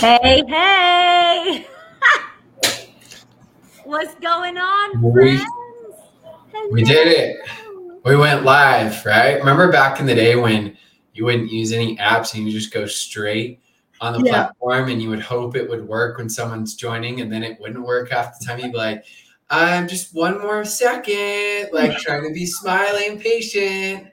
Hey, 0.00 0.42
hey. 0.48 1.66
What's 3.84 4.14
going 4.16 4.56
on, 4.56 5.02
We- 5.02 5.36
friends? 5.36 5.44
We 6.70 6.82
did 6.84 7.06
it. 7.08 7.36
We 8.04 8.16
went 8.16 8.44
live, 8.44 9.04
right? 9.04 9.38
Remember 9.38 9.70
back 9.70 10.00
in 10.00 10.06
the 10.06 10.14
day 10.14 10.36
when 10.36 10.76
you 11.12 11.26
wouldn't 11.26 11.50
use 11.50 11.72
any 11.72 11.96
apps 11.98 12.34
and 12.34 12.46
you 12.46 12.52
just 12.52 12.72
go 12.72 12.86
straight 12.86 13.60
on 14.00 14.14
the 14.14 14.20
Yeah. 14.24 14.32
platform 14.32 14.88
and 14.88 15.02
you 15.02 15.10
would 15.10 15.20
hope 15.20 15.54
it 15.54 15.68
would 15.68 15.86
work 15.86 16.16
when 16.16 16.30
someone's 16.30 16.74
joining 16.74 17.20
and 17.20 17.30
then 17.30 17.42
it 17.42 17.60
wouldn't 17.60 17.84
work 17.84 18.10
half 18.10 18.38
the 18.38 18.44
time. 18.46 18.58
You'd 18.58 18.72
be 18.72 18.78
like, 18.78 19.04
I'm 19.50 19.86
just 19.86 20.14
one 20.14 20.40
more 20.40 20.64
second, 20.64 21.68
like 21.72 21.98
trying 21.98 22.22
to 22.26 22.32
be 22.32 22.46
smiley 22.46 23.06
and 23.06 23.20
patient. 23.20 24.08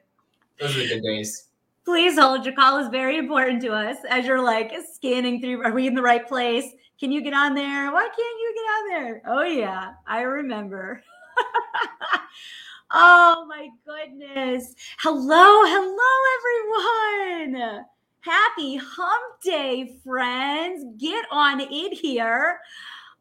Those 0.60 0.76
were 0.76 0.82
the 0.82 0.90
good 0.90 1.04
days. 1.04 1.47
Please 1.88 2.20
hold. 2.20 2.44
Your 2.44 2.54
call 2.54 2.80
is 2.80 2.90
very 2.90 3.18
important 3.18 3.62
to 3.62 3.72
us 3.72 3.96
as 4.10 4.26
you're 4.26 4.44
like 4.44 4.74
scanning 4.94 5.40
through. 5.40 5.64
Are 5.64 5.72
we 5.72 5.88
in 5.88 5.96
the 5.96 6.02
right 6.02 6.28
place? 6.28 6.66
Can 7.00 7.14
you 7.14 7.22
get 7.22 7.34
on 7.34 7.56
there? 7.56 7.94
Why 7.94 8.02
can't 8.02 8.18
you 8.18 8.54
get 8.56 8.62
on 8.70 8.90
there? 8.90 9.22
Oh, 9.26 9.44
yeah. 9.44 9.94
I 10.06 10.24
remember. 10.24 11.02
oh, 12.92 13.46
my 13.48 13.70
goodness. 13.86 14.76
Hello, 15.00 15.64
hello, 15.64 17.46
everyone. 17.56 17.86
Happy 18.20 18.76
hump 18.76 19.42
day, 19.42 19.98
friends. 20.04 20.84
Get 21.00 21.24
on 21.32 21.62
in 21.62 21.94
here. 21.94 22.60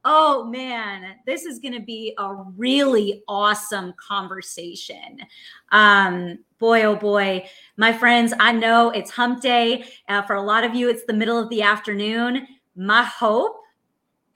Oh 0.09 0.45
man, 0.45 1.17
this 1.27 1.47
is 1.47 1.59
going 1.59 1.75
to 1.75 1.81
be 1.81 2.15
a 2.17 2.33
really 2.33 3.25
awesome 3.27 3.93
conversation. 3.99 5.19
Um, 5.73 6.39
boy, 6.61 6.85
oh 6.85 6.95
boy, 6.95 7.49
my 7.77 7.93
friends, 7.93 8.33
I 8.39 8.53
know 8.53 8.91
it's 8.91 9.11
hump 9.11 9.43
day. 9.43 9.85
Uh, 10.09 10.23
for 10.23 10.37
a 10.37 10.43
lot 10.43 10.63
of 10.63 10.77
you, 10.77 10.89
it's 10.89 11.05
the 11.07 11.13
middle 11.13 11.37
of 11.37 11.51
the 11.51 11.63
afternoon. 11.63 12.47
My 12.77 13.03
hope 13.03 13.57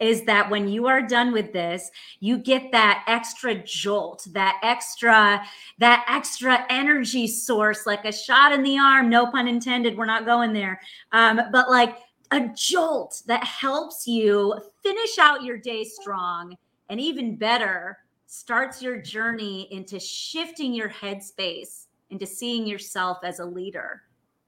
is 0.01 0.25
that 0.25 0.51
when 0.51 0.67
you 0.67 0.89
are 0.89 1.03
done 1.03 1.31
with 1.31 1.53
this, 1.53 1.89
you 2.19 2.39
get 2.39 2.73
that 2.73 3.05
extra 3.07 3.55
jolt, 3.55 4.27
that 4.33 4.59
extra, 4.65 5.41
that 5.79 6.05
extra 6.09 6.67
energy 6.69 7.29
source, 7.29 7.87
like 7.87 8.05
a 8.05 8.13
shot 8.13 8.51
in 8.51 8.65
the 8.65 8.77
arm. 8.77 9.09
No 9.09 9.31
pun 9.31 9.47
intended. 9.47 9.97
We're 9.97 10.07
not 10.07 10.27
going 10.27 10.53
there. 10.53 10.81
Um, 11.13 11.41
but 11.53 11.71
like 11.71 11.99
a 12.33 12.49
jolt 12.55 13.23
that 13.27 13.45
helps 13.45 14.07
you 14.07 14.55
finish 14.83 15.19
out 15.19 15.43
your 15.43 15.59
day 15.59 15.85
strong 15.85 16.57
and 16.89 17.01
even 17.01 17.37
better 17.37 17.99
starts 18.27 18.81
your 18.81 19.01
journey 19.01 19.67
into 19.73 19.99
shifting 19.99 20.73
your 20.73 20.89
headspace 20.89 21.87
into 22.11 22.27
seeing 22.27 22.67
yourself 22.67 23.19
as 23.25 23.41
a 23.41 23.45
leader 23.45 24.03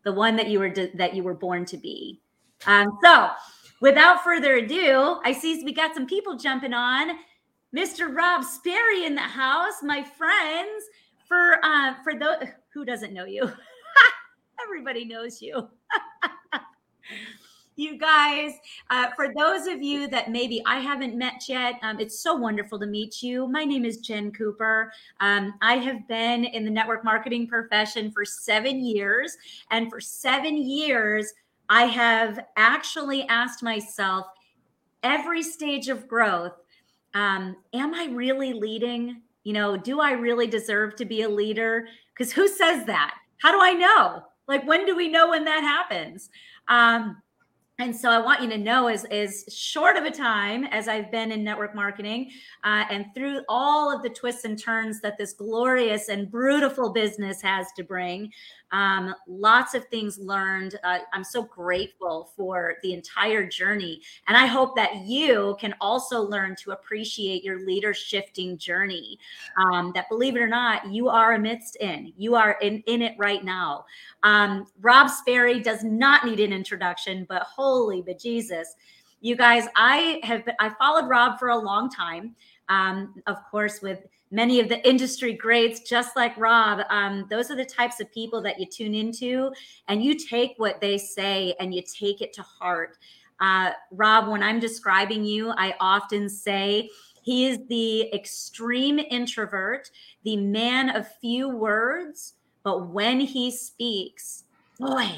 the 0.04 0.12
one 0.12 0.36
that 0.36 0.48
you 0.48 0.58
were 0.58 0.70
that 0.94 1.14
you 1.14 1.22
were 1.22 1.34
born 1.34 1.64
to 1.66 1.76
be. 1.76 2.20
Um, 2.66 2.98
so 3.02 3.30
without 3.80 4.22
further 4.22 4.56
ado 4.56 5.20
i 5.24 5.32
see 5.32 5.62
we 5.64 5.72
got 5.72 5.94
some 5.94 6.06
people 6.06 6.36
jumping 6.36 6.74
on. 6.74 7.18
Mr 7.74 8.14
rob 8.14 8.44
sperry 8.44 9.04
in 9.04 9.14
the 9.14 9.20
house 9.20 9.82
my 9.82 10.02
friends. 10.02 10.84
For 11.26 11.58
uh 11.64 11.94
for 12.02 12.18
those 12.18 12.48
who 12.72 12.84
doesn't 12.84 13.14
know 13.14 13.24
you? 13.24 13.50
Everybody 14.64 15.04
knows 15.04 15.40
you 15.40 15.68
you 17.76 17.98
guys. 17.98 18.52
Uh, 18.90 19.08
for 19.16 19.32
those 19.36 19.66
of 19.66 19.82
you 19.82 20.08
that 20.08 20.30
maybe 20.30 20.62
I 20.66 20.78
haven't 20.78 21.16
met 21.16 21.48
yet, 21.48 21.78
um, 21.82 22.00
it's 22.00 22.20
so 22.20 22.34
wonderful 22.34 22.78
to 22.80 22.86
meet 22.86 23.22
you. 23.22 23.48
My 23.48 23.64
name 23.64 23.84
is 23.84 23.98
Jen 23.98 24.32
Cooper. 24.32 24.92
Um, 25.20 25.54
I 25.62 25.74
have 25.74 26.06
been 26.08 26.44
in 26.44 26.64
the 26.64 26.70
network 26.70 27.04
marketing 27.04 27.46
profession 27.46 28.10
for 28.10 28.24
seven 28.24 28.84
years. 28.84 29.36
And 29.70 29.90
for 29.90 30.00
seven 30.00 30.56
years, 30.56 31.32
I 31.68 31.84
have 31.84 32.40
actually 32.56 33.26
asked 33.28 33.62
myself 33.62 34.26
every 35.02 35.42
stage 35.42 35.88
of 35.88 36.06
growth 36.06 36.52
um, 37.14 37.56
Am 37.72 37.94
I 37.94 38.06
really 38.06 38.52
leading? 38.52 39.22
You 39.44 39.52
know, 39.52 39.76
do 39.76 40.00
I 40.00 40.12
really 40.12 40.46
deserve 40.46 40.96
to 40.96 41.04
be 41.04 41.22
a 41.22 41.28
leader? 41.28 41.86
Because 42.14 42.32
who 42.32 42.46
says 42.48 42.86
that? 42.86 43.14
How 43.38 43.50
do 43.50 43.58
I 43.60 43.72
know? 43.72 44.22
Like, 44.46 44.66
when 44.66 44.86
do 44.86 44.94
we 44.94 45.08
know 45.08 45.30
when 45.30 45.44
that 45.44 45.62
happens? 45.62 46.30
Um, 46.68 47.20
and 47.82 47.96
so 47.96 48.10
I 48.10 48.18
want 48.18 48.40
you 48.40 48.48
to 48.50 48.58
know, 48.58 48.86
as, 48.86 49.44
short 49.52 49.96
of 49.96 50.04
a 50.04 50.10
time 50.10 50.64
as 50.66 50.86
I've 50.86 51.10
been 51.10 51.32
in 51.32 51.42
network 51.42 51.74
marketing, 51.74 52.30
uh, 52.62 52.84
and 52.88 53.06
through 53.12 53.40
all 53.48 53.92
of 53.92 54.04
the 54.04 54.08
twists 54.08 54.44
and 54.44 54.56
turns 54.56 55.00
that 55.00 55.18
this 55.18 55.32
glorious 55.32 56.08
and 56.08 56.30
beautiful 56.30 56.92
business 56.92 57.42
has 57.42 57.66
to 57.76 57.82
bring, 57.82 58.30
um, 58.72 59.14
lots 59.26 59.74
of 59.74 59.84
things 59.86 60.18
learned. 60.18 60.78
Uh, 60.82 61.00
I'm 61.12 61.24
so 61.24 61.42
grateful 61.42 62.32
for 62.36 62.76
the 62.82 62.94
entire 62.94 63.46
journey. 63.46 64.00
And 64.26 64.36
I 64.36 64.46
hope 64.46 64.74
that 64.76 65.04
you 65.04 65.56
can 65.60 65.74
also 65.80 66.22
learn 66.22 66.56
to 66.56 66.72
appreciate 66.72 67.44
your 67.44 67.64
leader 67.64 67.92
shifting 67.92 68.56
journey. 68.56 69.18
Um, 69.58 69.92
that 69.94 70.08
believe 70.08 70.36
it 70.36 70.40
or 70.40 70.46
not, 70.46 70.90
you 70.90 71.08
are 71.08 71.34
amidst 71.34 71.76
in, 71.76 72.12
you 72.16 72.34
are 72.34 72.58
in, 72.62 72.82
in 72.86 73.02
it 73.02 73.14
right 73.18 73.44
now. 73.44 73.84
Um, 74.22 74.66
Rob 74.80 75.10
Sperry 75.10 75.60
does 75.60 75.84
not 75.84 76.24
need 76.24 76.40
an 76.40 76.52
introduction, 76.52 77.26
but 77.28 77.42
holy 77.42 78.02
bejesus. 78.02 78.66
You 79.20 79.36
guys, 79.36 79.66
I 79.76 80.20
have 80.24 80.44
been, 80.44 80.56
I 80.58 80.70
followed 80.70 81.08
Rob 81.08 81.38
for 81.38 81.50
a 81.50 81.56
long 81.56 81.90
time. 81.90 82.34
Um, 82.68 83.22
of 83.26 83.36
course, 83.50 83.82
with 83.82 84.00
many 84.32 84.58
of 84.58 84.68
the 84.68 84.86
industry 84.88 85.34
greats, 85.34 85.80
just 85.80 86.16
like 86.16 86.36
Rob, 86.36 86.80
um, 86.88 87.26
those 87.30 87.50
are 87.50 87.56
the 87.56 87.64
types 87.64 88.00
of 88.00 88.10
people 88.10 88.42
that 88.42 88.58
you 88.58 88.66
tune 88.66 88.94
into 88.94 89.52
and 89.88 90.02
you 90.02 90.18
take 90.18 90.54
what 90.56 90.80
they 90.80 90.98
say 90.98 91.54
and 91.60 91.72
you 91.72 91.82
take 91.82 92.22
it 92.22 92.32
to 92.32 92.42
heart. 92.42 92.96
Uh, 93.38 93.72
Rob, 93.90 94.28
when 94.28 94.42
I'm 94.42 94.58
describing 94.58 95.24
you, 95.24 95.52
I 95.56 95.74
often 95.78 96.28
say 96.28 96.88
he 97.22 97.46
is 97.46 97.58
the 97.68 98.12
extreme 98.14 98.98
introvert, 98.98 99.90
the 100.24 100.36
man 100.36 100.90
of 100.96 101.06
few 101.20 101.48
words, 101.48 102.34
but 102.64 102.88
when 102.88 103.20
he 103.20 103.50
speaks, 103.50 104.44
boy, 104.78 105.10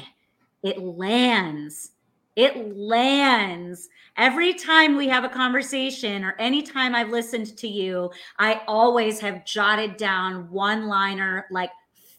it 0.61 0.79
lands. 0.79 1.91
It 2.35 2.77
lands. 2.77 3.89
Every 4.17 4.53
time 4.53 4.95
we 4.95 5.07
have 5.07 5.23
a 5.23 5.29
conversation 5.29 6.23
or 6.23 6.35
anytime 6.39 6.95
I've 6.95 7.09
listened 7.09 7.57
to 7.57 7.67
you, 7.67 8.11
I 8.39 8.61
always 8.67 9.19
have 9.19 9.45
jotted 9.45 9.97
down 9.97 10.49
one 10.49 10.87
liner, 10.87 11.45
like 11.49 11.71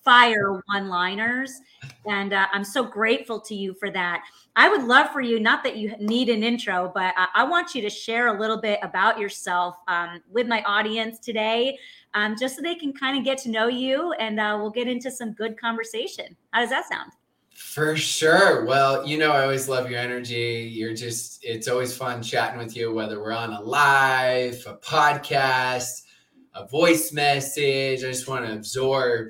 fire 0.05 0.62
one 0.72 0.88
liners. 0.88 1.60
And 2.06 2.32
uh, 2.32 2.47
I'm 2.53 2.65
so 2.65 2.84
grateful 2.84 3.41
to 3.41 3.55
you 3.55 3.75
for 3.75 3.91
that. 3.91 4.22
I 4.55 4.69
would 4.69 4.84
love 4.84 5.10
for 5.10 5.21
you, 5.21 5.41
not 5.41 5.65
that 5.65 5.76
you 5.76 5.94
need 5.99 6.28
an 6.28 6.44
intro, 6.44 6.93
but 6.94 7.12
I, 7.16 7.26
I 7.34 7.44
want 7.44 7.75
you 7.75 7.82
to 7.82 7.91
share 7.91 8.28
a 8.28 8.41
little 8.41 8.56
bit 8.56 8.78
about 8.82 9.19
yourself 9.19 9.76
um, 9.88 10.22
with 10.31 10.47
my 10.47 10.62
audience 10.62 11.19
today, 11.19 11.76
um, 12.15 12.37
just 12.38 12.56
so 12.56 12.62
they 12.62 12.76
can 12.76 12.93
kind 12.93 13.19
of 13.19 13.25
get 13.25 13.37
to 13.38 13.50
know 13.50 13.66
you 13.66 14.12
and 14.12 14.38
uh, 14.38 14.56
we'll 14.59 14.71
get 14.71 14.87
into 14.87 15.10
some 15.10 15.32
good 15.32 15.59
conversation. 15.59 16.37
How 16.53 16.60
does 16.60 16.71
that 16.71 16.88
sound? 16.88 17.10
For 17.56 17.97
sure. 17.97 18.67
Well, 18.67 19.06
you 19.06 19.17
know, 19.17 19.33
I 19.33 19.43
always 19.43 19.67
love 19.67 19.91
your 19.91 19.99
energy. 19.99 20.71
You're 20.75 20.94
just, 20.94 21.43
it's 21.43 21.69
always 21.69 21.97
fun 21.97 22.22
chatting 22.22 22.59
with 22.59 22.77
you, 22.77 22.93
whether 22.93 23.19
we're 23.19 23.33
on 23.33 23.50
a 23.50 23.61
live, 23.62 24.62
a 24.67 24.75
podcast, 24.75 26.03
a 26.55 26.67
voice 26.67 27.15
message. 27.15 28.05
I 28.05 28.08
just 28.08 28.29
want 28.29 28.44
to 28.44 28.53
absorb 28.53 29.29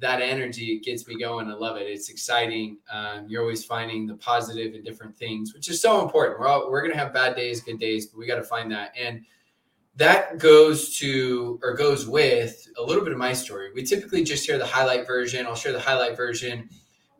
that 0.00 0.20
energy. 0.20 0.72
It 0.72 0.84
gets 0.84 1.06
me 1.06 1.20
going. 1.20 1.48
I 1.48 1.54
love 1.54 1.76
it. 1.76 1.84
It's 1.84 2.08
exciting. 2.08 2.78
Um, 2.90 3.26
you're 3.28 3.42
always 3.42 3.64
finding 3.64 4.08
the 4.08 4.16
positive 4.16 4.74
in 4.74 4.82
different 4.82 5.16
things, 5.16 5.54
which 5.54 5.68
is 5.68 5.80
so 5.80 6.02
important. 6.02 6.40
We're 6.40 6.48
all, 6.48 6.70
we're 6.72 6.82
going 6.82 6.92
to 6.92 6.98
have 6.98 7.14
bad 7.14 7.36
days, 7.36 7.60
good 7.60 7.78
days, 7.78 8.06
but 8.06 8.18
we 8.18 8.26
got 8.26 8.36
to 8.36 8.44
find 8.44 8.72
that. 8.72 8.92
And 8.98 9.24
that 9.94 10.38
goes 10.38 10.96
to 10.98 11.60
or 11.62 11.74
goes 11.74 12.08
with 12.08 12.66
a 12.76 12.82
little 12.82 13.04
bit 13.04 13.12
of 13.12 13.18
my 13.18 13.32
story. 13.32 13.70
We 13.72 13.84
typically 13.84 14.24
just 14.24 14.44
hear 14.44 14.58
the 14.58 14.66
highlight 14.66 15.06
version. 15.06 15.46
I'll 15.46 15.54
share 15.54 15.72
the 15.72 15.80
highlight 15.80 16.16
version 16.16 16.68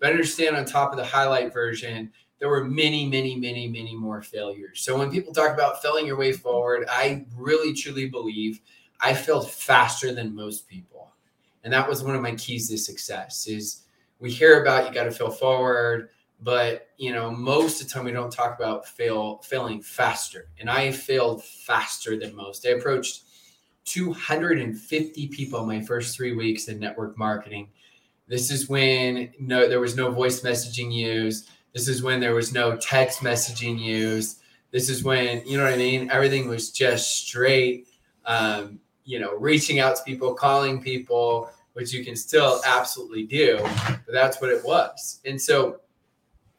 but 0.00 0.10
understand 0.10 0.56
on 0.56 0.64
top 0.64 0.92
of 0.92 0.98
the 0.98 1.04
highlight 1.04 1.52
version, 1.52 2.12
there 2.38 2.48
were 2.48 2.64
many, 2.64 3.06
many, 3.08 3.34
many, 3.36 3.66
many 3.66 3.96
more 3.96 4.22
failures. 4.22 4.80
So 4.80 4.96
when 4.96 5.10
people 5.10 5.32
talk 5.32 5.52
about 5.52 5.82
failing 5.82 6.06
your 6.06 6.16
way 6.16 6.32
forward, 6.32 6.86
I 6.88 7.26
really 7.36 7.74
truly 7.74 8.08
believe 8.08 8.60
I 9.00 9.14
failed 9.14 9.50
faster 9.50 10.14
than 10.14 10.34
most 10.34 10.68
people. 10.68 11.12
And 11.64 11.72
that 11.72 11.88
was 11.88 12.02
one 12.02 12.14
of 12.14 12.22
my 12.22 12.34
keys 12.34 12.68
to 12.68 12.78
success 12.78 13.46
is 13.46 13.82
we 14.20 14.30
hear 14.30 14.62
about 14.62 14.86
you 14.86 14.94
got 14.94 15.04
to 15.04 15.10
fail 15.10 15.30
forward, 15.30 16.10
but 16.40 16.88
you 16.96 17.12
know, 17.12 17.30
most 17.30 17.80
of 17.80 17.88
the 17.88 17.94
time 17.94 18.04
we 18.04 18.12
don't 18.12 18.32
talk 18.32 18.58
about 18.58 18.86
fail 18.86 19.38
failing 19.38 19.82
faster. 19.82 20.48
And 20.60 20.70
I 20.70 20.92
failed 20.92 21.44
faster 21.44 22.16
than 22.16 22.34
most. 22.34 22.66
I 22.66 22.70
approached 22.70 23.22
250 23.84 25.28
people 25.28 25.66
my 25.66 25.80
first 25.80 26.16
three 26.16 26.34
weeks 26.34 26.68
in 26.68 26.78
network 26.78 27.18
marketing 27.18 27.68
this 28.28 28.50
is 28.50 28.68
when 28.68 29.32
no 29.38 29.68
there 29.68 29.80
was 29.80 29.96
no 29.96 30.10
voice 30.10 30.40
messaging 30.40 30.92
used. 30.92 31.48
This 31.72 31.88
is 31.88 32.02
when 32.02 32.20
there 32.20 32.34
was 32.34 32.52
no 32.52 32.76
text 32.76 33.20
messaging 33.20 33.78
used. 33.78 34.40
This 34.70 34.90
is 34.90 35.02
when 35.02 35.46
you 35.46 35.56
know 35.56 35.64
what 35.64 35.72
I 35.72 35.76
mean. 35.76 36.10
Everything 36.10 36.48
was 36.48 36.70
just 36.70 37.26
straight. 37.26 37.88
Um, 38.26 38.80
you 39.04 39.18
know, 39.18 39.34
reaching 39.36 39.80
out 39.80 39.96
to 39.96 40.02
people, 40.02 40.34
calling 40.34 40.82
people, 40.82 41.50
which 41.72 41.94
you 41.94 42.04
can 42.04 42.14
still 42.14 42.60
absolutely 42.66 43.22
do, 43.22 43.58
but 43.62 44.12
that's 44.12 44.38
what 44.38 44.50
it 44.50 44.62
was. 44.62 45.20
And 45.24 45.40
so, 45.40 45.80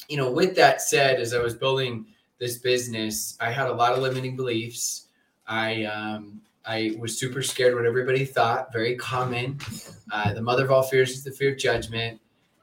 you 0.08 0.18
know, 0.18 0.32
with 0.32 0.56
that 0.56 0.82
said, 0.82 1.20
as 1.20 1.36
I 1.36 1.44
was 1.44 1.54
building 1.54 2.08
this 2.40 2.58
business, 2.58 3.38
I 3.40 3.52
had 3.52 3.68
a 3.68 3.74
lot 3.74 3.94
of 3.94 4.00
limiting 4.00 4.36
beliefs. 4.36 5.10
I 5.46 5.84
um, 5.84 6.42
I 6.66 6.96
was 7.00 7.18
super 7.18 7.42
scared 7.42 7.76
what 7.76 7.86
everybody 7.86 8.26
thought, 8.26 8.72
very 8.72 8.96
common. 8.96 9.60
Uh, 10.12 10.34
the 10.34 10.42
mother 10.42 10.66
of 10.66 10.72
all 10.72 10.84
fears 10.84 11.12
is 11.12 11.24
the 11.24 11.32
fear 11.32 11.52
of 11.54 11.58
judgment. 11.58 12.20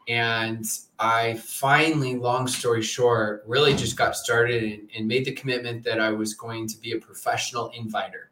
And 0.09 0.65
I 1.01 1.35
finally, 1.35 2.15
long 2.15 2.47
story 2.47 2.83
short, 2.83 3.43
really 3.47 3.75
just 3.75 3.97
got 3.97 4.17
started 4.17 4.63
and, 4.63 4.89
and 4.97 5.09
made 5.09 5.25
the 5.25 5.33
commitment 5.33 5.83
that 5.85 6.01
I 6.01 6.11
was 6.11 6.35
going 6.35 6.69
to 6.69 6.79
be 6.79 6.93
a 6.93 6.99
professional 6.99 7.71
inviter 7.71 8.31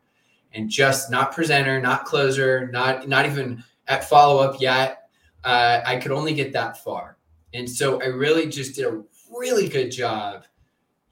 and 0.53 0.71
just 0.71 1.11
not 1.11 1.33
presenter, 1.33 1.81
not 1.81 2.05
closer, 2.05 2.69
not 2.69 3.09
not 3.09 3.27
even 3.27 3.63
at 3.89 4.09
follow 4.09 4.41
up 4.43 4.61
yet. 4.61 5.09
Uh, 5.43 5.81
I 5.85 5.97
could 5.97 6.13
only 6.13 6.33
get 6.33 6.53
that 6.53 6.83
far. 6.83 7.19
And 7.53 7.69
so 7.69 8.01
I 8.01 8.07
really 8.07 8.49
just 8.49 8.77
did 8.77 8.87
a 8.87 9.03
really 9.31 9.69
good 9.69 9.91
job 9.91 10.45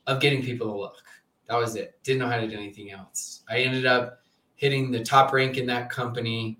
of 0.06 0.20
getting 0.20 0.43
people 0.43 0.69
to 0.69 0.78
look. 0.78 1.02
That 1.49 1.56
was 1.56 1.76
it. 1.76 1.99
Didn't 2.02 2.20
know 2.20 2.28
how 2.28 2.40
to 2.40 2.49
do 2.49 2.56
anything 2.56 2.93
else. 2.93 3.43
I 3.49 3.58
ended 3.58 3.84
up 3.84 4.22
hitting 4.62 4.93
the 4.93 5.03
top 5.03 5.32
rank 5.32 5.59
in 5.59 5.67
that 5.67 5.91
company 5.91 6.56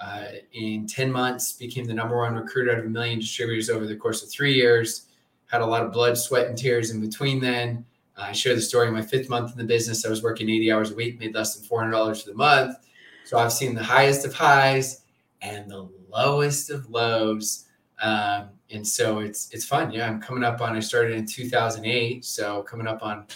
uh, 0.00 0.24
in 0.54 0.88
10 0.88 1.12
months, 1.12 1.52
became 1.52 1.84
the 1.84 1.94
number 1.94 2.18
one 2.18 2.34
recruiter 2.34 2.72
out 2.72 2.80
of 2.80 2.84
a 2.84 2.88
million 2.88 3.20
distributors 3.20 3.70
over 3.70 3.86
the 3.86 3.94
course 3.94 4.24
of 4.24 4.28
three 4.28 4.54
years. 4.54 5.06
Had 5.46 5.60
a 5.60 5.66
lot 5.66 5.84
of 5.84 5.92
blood, 5.92 6.18
sweat, 6.18 6.48
and 6.48 6.58
tears 6.58 6.90
in 6.90 7.00
between 7.00 7.40
then. 7.40 7.84
Uh, 8.16 8.22
I 8.22 8.32
share 8.32 8.56
the 8.56 8.60
story 8.60 8.90
my 8.90 9.02
fifth 9.02 9.28
month 9.28 9.52
in 9.52 9.56
the 9.56 9.62
business. 9.62 10.04
I 10.04 10.08
was 10.08 10.20
working 10.20 10.50
80 10.50 10.72
hours 10.72 10.90
a 10.90 10.96
week, 10.96 11.20
made 11.20 11.32
less 11.32 11.54
than 11.54 11.64
$400 11.64 12.24
for 12.24 12.28
the 12.28 12.34
month. 12.34 12.76
So 13.22 13.38
I've 13.38 13.52
seen 13.52 13.72
the 13.76 13.84
highest 13.84 14.26
of 14.26 14.34
highs 14.34 15.02
and 15.40 15.70
the 15.70 15.88
lowest 16.10 16.70
of 16.70 16.90
lows. 16.90 17.66
Um, 18.02 18.48
and 18.72 18.84
so 18.84 19.20
it's 19.20 19.48
it's 19.52 19.64
fun. 19.64 19.92
Yeah, 19.92 20.08
I'm 20.08 20.20
coming 20.20 20.42
up 20.42 20.60
on. 20.60 20.74
I 20.74 20.80
started 20.80 21.12
in 21.12 21.24
2008, 21.24 22.24
so 22.24 22.64
coming 22.64 22.88
up 22.88 23.04
on 23.04 23.26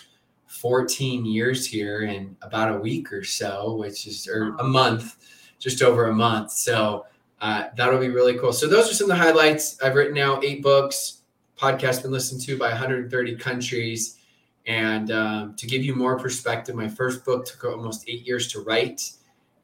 14 0.48 1.24
years 1.24 1.66
here 1.66 2.02
in 2.02 2.36
about 2.42 2.74
a 2.74 2.78
week 2.78 3.12
or 3.12 3.22
so, 3.22 3.76
which 3.76 4.06
is 4.06 4.26
or 4.26 4.56
a 4.58 4.64
month, 4.64 5.16
just 5.58 5.82
over 5.82 6.06
a 6.06 6.14
month. 6.14 6.52
So 6.52 7.06
uh, 7.40 7.64
that'll 7.76 8.00
be 8.00 8.08
really 8.08 8.36
cool. 8.38 8.52
So 8.52 8.66
those 8.66 8.90
are 8.90 8.94
some 8.94 9.10
of 9.10 9.16
the 9.16 9.22
highlights. 9.22 9.80
I've 9.82 9.94
written 9.94 10.14
now 10.14 10.40
eight 10.42 10.62
books. 10.62 11.22
Podcast 11.56 12.02
been 12.02 12.10
listened 12.10 12.40
to 12.42 12.56
by 12.56 12.68
130 12.68 13.36
countries. 13.36 14.18
And 14.66 15.10
um, 15.10 15.54
to 15.56 15.66
give 15.66 15.82
you 15.82 15.94
more 15.94 16.18
perspective, 16.18 16.74
my 16.74 16.88
first 16.88 17.24
book 17.24 17.46
took 17.46 17.64
almost 17.64 18.04
eight 18.08 18.26
years 18.26 18.50
to 18.52 18.60
write. 18.60 19.12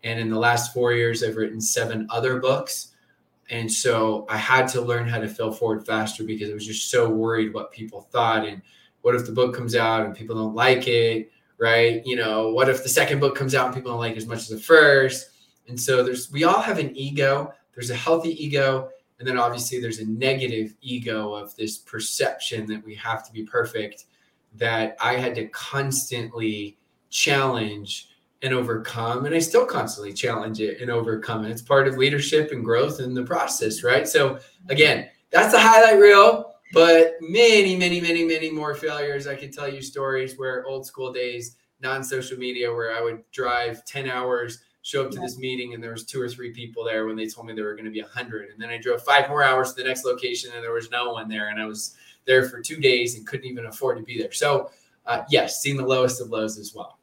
And 0.02 0.20
in 0.20 0.28
the 0.28 0.38
last 0.38 0.74
four 0.74 0.92
years, 0.92 1.22
I've 1.22 1.36
written 1.36 1.60
seven 1.60 2.06
other 2.10 2.40
books. 2.40 2.94
And 3.50 3.70
so 3.70 4.26
I 4.28 4.36
had 4.36 4.68
to 4.68 4.80
learn 4.80 5.08
how 5.08 5.18
to 5.18 5.28
fill 5.28 5.52
forward 5.52 5.86
faster 5.86 6.24
because 6.24 6.50
I 6.50 6.54
was 6.54 6.66
just 6.66 6.90
so 6.90 7.08
worried 7.08 7.52
what 7.52 7.72
people 7.72 8.02
thought. 8.12 8.46
And 8.46 8.62
what 9.04 9.14
if 9.14 9.26
the 9.26 9.32
book 9.32 9.54
comes 9.54 9.76
out 9.76 10.06
and 10.06 10.16
people 10.16 10.34
don't 10.34 10.54
like 10.54 10.88
it? 10.88 11.30
Right. 11.58 12.02
You 12.06 12.16
know, 12.16 12.50
what 12.52 12.70
if 12.70 12.82
the 12.82 12.88
second 12.88 13.20
book 13.20 13.36
comes 13.36 13.54
out 13.54 13.66
and 13.66 13.74
people 13.74 13.90
don't 13.90 14.00
like 14.00 14.16
as 14.16 14.26
much 14.26 14.38
as 14.38 14.48
the 14.48 14.58
first? 14.58 15.30
And 15.68 15.78
so 15.78 16.02
there's, 16.02 16.32
we 16.32 16.44
all 16.44 16.60
have 16.60 16.78
an 16.78 16.96
ego. 16.96 17.52
There's 17.74 17.90
a 17.90 17.94
healthy 17.94 18.30
ego. 18.42 18.88
And 19.18 19.28
then 19.28 19.38
obviously 19.38 19.78
there's 19.78 19.98
a 19.98 20.06
negative 20.06 20.74
ego 20.80 21.34
of 21.34 21.54
this 21.56 21.76
perception 21.76 22.66
that 22.66 22.82
we 22.82 22.94
have 22.94 23.26
to 23.26 23.32
be 23.32 23.44
perfect 23.44 24.06
that 24.54 24.96
I 25.00 25.16
had 25.16 25.34
to 25.34 25.48
constantly 25.48 26.78
challenge 27.10 28.08
and 28.40 28.54
overcome. 28.54 29.26
And 29.26 29.34
I 29.34 29.38
still 29.38 29.66
constantly 29.66 30.14
challenge 30.14 30.60
it 30.60 30.80
and 30.80 30.90
overcome 30.90 31.44
it. 31.44 31.50
It's 31.50 31.62
part 31.62 31.88
of 31.88 31.98
leadership 31.98 32.52
and 32.52 32.64
growth 32.64 33.00
in 33.00 33.12
the 33.12 33.22
process, 33.22 33.82
right? 33.82 34.08
So, 34.08 34.38
again, 34.70 35.08
that's 35.30 35.52
the 35.52 35.60
highlight 35.60 36.00
reel, 36.00 36.43
but 36.74 37.14
many, 37.20 37.76
many, 37.76 38.00
many, 38.00 38.24
many 38.24 38.50
more 38.50 38.74
failures. 38.74 39.26
I 39.26 39.36
could 39.36 39.52
tell 39.52 39.68
you 39.68 39.80
stories 39.80 40.36
where 40.36 40.66
old 40.66 40.84
school 40.84 41.12
days, 41.12 41.56
non 41.80 42.02
social 42.02 42.36
media, 42.36 42.72
where 42.72 42.96
I 42.96 43.00
would 43.00 43.22
drive 43.30 43.84
10 43.84 44.08
hours. 44.08 44.60
Show 44.82 45.06
up 45.06 45.12
to 45.12 45.18
this 45.18 45.38
meeting 45.38 45.72
and 45.72 45.82
there 45.82 45.92
was 45.92 46.04
two 46.04 46.20
or 46.20 46.28
three 46.28 46.52
people 46.52 46.84
there 46.84 47.06
when 47.06 47.16
they 47.16 47.26
told 47.26 47.46
me 47.46 47.54
there 47.54 47.64
were 47.64 47.72
going 47.72 47.86
to 47.86 47.90
be 47.90 48.00
a 48.00 48.06
hundred, 48.06 48.50
and 48.50 48.60
then 48.60 48.68
I 48.68 48.76
drove 48.76 49.02
five 49.02 49.30
more 49.30 49.42
hours 49.42 49.72
to 49.72 49.82
the 49.82 49.88
next 49.88 50.04
location 50.04 50.50
and 50.54 50.62
there 50.62 50.72
was 50.72 50.90
no 50.90 51.12
one 51.12 51.26
there, 51.26 51.48
and 51.48 51.58
I 51.58 51.64
was 51.64 51.96
there 52.26 52.46
for 52.50 52.60
two 52.60 52.76
days 52.76 53.16
and 53.16 53.26
couldn't 53.26 53.46
even 53.46 53.64
afford 53.64 53.96
to 53.96 54.02
be 54.02 54.18
there. 54.18 54.32
So, 54.32 54.70
uh, 55.06 55.22
yes, 55.30 55.62
seeing 55.62 55.78
the 55.78 55.86
lowest 55.86 56.20
of 56.20 56.28
lows 56.28 56.58
as 56.58 56.74
well. 56.74 56.98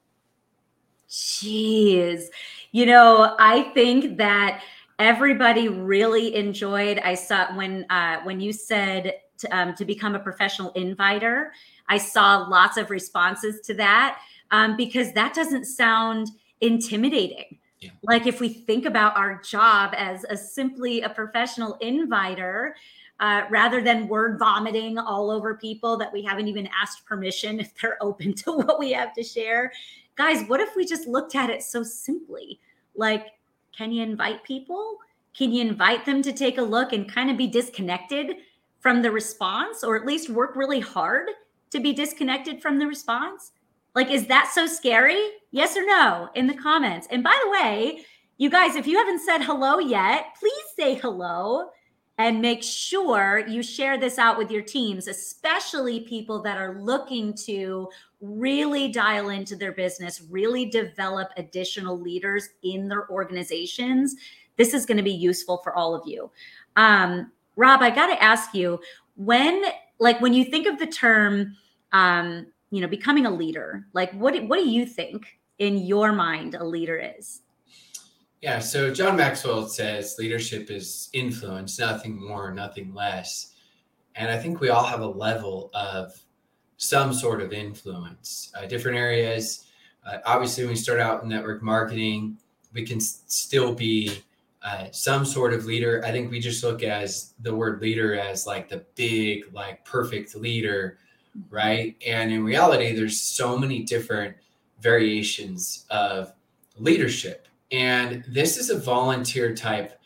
Jeez. 1.09 2.25
You 2.71 2.85
know, 2.85 3.35
I 3.39 3.63
think 3.73 4.17
that 4.17 4.61
everybody 4.99 5.67
really 5.67 6.35
enjoyed. 6.35 6.99
I 6.99 7.15
saw 7.15 7.55
when 7.55 7.85
uh, 7.89 8.21
when 8.21 8.39
you 8.39 8.53
said 8.53 9.15
to, 9.41 9.57
um, 9.57 9.75
to 9.75 9.85
become 9.85 10.15
a 10.15 10.19
professional 10.19 10.71
inviter. 10.71 11.51
I 11.87 11.97
saw 11.97 12.47
lots 12.47 12.77
of 12.77 12.89
responses 12.89 13.61
to 13.61 13.73
that 13.75 14.19
um, 14.51 14.77
because 14.77 15.13
that 15.13 15.33
doesn't 15.33 15.65
sound 15.65 16.29
intimidating. 16.61 17.57
Yeah. 17.79 17.89
Like 18.03 18.27
if 18.27 18.39
we 18.39 18.49
think 18.49 18.85
about 18.85 19.17
our 19.17 19.41
job 19.41 19.93
as 19.97 20.23
a 20.29 20.37
simply 20.37 21.01
a 21.01 21.09
professional 21.09 21.77
inviter, 21.81 22.75
uh, 23.19 23.43
rather 23.51 23.81
than 23.81 24.07
word 24.07 24.39
vomiting 24.39 24.97
all 24.97 25.29
over 25.29 25.55
people 25.55 25.95
that 25.95 26.11
we 26.11 26.23
haven't 26.23 26.47
even 26.47 26.67
asked 26.81 27.05
permission 27.05 27.59
if 27.61 27.73
they're 27.79 27.97
open 28.01 28.33
to 28.33 28.51
what 28.51 28.79
we 28.79 28.91
have 28.91 29.13
to 29.13 29.23
share. 29.23 29.71
Guys, 30.15 30.43
what 30.47 30.59
if 30.59 30.75
we 30.75 30.85
just 30.85 31.07
looked 31.07 31.35
at 31.35 31.49
it 31.49 31.63
so 31.63 31.83
simply? 31.83 32.59
Like, 32.95 33.27
can 33.75 33.91
you 33.91 34.03
invite 34.03 34.43
people? 34.43 34.97
Can 35.33 35.51
you 35.51 35.61
invite 35.61 36.05
them 36.05 36.21
to 36.23 36.33
take 36.33 36.57
a 36.57 36.61
look 36.61 36.91
and 36.91 37.11
kind 37.11 37.31
of 37.31 37.37
be 37.37 37.47
disconnected 37.47 38.37
from 38.81 39.01
the 39.01 39.11
response, 39.11 39.83
or 39.83 39.95
at 39.95 40.05
least 40.05 40.29
work 40.29 40.55
really 40.55 40.81
hard 40.81 41.29
to 41.69 41.79
be 41.79 41.93
disconnected 41.93 42.61
from 42.61 42.77
the 42.77 42.87
response? 42.87 43.51
Like, 43.95 44.09
is 44.09 44.27
that 44.27 44.51
so 44.53 44.67
scary? 44.67 45.21
Yes 45.51 45.77
or 45.77 45.85
no 45.85 46.29
in 46.35 46.47
the 46.47 46.53
comments. 46.53 47.07
And 47.11 47.23
by 47.23 47.39
the 47.43 47.51
way, 47.51 48.05
you 48.37 48.49
guys, 48.49 48.75
if 48.75 48.87
you 48.87 48.97
haven't 48.97 49.21
said 49.21 49.43
hello 49.43 49.79
yet, 49.79 50.35
please 50.39 50.65
say 50.75 50.95
hello 50.95 51.69
and 52.17 52.41
make 52.41 52.63
sure 52.63 53.45
you 53.47 53.63
share 53.63 53.97
this 53.97 54.17
out 54.17 54.37
with 54.37 54.51
your 54.51 54.61
teams, 54.61 55.07
especially 55.07 56.01
people 56.01 56.41
that 56.43 56.57
are 56.57 56.79
looking 56.79 57.33
to 57.33 57.89
really 58.19 58.91
dial 58.91 59.29
into 59.29 59.55
their 59.55 59.71
business, 59.71 60.21
really 60.29 60.65
develop 60.65 61.29
additional 61.37 61.99
leaders 61.99 62.49
in 62.63 62.87
their 62.87 63.09
organizations. 63.09 64.15
This 64.55 64.73
is 64.73 64.85
going 64.85 64.97
to 64.97 65.03
be 65.03 65.11
useful 65.11 65.57
for 65.63 65.73
all 65.75 65.95
of 65.95 66.03
you. 66.05 66.29
Um, 66.75 67.31
Rob, 67.55 67.81
I 67.81 67.89
got 67.89 68.07
to 68.07 68.21
ask 68.23 68.53
you 68.53 68.79
when, 69.15 69.63
like, 69.99 70.19
when 70.21 70.33
you 70.33 70.45
think 70.45 70.67
of 70.67 70.79
the 70.79 70.87
term, 70.87 71.55
um, 71.91 72.47
you 72.69 72.81
know, 72.81 72.87
becoming 72.87 73.25
a 73.25 73.31
leader, 73.31 73.85
like, 73.93 74.11
what 74.13 74.41
what 74.45 74.57
do 74.57 74.67
you 74.67 74.85
think 74.85 75.39
in 75.59 75.77
your 75.77 76.11
mind 76.11 76.55
a 76.55 76.63
leader 76.63 76.97
is? 76.97 77.41
Yeah, 78.41 78.57
so 78.57 78.91
John 78.91 79.15
Maxwell 79.17 79.67
says 79.67 80.15
leadership 80.17 80.71
is 80.71 81.09
influence, 81.13 81.77
nothing 81.77 82.19
more, 82.19 82.51
nothing 82.51 82.91
less. 82.93 83.53
And 84.15 84.31
I 84.31 84.37
think 84.39 84.59
we 84.59 84.69
all 84.69 84.83
have 84.83 85.01
a 85.01 85.07
level 85.07 85.69
of 85.75 86.19
some 86.77 87.13
sort 87.13 87.41
of 87.41 87.53
influence, 87.53 88.51
uh, 88.57 88.65
different 88.65 88.97
areas. 88.97 89.67
Uh, 90.03 90.17
obviously, 90.25 90.63
when 90.63 90.71
we 90.71 90.75
start 90.75 90.99
out 90.99 91.21
in 91.21 91.29
network 91.29 91.61
marketing, 91.61 92.37
we 92.73 92.83
can 92.83 92.97
s- 92.97 93.21
still 93.27 93.75
be 93.75 94.23
uh, 94.63 94.91
some 94.91 95.25
sort 95.25 95.53
of 95.53 95.65
leader. 95.65 96.03
I 96.05 96.11
think 96.11 96.29
we 96.29 96.39
just 96.39 96.63
look 96.63 96.83
as 96.83 97.33
the 97.39 97.53
word 97.53 97.81
leader 97.81 98.19
as 98.19 98.45
like 98.45 98.69
the 98.69 98.85
big, 98.95 99.45
like 99.53 99.83
perfect 99.85 100.35
leader, 100.35 100.99
right? 101.49 101.95
And 102.05 102.31
in 102.31 102.43
reality, 102.43 102.93
there's 102.95 103.19
so 103.19 103.57
many 103.57 103.83
different 103.83 104.35
variations 104.79 105.85
of 105.89 106.33
leadership 106.77 107.47
and 107.71 108.23
this 108.27 108.57
is 108.57 108.69
a 108.69 108.77
volunteer 108.77 109.55
type 109.55 109.99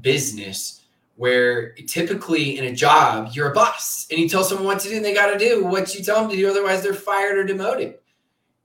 business 0.00 0.82
where 1.16 1.72
typically 1.72 2.58
in 2.58 2.66
a 2.66 2.74
job, 2.74 3.30
you're 3.32 3.50
a 3.50 3.54
boss 3.54 4.06
and 4.10 4.20
you 4.20 4.28
tell 4.28 4.44
someone 4.44 4.66
what 4.66 4.78
to 4.80 4.88
do 4.88 4.96
and 4.96 5.04
they 5.04 5.14
got 5.14 5.32
to 5.32 5.38
do 5.38 5.64
what 5.64 5.94
you 5.94 6.04
tell 6.04 6.20
them 6.20 6.30
to 6.30 6.36
do. 6.36 6.48
Otherwise, 6.48 6.82
they're 6.82 6.94
fired 6.94 7.38
or 7.38 7.44
demoted. 7.44 7.98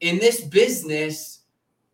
In 0.01 0.19
this 0.19 0.41
business, 0.41 1.39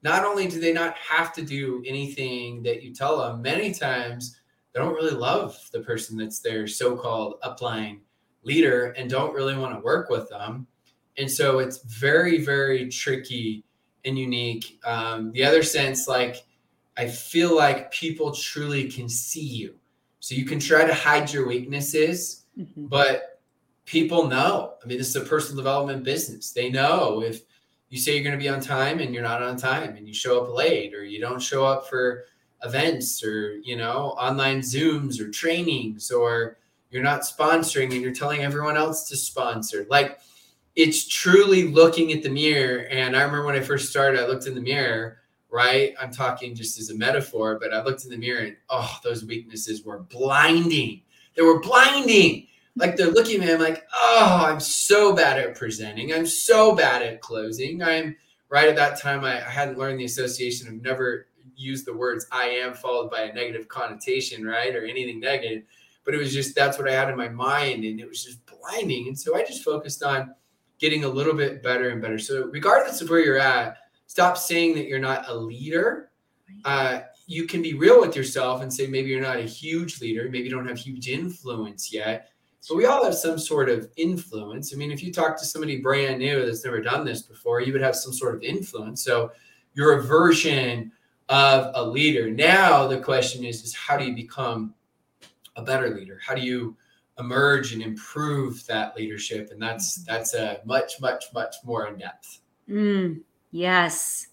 not 0.01 0.25
only 0.25 0.48
do 0.48 0.60
they 0.60 0.74
not 0.74 0.96
have 0.98 1.34
to 1.34 1.41
do 1.41 1.84
anything 1.86 2.63
that 2.63 2.82
you 2.84 2.94
tell 2.94 3.18
them, 3.18 3.41
many 3.41 3.74
times 3.74 4.39
they 4.74 4.79
don't 4.79 4.94
really 4.94 5.15
love 5.15 5.58
the 5.72 5.82
person 5.82 6.18
that's 6.18 6.39
their 6.39 6.68
so 6.68 6.96
called 6.96 7.41
upline 7.41 8.00
leader 8.44 8.91
and 8.98 9.10
don't 9.10 9.34
really 9.34 9.58
want 9.58 9.75
to 9.75 9.82
work 9.82 10.10
with 10.10 10.29
them. 10.29 10.68
And 11.18 11.29
so 11.29 11.60
it's 11.60 11.84
very, 11.84 12.44
very 12.44 12.88
tricky 12.89 13.63
and 14.06 14.18
unique. 14.18 14.79
Um, 14.86 15.32
the 15.34 15.44
other 15.44 15.63
sense, 15.63 16.08
like 16.08 16.46
I 16.98 17.08
feel 17.08 17.56
like 17.56 17.91
people 17.91 18.32
truly 18.32 18.89
can 18.89 19.10
see 19.10 19.46
you. 19.46 19.75
So 20.22 20.36
you 20.36 20.46
can 20.46 20.60
try 20.60 20.86
to 20.86 20.94
hide 20.94 21.32
your 21.32 21.48
weaknesses, 21.48 22.46
mm-hmm. 22.58 22.88
but 22.88 23.39
people 23.86 24.27
know. 24.27 24.74
I 24.84 24.88
mean, 24.88 24.98
this 24.98 25.10
is 25.10 25.15
a 25.15 25.22
personal 25.22 25.58
development 25.58 26.03
business. 26.03 26.51
They 26.51 26.70
know 26.70 27.22
if 27.24 27.41
you 27.89 27.98
say 27.98 28.13
you're 28.13 28.24
going 28.24 28.38
to 28.38 28.43
be 28.43 28.50
on 28.50 28.62
time 28.62 29.00
and 29.00 29.13
you're 29.13 29.24
not 29.24 29.41
on 29.41 29.58
time 29.58 29.96
and 29.98 30.08
you 30.08 30.13
show 30.13 30.43
up 30.43 30.53
late 30.53 30.93
or 30.93 31.03
you 31.03 31.19
don't 31.19 31.41
show 31.41 31.65
up 31.65 31.89
for 31.89 32.25
events 32.63 33.24
or, 33.24 33.55
you 33.58 33.75
know, 33.75 34.10
online 34.12 34.60
Zooms 34.60 35.19
or 35.19 35.29
trainings 35.29 36.12
or 36.12 36.58
you're 36.91 37.03
not 37.03 37.22
sponsoring 37.22 37.91
and 37.91 38.01
you're 38.01 38.13
telling 38.13 38.41
everyone 38.41 38.77
else 38.77 39.08
to 39.10 39.17
sponsor. 39.17 39.88
Like 39.89 40.19
it's 40.75 41.08
truly 41.08 41.67
looking 41.67 42.12
at 42.12 42.22
the 42.22 42.29
mirror. 42.29 42.86
And 42.86 43.15
I 43.15 43.22
remember 43.22 43.46
when 43.46 43.55
I 43.55 43.62
first 43.62 43.89
started, 43.89 44.19
I 44.19 44.27
looked 44.27 44.46
in 44.46 44.55
the 44.55 44.62
mirror, 44.62 45.17
right? 45.50 45.93
I'm 46.00 46.12
talking 46.12 46.55
just 46.55 46.79
as 46.79 46.89
a 46.89 46.96
metaphor, 46.96 47.58
but 47.60 47.74
I 47.74 47.81
looked 47.81 48.05
in 48.05 48.12
the 48.12 48.17
mirror 48.17 48.41
and 48.41 48.55
oh, 48.69 48.98
those 49.03 49.25
weaknesses 49.25 49.84
were 49.84 50.00
blinding. 50.00 51.01
They 51.36 51.41
were 51.41 51.60
blinding. 51.60 52.48
Like 52.75 52.95
they're 52.95 53.11
looking 53.11 53.41
at 53.41 53.47
me, 53.47 53.53
I'm 53.53 53.59
like, 53.59 53.85
oh, 53.93 54.45
I'm 54.47 54.59
so 54.59 55.13
bad 55.13 55.39
at 55.39 55.55
presenting. 55.55 56.13
I'm 56.13 56.25
so 56.25 56.75
bad 56.75 57.01
at 57.01 57.21
closing. 57.21 57.83
I'm 57.83 58.15
right 58.49 58.67
at 58.67 58.75
that 58.75 58.99
time, 58.99 59.23
I, 59.23 59.45
I 59.45 59.49
hadn't 59.49 59.77
learned 59.77 59.99
the 59.99 60.05
association 60.05 60.67
of 60.67 60.81
never 60.81 61.27
use 61.55 61.83
the 61.83 61.93
words 61.93 62.25
I 62.31 62.45
am 62.45 62.73
followed 62.73 63.11
by 63.11 63.21
a 63.21 63.33
negative 63.33 63.67
connotation, 63.67 64.45
right? 64.45 64.75
Or 64.75 64.85
anything 64.85 65.19
negative. 65.19 65.63
But 66.05 66.13
it 66.13 66.17
was 66.17 66.33
just 66.33 66.55
that's 66.55 66.77
what 66.77 66.89
I 66.89 66.93
had 66.93 67.09
in 67.09 67.17
my 67.17 67.29
mind. 67.29 67.83
And 67.83 67.99
it 67.99 68.07
was 68.07 68.23
just 68.23 68.39
blinding. 68.45 69.07
And 69.07 69.19
so 69.19 69.35
I 69.35 69.43
just 69.43 69.63
focused 69.63 70.01
on 70.03 70.33
getting 70.79 71.03
a 71.03 71.09
little 71.09 71.33
bit 71.33 71.61
better 71.61 71.89
and 71.89 72.01
better. 72.01 72.17
So, 72.17 72.45
regardless 72.45 73.01
of 73.01 73.09
where 73.09 73.19
you're 73.19 73.38
at, 73.38 73.77
stop 74.07 74.38
saying 74.38 74.75
that 74.75 74.88
you're 74.88 74.97
not 74.97 75.29
a 75.29 75.35
leader. 75.35 76.09
Uh, 76.65 77.01
you 77.27 77.45
can 77.45 77.61
be 77.61 77.75
real 77.75 78.01
with 78.01 78.15
yourself 78.15 78.63
and 78.63 78.73
say 78.73 78.88
maybe 78.88 79.09
you're 79.09 79.21
not 79.21 79.38
a 79.38 79.43
huge 79.43 80.01
leader, 80.01 80.23
maybe 80.23 80.45
you 80.45 80.49
don't 80.49 80.67
have 80.67 80.79
huge 80.79 81.07
influence 81.07 81.93
yet, 81.93 82.29
but 82.67 82.75
we 82.75 82.85
all 82.85 83.03
have 83.03 83.15
some 83.15 83.39
sort 83.39 83.69
of 83.69 83.89
influence. 83.95 84.73
I 84.73 84.77
mean, 84.77 84.91
if 84.91 85.01
you 85.01 85.11
talk 85.11 85.37
to 85.37 85.45
somebody 85.45 85.77
brand 85.77 86.19
new 86.19 86.45
that's 86.45 86.65
never 86.65 86.81
done 86.81 87.05
this 87.05 87.21
before, 87.21 87.61
you 87.61 87.71
would 87.73 87.81
have 87.81 87.95
some 87.95 88.13
sort 88.13 88.35
of 88.35 88.43
influence. 88.43 89.03
So, 89.03 89.31
you're 89.75 89.99
a 89.99 90.03
version 90.03 90.91
of 91.29 91.71
a 91.75 91.83
leader. 91.83 92.29
Now, 92.29 92.87
the 92.87 92.99
question 92.99 93.45
is, 93.45 93.63
is 93.63 93.73
how 93.73 93.97
do 93.97 94.03
you 94.03 94.15
become 94.15 94.73
a 95.55 95.61
better 95.61 95.89
leader? 95.95 96.19
How 96.25 96.35
do 96.35 96.41
you 96.41 96.75
emerge 97.19 97.73
and 97.73 97.81
improve 97.81 98.65
that 98.65 98.95
leadership 98.95 99.49
and 99.51 99.61
that's 99.61 99.99
mm-hmm. 99.99 100.13
that's 100.13 100.33
a 100.33 100.59
much 100.65 100.99
much 101.01 101.25
much 101.33 101.55
more 101.63 101.87
in 101.87 101.97
depth 101.97 102.39
mm, 102.69 103.19
yes 103.51 104.27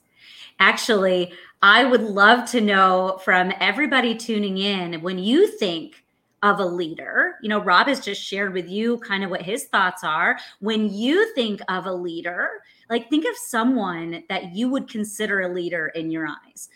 actually 0.60 1.32
i 1.62 1.84
would 1.84 2.02
love 2.02 2.48
to 2.48 2.60
know 2.60 3.20
from 3.24 3.52
everybody 3.60 4.14
tuning 4.14 4.58
in 4.58 5.00
when 5.02 5.18
you 5.18 5.46
think 5.58 6.04
of 6.46 6.60
a 6.60 6.64
leader 6.64 7.34
you 7.42 7.48
know 7.48 7.62
rob 7.62 7.88
has 7.88 8.00
just 8.00 8.22
shared 8.22 8.52
with 8.52 8.68
you 8.68 8.98
kind 8.98 9.24
of 9.24 9.30
what 9.30 9.42
his 9.42 9.64
thoughts 9.66 10.04
are 10.04 10.38
when 10.60 10.88
you 10.92 11.34
think 11.34 11.60
of 11.68 11.86
a 11.86 11.92
leader 11.92 12.48
like 12.88 13.10
think 13.10 13.24
of 13.24 13.36
someone 13.36 14.22
that 14.28 14.54
you 14.54 14.68
would 14.68 14.88
consider 14.88 15.40
a 15.40 15.52
leader 15.52 15.88
in 15.88 16.10
your 16.10 16.26
eyes 16.26 16.68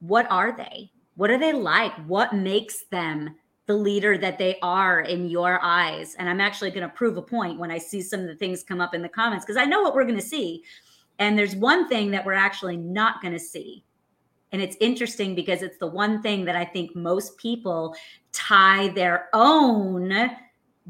what 0.00 0.30
are 0.30 0.56
they 0.56 0.90
what 1.16 1.30
are 1.30 1.38
they 1.38 1.52
like 1.52 1.92
what 2.06 2.34
makes 2.34 2.84
them 2.90 3.34
the 3.66 3.74
leader 3.74 4.16
that 4.16 4.38
they 4.38 4.58
are 4.62 5.00
in 5.00 5.28
your 5.28 5.58
eyes. 5.60 6.14
And 6.18 6.28
I'm 6.28 6.40
actually 6.40 6.70
going 6.70 6.88
to 6.88 6.94
prove 6.94 7.16
a 7.16 7.22
point 7.22 7.58
when 7.58 7.70
I 7.70 7.78
see 7.78 8.00
some 8.00 8.20
of 8.20 8.28
the 8.28 8.36
things 8.36 8.62
come 8.62 8.80
up 8.80 8.94
in 8.94 9.02
the 9.02 9.08
comments 9.08 9.44
because 9.44 9.60
I 9.60 9.64
know 9.64 9.82
what 9.82 9.94
we're 9.94 10.04
going 10.04 10.14
to 10.16 10.22
see. 10.22 10.62
And 11.18 11.36
there's 11.36 11.56
one 11.56 11.88
thing 11.88 12.10
that 12.12 12.24
we're 12.24 12.34
actually 12.34 12.76
not 12.76 13.20
going 13.20 13.34
to 13.34 13.40
see. 13.40 13.82
And 14.52 14.62
it's 14.62 14.76
interesting 14.80 15.34
because 15.34 15.62
it's 15.62 15.78
the 15.78 15.86
one 15.86 16.22
thing 16.22 16.44
that 16.44 16.56
I 16.56 16.64
think 16.64 16.94
most 16.94 17.36
people 17.36 17.94
tie 18.32 18.88
their 18.88 19.28
own 19.32 20.30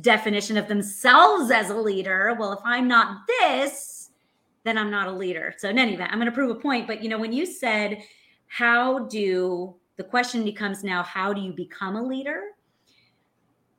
definition 0.00 0.56
of 0.56 0.68
themselves 0.68 1.50
as 1.50 1.70
a 1.70 1.76
leader. 1.76 2.36
Well, 2.38 2.52
if 2.52 2.60
I'm 2.64 2.86
not 2.86 3.22
this, 3.26 4.10
then 4.64 4.76
I'm 4.76 4.90
not 4.90 5.08
a 5.08 5.12
leader. 5.12 5.54
So 5.56 5.68
in 5.70 5.78
any 5.78 5.94
event, 5.94 6.12
I'm 6.12 6.18
going 6.18 6.30
to 6.30 6.34
prove 6.34 6.50
a 6.50 6.60
point. 6.60 6.86
But 6.86 7.02
you 7.02 7.08
know, 7.08 7.18
when 7.18 7.32
you 7.32 7.46
said, 7.46 8.02
how 8.48 9.06
do 9.06 9.74
the 9.96 10.04
question 10.04 10.44
becomes 10.44 10.84
now, 10.84 11.02
how 11.02 11.32
do 11.32 11.40
you 11.40 11.52
become 11.52 11.96
a 11.96 12.02
leader? 12.02 12.50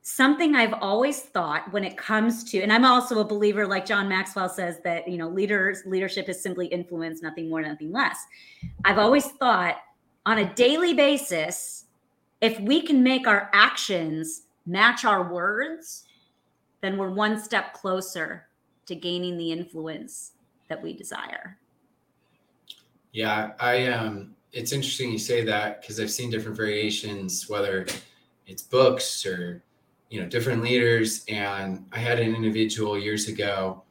Something 0.07 0.55
I've 0.55 0.73
always 0.75 1.19
thought 1.19 1.69
when 1.73 1.83
it 1.83 1.97
comes 1.97 2.45
to, 2.45 2.61
and 2.61 2.71
I'm 2.71 2.85
also 2.85 3.19
a 3.19 3.25
believer, 3.25 3.67
like 3.67 3.85
John 3.85 4.07
Maxwell 4.07 4.47
says, 4.47 4.79
that 4.85 5.05
you 5.05 5.17
know, 5.17 5.27
leaders 5.27 5.81
leadership 5.85 6.29
is 6.29 6.41
simply 6.41 6.67
influence, 6.67 7.21
nothing 7.21 7.49
more, 7.49 7.61
nothing 7.61 7.91
less. 7.91 8.17
I've 8.85 8.99
always 8.99 9.25
thought 9.25 9.79
on 10.25 10.37
a 10.37 10.53
daily 10.53 10.93
basis, 10.93 11.87
if 12.39 12.57
we 12.61 12.81
can 12.81 13.03
make 13.03 13.27
our 13.27 13.49
actions 13.51 14.43
match 14.65 15.03
our 15.03 15.29
words, 15.29 16.05
then 16.79 16.97
we're 16.97 17.11
one 17.11 17.37
step 17.37 17.73
closer 17.73 18.47
to 18.85 18.95
gaining 18.95 19.37
the 19.37 19.51
influence 19.51 20.31
that 20.69 20.81
we 20.81 20.93
desire. 20.93 21.57
Yeah, 23.11 23.51
I 23.59 23.87
um 23.87 24.35
it's 24.53 24.71
interesting 24.71 25.11
you 25.11 25.19
say 25.19 25.43
that 25.43 25.81
because 25.81 25.99
I've 25.99 26.11
seen 26.11 26.29
different 26.29 26.55
variations, 26.55 27.49
whether 27.49 27.85
it's 28.45 28.61
books 28.61 29.25
or 29.25 29.61
you 30.09 30.21
know 30.21 30.27
different 30.27 30.63
leaders. 30.63 31.23
And 31.27 31.85
i 31.91 31.99
had 31.99 32.19
an 32.19 32.35
individual 32.35 32.97
years 32.97 33.27
ago 33.27 33.83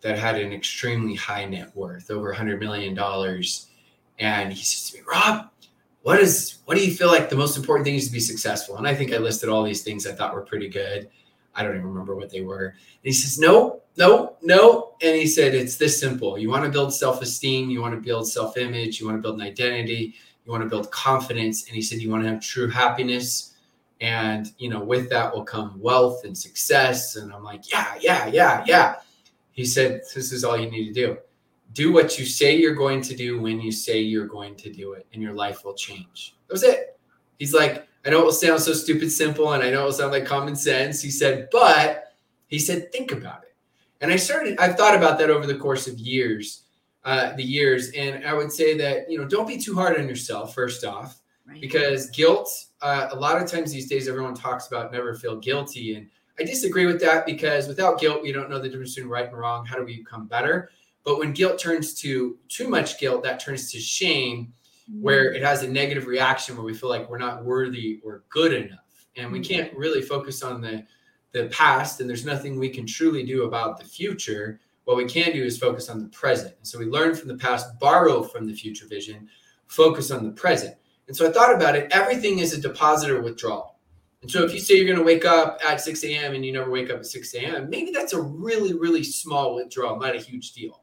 that 0.00 0.18
had 0.18 0.36
an 0.36 0.52
extremely 0.52 1.14
high 1.14 1.44
net 1.44 1.74
worth 1.76 2.10
over 2.10 2.28
100 2.28 2.60
million 2.60 2.94
dollars. 2.94 3.68
And 4.18 4.52
he 4.52 4.62
says 4.62 4.90
to 4.90 4.98
me 4.98 5.04
rob 5.10 5.48
what 6.02 6.18
is 6.20 6.58
what 6.64 6.76
do 6.76 6.84
you 6.84 6.94
feel 6.94 7.08
like 7.08 7.30
the 7.30 7.36
most 7.36 7.56
important 7.56 7.84
thing 7.84 7.94
is 7.94 8.06
to 8.08 8.12
be 8.12 8.20
successful? 8.20 8.76
And 8.76 8.86
i 8.86 8.94
think 8.94 9.12
i 9.12 9.18
listed 9.18 9.48
all 9.48 9.62
these 9.62 9.82
things 9.82 10.06
i 10.06 10.12
thought 10.12 10.34
were 10.34 10.42
pretty 10.42 10.68
good. 10.68 11.08
I 11.54 11.62
don't 11.62 11.76
even 11.76 11.86
remember 11.86 12.16
what 12.16 12.30
they 12.30 12.40
were. 12.40 12.66
And 12.66 12.76
he 13.02 13.12
says 13.12 13.38
no 13.38 13.80
no 13.96 14.36
no. 14.42 14.94
And 15.02 15.16
he 15.16 15.26
said 15.26 15.54
it's 15.54 15.76
this 15.76 15.98
simple. 16.00 16.38
You 16.38 16.50
want 16.50 16.64
to 16.64 16.70
build 16.70 16.92
self-esteem 16.94 17.70
you 17.70 17.80
want 17.80 17.94
to 17.94 18.00
build 18.00 18.28
self-image 18.28 19.00
you 19.00 19.06
want 19.06 19.18
to 19.18 19.22
build 19.22 19.40
an 19.40 19.46
identity 19.46 20.14
you 20.44 20.50
want 20.50 20.64
to 20.64 20.68
build 20.68 20.90
confidence. 20.90 21.66
And 21.66 21.76
he 21.76 21.82
said 21.82 22.00
you 22.00 22.10
want 22.10 22.24
to 22.24 22.30
have 22.30 22.40
true 22.40 22.68
happiness 22.68 23.51
and 24.02 24.52
you 24.58 24.68
know 24.68 24.82
with 24.82 25.08
that 25.08 25.32
will 25.32 25.44
come 25.44 25.80
wealth 25.80 26.24
and 26.24 26.36
success. 26.36 27.16
And 27.16 27.32
i'm 27.32 27.42
like 27.42 27.72
yeah 27.72 27.94
yeah 27.98 28.26
yeah 28.26 28.64
yeah. 28.66 28.96
He 29.52 29.64
said 29.64 30.02
this 30.14 30.32
is 30.32 30.44
all 30.44 30.58
you 30.58 30.70
need 30.70 30.88
to 30.88 30.92
do. 30.92 31.18
Do 31.72 31.92
what 31.92 32.18
you 32.18 32.26
say 32.26 32.56
you're 32.56 32.74
going 32.74 33.00
to 33.02 33.16
do 33.16 33.40
when 33.40 33.60
you 33.60 33.72
say 33.72 34.00
you're 34.00 34.26
going 34.26 34.56
to 34.56 34.70
do 34.70 34.92
it 34.92 35.06
and 35.12 35.22
your 35.22 35.32
life 35.32 35.64
will 35.64 35.74
change. 35.74 36.34
That 36.48 36.52
was 36.52 36.64
it. 36.64 36.98
He's 37.38 37.54
like 37.54 37.88
i 38.04 38.10
know 38.10 38.20
it 38.20 38.24
will 38.24 38.32
sound 38.32 38.60
so 38.60 38.72
stupid 38.72 39.10
simple 39.10 39.52
and 39.52 39.62
i 39.62 39.70
know 39.70 39.82
it 39.82 39.84
will 39.84 39.92
sound 39.92 40.10
like 40.10 40.24
common 40.24 40.56
sense 40.56 41.00
he 41.00 41.10
said 41.10 41.48
but 41.52 42.14
he 42.48 42.58
said 42.58 42.90
think 42.90 43.12
about 43.12 43.44
it. 43.44 43.54
And 44.00 44.12
i 44.12 44.16
started 44.16 44.58
i've 44.58 44.76
thought 44.76 44.96
about 44.96 45.18
that 45.18 45.30
over 45.30 45.46
the 45.46 45.56
course 45.56 45.86
of 45.86 45.98
years 45.98 46.64
uh, 47.04 47.34
the 47.34 47.42
years. 47.42 47.90
And 47.96 48.24
i 48.26 48.34
would 48.34 48.52
say 48.52 48.76
that 48.78 49.10
you 49.10 49.18
know 49.18 49.26
don't 49.26 49.46
be 49.46 49.58
too 49.58 49.74
hard 49.74 49.98
on 49.98 50.08
yourself 50.08 50.54
first 50.54 50.84
off 50.84 51.20
right. 51.46 51.60
because 51.60 52.10
guilt 52.10 52.48
uh, 52.82 53.08
a 53.12 53.16
lot 53.16 53.40
of 53.40 53.50
times 53.50 53.72
these 53.72 53.88
days 53.88 54.08
everyone 54.08 54.34
talks 54.34 54.66
about 54.66 54.92
never 54.92 55.14
feel 55.14 55.36
guilty 55.36 55.94
and 55.94 56.08
i 56.38 56.42
disagree 56.42 56.86
with 56.86 57.00
that 57.00 57.24
because 57.24 57.68
without 57.68 58.00
guilt 58.00 58.22
we 58.22 58.32
don't 58.32 58.50
know 58.50 58.58
the 58.58 58.68
difference 58.68 58.94
between 58.94 59.10
right 59.10 59.28
and 59.28 59.38
wrong. 59.38 59.64
How 59.64 59.76
do 59.76 59.84
we 59.84 59.98
become 59.98 60.26
better? 60.26 60.70
But 61.04 61.18
when 61.18 61.32
guilt 61.32 61.58
turns 61.58 61.94
to 62.00 62.38
too 62.48 62.68
much 62.68 62.98
guilt 62.98 63.22
that 63.24 63.40
turns 63.40 63.70
to 63.72 63.78
shame 63.78 64.52
where 65.00 65.32
mm. 65.32 65.36
it 65.36 65.42
has 65.42 65.62
a 65.62 65.68
negative 65.68 66.06
reaction 66.06 66.56
where 66.56 66.64
we 66.64 66.74
feel 66.74 66.88
like 66.88 67.08
we're 67.08 67.18
not 67.18 67.44
worthy 67.44 68.00
or 68.04 68.24
good 68.28 68.52
enough. 68.52 68.78
And 69.16 69.30
we 69.30 69.40
mm. 69.40 69.48
can't 69.48 69.76
really 69.76 70.02
focus 70.02 70.42
on 70.42 70.60
the 70.60 70.84
the 71.32 71.46
past 71.46 72.00
and 72.00 72.08
there's 72.08 72.26
nothing 72.26 72.58
we 72.58 72.68
can 72.68 72.86
truly 72.86 73.24
do 73.24 73.44
about 73.44 73.78
the 73.78 73.84
future. 73.84 74.60
What 74.84 74.98
we 74.98 75.06
can 75.06 75.32
do 75.32 75.42
is 75.42 75.56
focus 75.56 75.88
on 75.88 75.98
the 75.98 76.08
present. 76.08 76.54
And 76.58 76.66
so 76.66 76.78
we 76.78 76.84
learn 76.84 77.14
from 77.14 77.28
the 77.28 77.36
past 77.36 77.78
borrow 77.78 78.22
from 78.22 78.46
the 78.46 78.52
future 78.52 78.86
vision 78.86 79.28
focus 79.66 80.10
on 80.10 80.24
the 80.24 80.32
present 80.32 80.74
and 81.08 81.16
so 81.16 81.28
I 81.28 81.32
thought 81.32 81.54
about 81.54 81.76
it. 81.76 81.90
Everything 81.90 82.38
is 82.38 82.52
a 82.52 82.60
deposit 82.60 83.10
or 83.10 83.22
withdrawal. 83.22 83.78
And 84.22 84.30
so 84.30 84.44
if 84.44 84.54
you 84.54 84.60
say 84.60 84.74
you're 84.76 84.86
going 84.86 84.98
to 84.98 85.04
wake 85.04 85.24
up 85.24 85.60
at 85.66 85.80
6 85.80 86.04
a.m. 86.04 86.34
and 86.34 86.46
you 86.46 86.52
never 86.52 86.70
wake 86.70 86.90
up 86.90 86.98
at 86.98 87.06
6 87.06 87.34
a.m., 87.34 87.68
maybe 87.68 87.90
that's 87.90 88.12
a 88.12 88.20
really, 88.20 88.72
really 88.72 89.02
small 89.02 89.54
withdrawal, 89.56 89.98
not 89.98 90.14
a 90.14 90.20
huge 90.20 90.52
deal. 90.52 90.82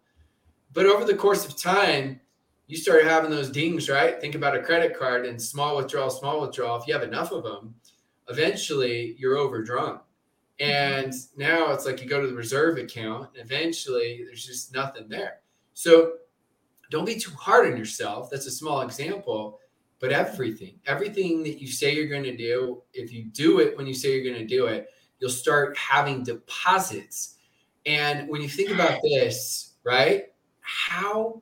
But 0.73 0.85
over 0.85 1.05
the 1.05 1.15
course 1.15 1.47
of 1.47 1.55
time, 1.55 2.19
you 2.67 2.75
start 2.77 3.05
having 3.05 3.31
those 3.31 3.49
dings, 3.49 3.89
right? 3.89 4.19
Think 4.19 4.35
about 4.35 4.55
a 4.55 4.61
credit 4.61 4.97
card 4.97 5.25
and 5.25 5.41
small 5.41 5.77
withdrawal, 5.77 6.09
small 6.09 6.41
withdrawal. 6.41 6.79
If 6.79 6.87
you 6.87 6.93
have 6.93 7.03
enough 7.03 7.31
of 7.31 7.43
them, 7.43 7.73
eventually 8.27 9.15
you're 9.17 9.37
overdrawn. 9.37 10.01
And 10.59 11.13
now 11.37 11.71
it's 11.71 11.85
like 11.85 12.01
you 12.01 12.07
go 12.07 12.21
to 12.21 12.27
the 12.27 12.35
reserve 12.35 12.77
account, 12.77 13.29
and 13.33 13.43
eventually 13.43 14.23
there's 14.25 14.45
just 14.45 14.73
nothing 14.73 15.07
there. 15.07 15.39
So 15.73 16.13
don't 16.91 17.05
be 17.05 17.15
too 17.15 17.31
hard 17.31 17.71
on 17.71 17.77
yourself. 17.77 18.29
That's 18.29 18.45
a 18.45 18.51
small 18.51 18.81
example 18.81 19.58
but 19.99 20.11
everything, 20.11 20.79
everything 20.85 21.43
that 21.43 21.59
you 21.59 21.67
say 21.67 21.93
you're 21.93 22.07
going 22.07 22.23
to 22.23 22.35
do, 22.35 22.81
if 22.93 23.11
you 23.11 23.25
do 23.25 23.59
it 23.59 23.77
when 23.77 23.85
you 23.85 23.93
say 23.93 24.13
you're 24.13 24.23
going 24.23 24.47
to 24.47 24.47
do 24.47 24.67
it, 24.67 24.87
you'll 25.19 25.29
start 25.29 25.77
having 25.77 26.23
deposits. 26.23 27.35
And 27.85 28.27
when 28.29 28.41
you 28.41 28.49
think 28.49 28.71
about 28.71 29.01
this, 29.03 29.75
right? 29.83 30.25
How 30.61 31.41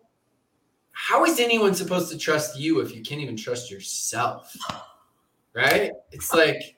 how 0.92 1.26
is 1.26 1.40
anyone 1.40 1.76
supposed 1.76 2.12
to 2.12 2.18
trust 2.18 2.60
you 2.60 2.80
if 2.80 2.96
you 2.96 3.04
can't 3.04 3.22
even 3.22 3.38
trust 3.38 3.70
yourself? 3.70 4.56
Right? 5.54 5.92
It's 6.12 6.34
like 6.34 6.78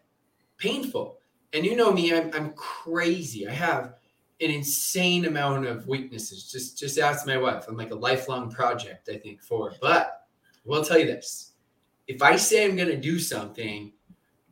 painful. 0.57 1.19
And 1.53 1.65
you 1.65 1.75
know 1.75 1.91
me, 1.91 2.13
I'm, 2.13 2.29
I'm 2.33 2.51
crazy. 2.53 3.48
I 3.48 3.51
have 3.51 3.95
an 4.41 4.51
insane 4.51 5.25
amount 5.25 5.65
of 5.65 5.88
weaknesses. 5.88 6.51
Just 6.51 6.77
just 6.77 7.00
ask 7.00 7.25
my 7.25 7.38
wife. 7.38 7.65
I'm 7.67 7.77
like 7.77 7.91
a 7.91 7.95
lifelong 7.95 8.51
project, 8.51 9.09
I 9.09 9.17
think, 9.17 9.41
for. 9.41 9.74
But 9.81 10.27
I 10.45 10.59
will 10.65 10.83
tell 10.83 11.00
you 11.00 11.05
this 11.05 11.49
if 12.09 12.23
I 12.23 12.35
say 12.35 12.65
I'm 12.65 12.75
going 12.75 12.89
to 12.89 12.97
do 12.97 13.19
something, 13.19 13.93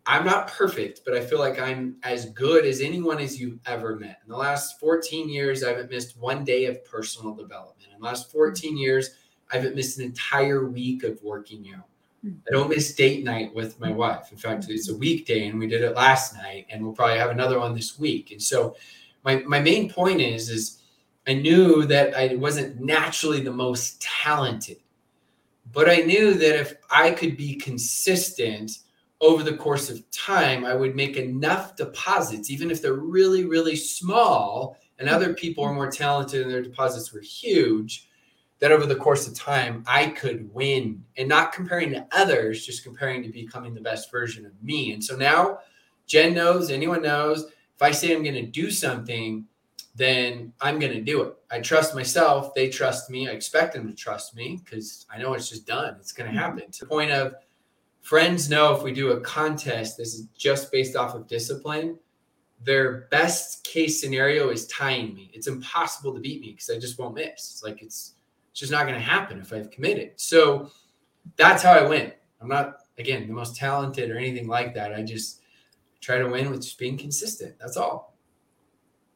I'm 0.06 0.24
not 0.24 0.48
perfect, 0.48 1.02
but 1.04 1.16
I 1.16 1.20
feel 1.20 1.40
like 1.40 1.60
I'm 1.60 1.98
as 2.04 2.28
good 2.28 2.66
as 2.66 2.82
anyone 2.82 3.20
as 3.20 3.42
you've 3.42 3.60
ever 3.66 3.98
met. 3.98 4.20
In 4.24 4.30
the 4.30 4.38
last 4.38 4.80
14 4.80 5.28
years, 5.28 5.64
I 5.64 5.70
haven't 5.70 5.90
missed 5.90 6.18
one 6.18 6.46
day 6.46 6.66
of 6.66 6.86
personal 6.86 7.34
development. 7.34 7.90
In 7.94 8.00
the 8.00 8.06
last 8.06 8.32
14 8.32 8.78
years, 8.78 9.10
I 9.52 9.58
haven't 9.58 9.76
missed 9.76 9.98
an 9.98 10.06
entire 10.06 10.70
week 10.70 11.04
of 11.04 11.22
working 11.24 11.74
out. 11.76 11.86
I 12.48 12.52
don't 12.52 12.70
miss 12.70 12.94
date 12.94 13.24
night 13.24 13.54
with 13.56 13.80
my 13.80 13.92
wife. 13.92 14.32
In 14.32 14.38
fact, 14.38 14.68
it's 14.70 14.90
a 14.90 14.96
weekday 14.96 15.48
and 15.48 15.58
we 15.58 15.68
did 15.68 15.82
it 15.82 15.96
last 15.96 16.36
night 16.36 16.68
and 16.70 16.84
we'll 16.84 16.94
probably 16.94 17.18
have 17.18 17.32
another 17.32 17.60
one 17.60 17.74
this 17.74 17.98
week. 17.98 18.32
And 18.32 18.42
so 18.42 18.76
my 19.24 19.38
my 19.48 19.60
main 19.60 19.90
point 19.90 20.20
is 20.20 20.50
is 20.50 20.82
I 21.26 21.34
knew 21.34 21.86
that 21.86 22.16
I 22.18 22.36
wasn't 22.36 22.82
naturally 22.82 23.42
the 23.42 23.52
most 23.52 24.02
talented. 24.02 24.78
But 25.72 25.90
I 25.90 25.98
knew 25.98 26.34
that 26.34 26.60
if 26.60 26.76
I 26.90 27.12
could 27.12 27.38
be 27.38 27.56
consistent 27.56 28.72
over 29.20 29.44
the 29.44 29.58
course 29.58 29.90
of 29.90 30.10
time, 30.12 30.66
I 30.66 30.76
would 30.76 30.96
make 30.96 31.18
enough 31.18 31.76
deposits, 31.76 32.50
even 32.50 32.72
if 32.72 32.82
they're 32.82 32.94
really, 32.94 33.46
really 33.46 33.76
small, 33.76 34.78
and 35.00 35.10
other 35.10 35.34
people 35.34 35.64
are 35.64 35.74
more 35.74 35.92
talented 35.92 36.42
and 36.42 36.52
their 36.52 36.62
deposits 36.62 37.12
were 37.12 37.22
huge, 37.22 38.10
that 38.60 38.72
over 38.72 38.86
the 38.86 38.96
course 38.96 39.28
of 39.28 39.36
time, 39.36 39.84
I 39.88 40.08
could 40.08 40.52
win 40.54 41.04
and 41.18 41.30
not 41.30 41.52
comparing 41.52 41.92
to 41.92 42.08
others, 42.12 42.66
just 42.66 42.84
comparing 42.84 43.22
to 43.24 43.30
becoming 43.30 43.74
the 43.74 43.82
best 43.82 44.10
version 44.12 44.46
of 44.46 44.52
me. 44.64 44.94
And 44.94 45.04
so 45.04 45.16
now 45.16 45.60
Jen 46.08 46.34
knows, 46.34 46.72
anyone 46.72 47.04
knows, 47.04 47.44
if 47.44 47.82
I 47.82 47.92
say 47.92 48.16
I'm 48.16 48.24
going 48.24 48.34
to 48.34 48.48
do 48.48 48.72
something, 48.72 49.46
then 49.98 50.54
I'm 50.62 50.78
going 50.78 50.94
to 50.94 51.02
do 51.02 51.24
it. 51.24 51.36
I 51.50 51.60
trust 51.60 51.96
myself. 51.96 52.54
They 52.54 52.70
trust 52.70 53.10
me. 53.10 53.28
I 53.28 53.32
expect 53.32 53.74
them 53.74 53.88
to 53.88 53.96
trust 53.96 54.36
me 54.36 54.62
because 54.64 55.08
I 55.12 55.18
know 55.18 55.34
it's 55.34 55.50
just 55.50 55.66
done. 55.66 55.96
It's 56.00 56.12
going 56.12 56.30
to 56.30 56.38
mm-hmm. 56.38 56.46
happen. 56.46 56.72
To 56.72 56.80
the 56.82 56.86
point 56.86 57.12
of 57.12 57.34
friends 58.02 58.48
know 58.48 58.76
if 58.76 58.84
we 58.84 58.94
do 58.94 59.12
a 59.12 59.22
contest, 59.22 59.98
this 59.98 60.14
is 60.14 60.28
just 60.38 60.72
based 60.72 60.96
off 60.96 61.16
of 61.16 61.28
discipline. 61.28 61.98
Their 62.64 63.08
best 63.10 63.64
case 63.64 64.00
scenario 64.00 64.50
is 64.50 64.68
tying 64.68 65.16
me. 65.16 65.32
It's 65.34 65.48
impossible 65.48 66.14
to 66.14 66.20
beat 66.20 66.42
me 66.42 66.52
because 66.52 66.70
I 66.70 66.78
just 66.78 67.00
won't 67.00 67.16
miss. 67.16 67.32
It's 67.34 67.64
like 67.64 67.82
it's, 67.82 68.14
it's 68.52 68.60
just 68.60 68.72
not 68.72 68.84
going 68.84 69.00
to 69.00 69.02
happen 69.02 69.40
if 69.40 69.52
I've 69.52 69.72
committed. 69.72 70.12
So 70.18 70.70
that's 71.38 71.64
how 71.64 71.72
I 71.72 71.88
win. 71.88 72.12
I'm 72.40 72.50
not 72.50 72.82
again 73.00 73.28
the 73.28 73.34
most 73.34 73.56
talented 73.56 74.12
or 74.12 74.18
anything 74.18 74.48
like 74.48 74.76
that. 74.76 74.94
I 74.94 75.02
just 75.02 75.42
try 76.02 76.20
to 76.20 76.28
win 76.28 76.52
with 76.52 76.62
just 76.62 76.78
being 76.78 76.98
consistent. 76.98 77.56
That's 77.60 77.78
all. 77.78 78.17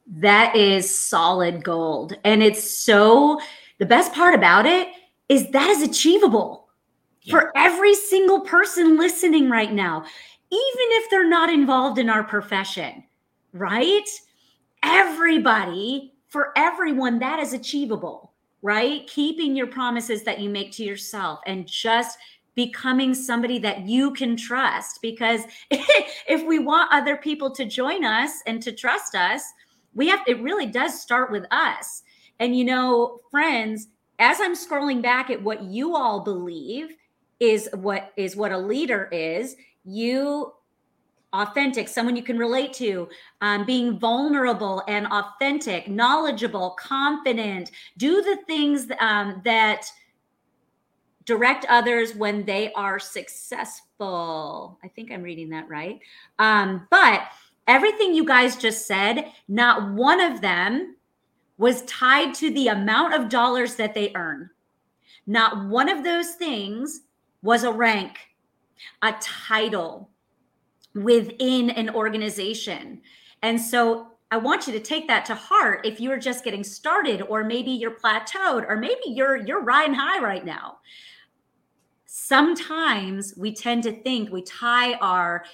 That 0.06 0.56
is 0.56 0.92
solid 0.92 1.62
gold. 1.62 2.16
And 2.24 2.42
it's 2.42 2.62
so, 2.62 3.40
the 3.78 3.86
best 3.86 4.12
part 4.12 4.34
about 4.34 4.66
it 4.66 4.88
is 5.28 5.48
that 5.50 5.70
is 5.70 5.82
achievable 5.82 6.68
yeah. 7.22 7.32
for 7.32 7.52
every 7.56 7.94
single 7.94 8.40
person 8.40 8.96
listening 8.96 9.48
right 9.48 9.72
now, 9.72 10.00
even 10.00 10.08
if 10.50 11.10
they're 11.10 11.28
not 11.28 11.50
involved 11.50 11.98
in 11.98 12.10
our 12.10 12.24
profession, 12.24 13.04
right? 13.52 14.08
Everybody, 14.82 16.14
for 16.28 16.52
everyone, 16.56 17.18
that 17.20 17.38
is 17.38 17.52
achievable, 17.52 18.32
right? 18.60 19.06
Keeping 19.06 19.56
your 19.56 19.68
promises 19.68 20.22
that 20.24 20.40
you 20.40 20.50
make 20.50 20.72
to 20.72 20.84
yourself 20.84 21.40
and 21.46 21.66
just 21.66 22.18
becoming 22.54 23.14
somebody 23.14 23.58
that 23.58 23.86
you 23.86 24.12
can 24.12 24.36
trust 24.36 25.00
because 25.00 25.40
if 25.70 26.46
we 26.46 26.58
want 26.58 26.92
other 26.92 27.16
people 27.16 27.50
to 27.50 27.64
join 27.64 28.04
us 28.04 28.42
and 28.46 28.62
to 28.62 28.72
trust 28.72 29.14
us 29.14 29.52
we 29.94 30.08
have 30.08 30.20
it 30.26 30.40
really 30.40 30.66
does 30.66 31.00
start 31.00 31.30
with 31.30 31.44
us 31.50 32.02
and 32.38 32.56
you 32.56 32.64
know 32.64 33.20
friends 33.30 33.88
as 34.18 34.40
i'm 34.40 34.54
scrolling 34.54 35.02
back 35.02 35.30
at 35.30 35.42
what 35.42 35.62
you 35.62 35.96
all 35.96 36.20
believe 36.20 36.96
is 37.40 37.68
what 37.74 38.12
is 38.16 38.36
what 38.36 38.52
a 38.52 38.58
leader 38.58 39.08
is 39.12 39.56
you 39.84 40.52
authentic 41.32 41.88
someone 41.88 42.14
you 42.14 42.22
can 42.22 42.38
relate 42.38 42.74
to 42.74 43.08
um, 43.40 43.64
being 43.64 43.98
vulnerable 43.98 44.82
and 44.86 45.06
authentic 45.06 45.88
knowledgeable 45.88 46.70
confident 46.78 47.70
do 47.96 48.20
the 48.22 48.38
things 48.46 48.90
um, 49.00 49.40
that 49.44 49.86
direct 51.24 51.64
others 51.68 52.14
when 52.14 52.44
they 52.44 52.72
are 52.72 52.98
successful. 52.98 54.78
I 54.82 54.88
think 54.88 55.10
I'm 55.10 55.22
reading 55.22 55.50
that 55.50 55.68
right. 55.68 56.00
Um, 56.38 56.86
but 56.90 57.22
everything 57.66 58.14
you 58.14 58.24
guys 58.24 58.56
just 58.56 58.86
said, 58.86 59.32
not 59.48 59.92
one 59.92 60.20
of 60.20 60.40
them 60.40 60.96
was 61.58 61.82
tied 61.82 62.34
to 62.34 62.50
the 62.52 62.68
amount 62.68 63.14
of 63.14 63.28
dollars 63.28 63.76
that 63.76 63.94
they 63.94 64.12
earn. 64.14 64.50
Not 65.26 65.68
one 65.68 65.88
of 65.88 66.02
those 66.02 66.32
things 66.32 67.02
was 67.42 67.64
a 67.64 67.72
rank, 67.72 68.18
a 69.02 69.14
title 69.20 70.10
within 70.94 71.70
an 71.70 71.90
organization. 71.90 73.00
And 73.42 73.60
so 73.60 74.08
I 74.30 74.38
want 74.38 74.66
you 74.66 74.72
to 74.72 74.80
take 74.80 75.06
that 75.08 75.24
to 75.26 75.34
heart 75.34 75.86
if 75.86 76.00
you're 76.00 76.18
just 76.18 76.44
getting 76.44 76.64
started 76.64 77.22
or 77.22 77.44
maybe 77.44 77.70
you're 77.70 77.96
plateaued 77.96 78.68
or 78.68 78.76
maybe 78.76 79.00
you're 79.06 79.36
you're 79.36 79.62
riding 79.62 79.94
high 79.94 80.22
right 80.22 80.44
now 80.44 80.78
sometimes 82.14 83.32
we 83.38 83.54
tend 83.54 83.82
to 83.82 84.02
think 84.02 84.30
we 84.30 84.42
tie 84.42 84.92
our 84.94 85.44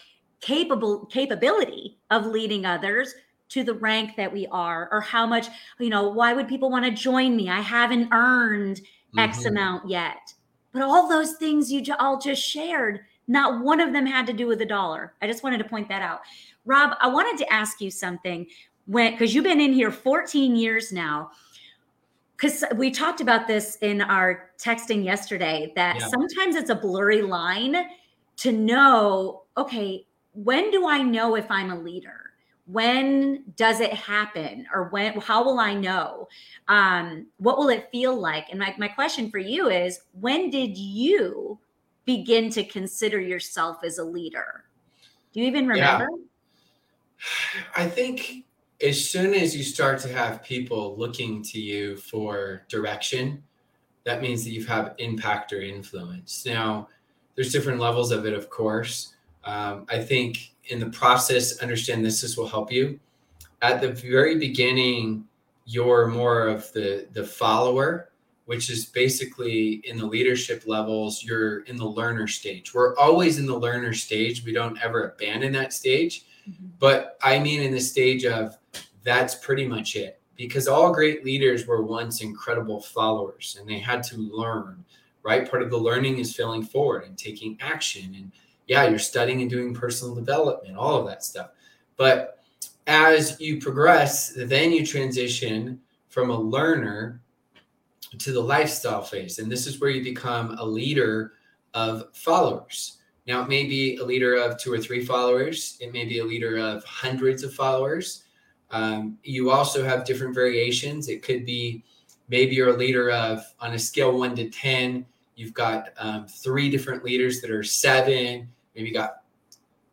capable 0.40 1.06
capability 1.06 1.98
of 2.10 2.26
leading 2.26 2.64
others 2.64 3.14
to 3.48 3.64
the 3.64 3.74
rank 3.74 4.16
that 4.16 4.32
we 4.32 4.46
are 4.48 4.88
or 4.92 5.00
how 5.00 5.26
much 5.26 5.48
you 5.78 5.88
know 5.88 6.08
why 6.08 6.32
would 6.32 6.48
people 6.48 6.70
want 6.70 6.84
to 6.84 6.90
join 6.90 7.36
me? 7.36 7.48
I 7.48 7.60
haven't 7.60 8.08
earned 8.12 8.80
x 9.16 9.38
mm-hmm. 9.38 9.48
amount 9.48 9.88
yet. 9.88 10.34
But 10.72 10.82
all 10.82 11.08
those 11.08 11.32
things 11.34 11.72
you 11.72 11.82
all 11.98 12.18
just 12.18 12.42
shared 12.42 13.00
not 13.30 13.62
one 13.62 13.80
of 13.80 13.92
them 13.92 14.06
had 14.06 14.26
to 14.26 14.32
do 14.32 14.46
with 14.46 14.60
a 14.62 14.66
dollar. 14.66 15.14
I 15.20 15.26
just 15.26 15.42
wanted 15.42 15.58
to 15.58 15.64
point 15.64 15.88
that 15.88 16.02
out. 16.02 16.20
Rob 16.64 16.96
i 17.00 17.08
wanted 17.08 17.38
to 17.38 17.52
ask 17.52 17.80
you 17.80 17.90
something 17.90 18.46
when 18.86 19.12
because 19.12 19.34
you've 19.34 19.44
been 19.44 19.60
in 19.60 19.72
here 19.72 19.90
14 19.90 20.56
years 20.56 20.92
now. 20.92 21.30
Because 22.36 22.62
we 22.76 22.92
talked 22.92 23.20
about 23.20 23.48
this 23.48 23.76
in 23.82 24.00
our 24.00 24.50
texting 24.58 25.04
yesterday 25.04 25.72
that 25.74 25.98
yeah. 25.98 26.06
sometimes 26.06 26.54
it's 26.54 26.70
a 26.70 26.74
blurry 26.74 27.20
line 27.20 27.76
to 28.36 28.52
know 28.52 29.42
okay 29.56 30.06
when 30.32 30.70
do 30.70 30.86
i 30.88 31.02
know 31.02 31.34
if 31.34 31.50
i'm 31.50 31.70
a 31.70 31.78
leader 31.78 32.32
when 32.66 33.42
does 33.56 33.80
it 33.80 33.92
happen 33.92 34.66
or 34.74 34.88
when 34.90 35.18
how 35.20 35.42
will 35.44 35.58
i 35.58 35.72
know 35.74 36.28
um, 36.68 37.26
what 37.38 37.56
will 37.56 37.70
it 37.70 37.88
feel 37.90 38.14
like 38.14 38.46
and 38.50 38.58
my, 38.58 38.74
my 38.78 38.88
question 38.88 39.30
for 39.30 39.38
you 39.38 39.68
is 39.68 40.00
when 40.20 40.50
did 40.50 40.76
you 40.76 41.58
begin 42.04 42.50
to 42.50 42.62
consider 42.64 43.20
yourself 43.20 43.78
as 43.84 43.98
a 43.98 44.04
leader 44.04 44.64
do 45.32 45.40
you 45.40 45.46
even 45.46 45.66
remember 45.66 46.06
yeah. 46.10 47.62
i 47.76 47.86
think 47.86 48.44
as 48.82 49.10
soon 49.10 49.34
as 49.34 49.56
you 49.56 49.64
start 49.64 49.98
to 50.00 50.12
have 50.12 50.42
people 50.42 50.96
looking 50.96 51.42
to 51.42 51.60
you 51.60 51.96
for 51.96 52.62
direction, 52.68 53.42
that 54.04 54.22
means 54.22 54.44
that 54.44 54.50
you've 54.50 54.68
had 54.68 54.94
impact 54.98 55.52
or 55.52 55.60
influence. 55.60 56.46
Now, 56.46 56.88
there's 57.34 57.52
different 57.52 57.80
levels 57.80 58.12
of 58.12 58.24
it, 58.24 58.32
of 58.32 58.48
course. 58.50 59.14
Um, 59.48 59.86
I 59.88 59.98
think 59.98 60.52
in 60.66 60.78
the 60.78 60.90
process, 60.90 61.62
understand 61.62 62.04
this. 62.04 62.20
This 62.20 62.36
will 62.36 62.46
help 62.46 62.70
you. 62.70 63.00
At 63.62 63.80
the 63.80 63.88
very 63.92 64.38
beginning, 64.38 65.24
you're 65.64 66.06
more 66.06 66.46
of 66.46 66.70
the 66.74 67.08
the 67.12 67.24
follower, 67.24 68.10
which 68.44 68.68
is 68.68 68.84
basically 68.84 69.80
in 69.84 69.96
the 69.96 70.04
leadership 70.04 70.64
levels. 70.66 71.24
You're 71.24 71.60
in 71.60 71.78
the 71.78 71.86
learner 71.86 72.26
stage. 72.26 72.74
We're 72.74 72.94
always 72.96 73.38
in 73.38 73.46
the 73.46 73.56
learner 73.56 73.94
stage. 73.94 74.44
We 74.44 74.52
don't 74.52 74.78
ever 74.84 75.08
abandon 75.08 75.52
that 75.52 75.72
stage. 75.72 76.26
Mm-hmm. 76.46 76.66
But 76.78 77.16
I 77.22 77.38
mean, 77.38 77.62
in 77.62 77.72
the 77.72 77.80
stage 77.80 78.26
of 78.26 78.58
that's 79.02 79.34
pretty 79.36 79.66
much 79.66 79.96
it. 79.96 80.20
Because 80.36 80.68
all 80.68 80.92
great 80.92 81.24
leaders 81.24 81.66
were 81.66 81.82
once 81.82 82.20
incredible 82.20 82.82
followers 82.82 83.56
and 83.58 83.68
they 83.68 83.78
had 83.78 84.02
to 84.04 84.18
learn, 84.18 84.84
right? 85.22 85.50
Part 85.50 85.62
of 85.62 85.70
the 85.70 85.78
learning 85.78 86.18
is 86.18 86.36
failing 86.36 86.62
forward 86.62 87.04
and 87.04 87.16
taking 87.16 87.56
action. 87.60 88.14
And 88.14 88.30
yeah, 88.68 88.86
you're 88.86 88.98
studying 88.98 89.40
and 89.40 89.50
doing 89.50 89.74
personal 89.74 90.14
development, 90.14 90.76
all 90.76 91.00
of 91.00 91.06
that 91.06 91.24
stuff. 91.24 91.50
But 91.96 92.38
as 92.86 93.40
you 93.40 93.60
progress, 93.60 94.32
then 94.36 94.72
you 94.72 94.86
transition 94.86 95.80
from 96.08 96.30
a 96.30 96.38
learner 96.38 97.20
to 98.18 98.32
the 98.32 98.40
lifestyle 98.40 99.02
phase. 99.02 99.38
And 99.38 99.50
this 99.50 99.66
is 99.66 99.80
where 99.80 99.90
you 99.90 100.02
become 100.02 100.56
a 100.58 100.64
leader 100.64 101.32
of 101.74 102.04
followers. 102.14 102.98
Now, 103.26 103.42
it 103.42 103.48
may 103.48 103.64
be 103.64 103.96
a 103.96 104.04
leader 104.04 104.36
of 104.36 104.58
two 104.58 104.72
or 104.72 104.78
three 104.78 105.04
followers, 105.04 105.76
it 105.80 105.92
may 105.92 106.04
be 106.04 106.20
a 106.20 106.24
leader 106.24 106.56
of 106.56 106.82
hundreds 106.84 107.42
of 107.42 107.52
followers. 107.52 108.24
Um, 108.70 109.18
you 109.22 109.50
also 109.50 109.84
have 109.84 110.04
different 110.04 110.34
variations. 110.34 111.08
It 111.08 111.22
could 111.22 111.44
be 111.44 111.84
maybe 112.28 112.54
you're 112.54 112.74
a 112.74 112.76
leader 112.76 113.10
of, 113.10 113.44
on 113.60 113.72
a 113.74 113.78
scale 113.78 114.18
one 114.18 114.34
to 114.36 114.48
10, 114.48 115.04
you've 115.36 115.54
got 115.54 115.90
um, 115.98 116.26
three 116.26 116.70
different 116.70 117.04
leaders 117.04 117.40
that 117.40 117.50
are 117.50 117.62
seven, 117.62 118.48
maybe 118.78 118.88
you 118.88 118.94
got, 118.94 119.22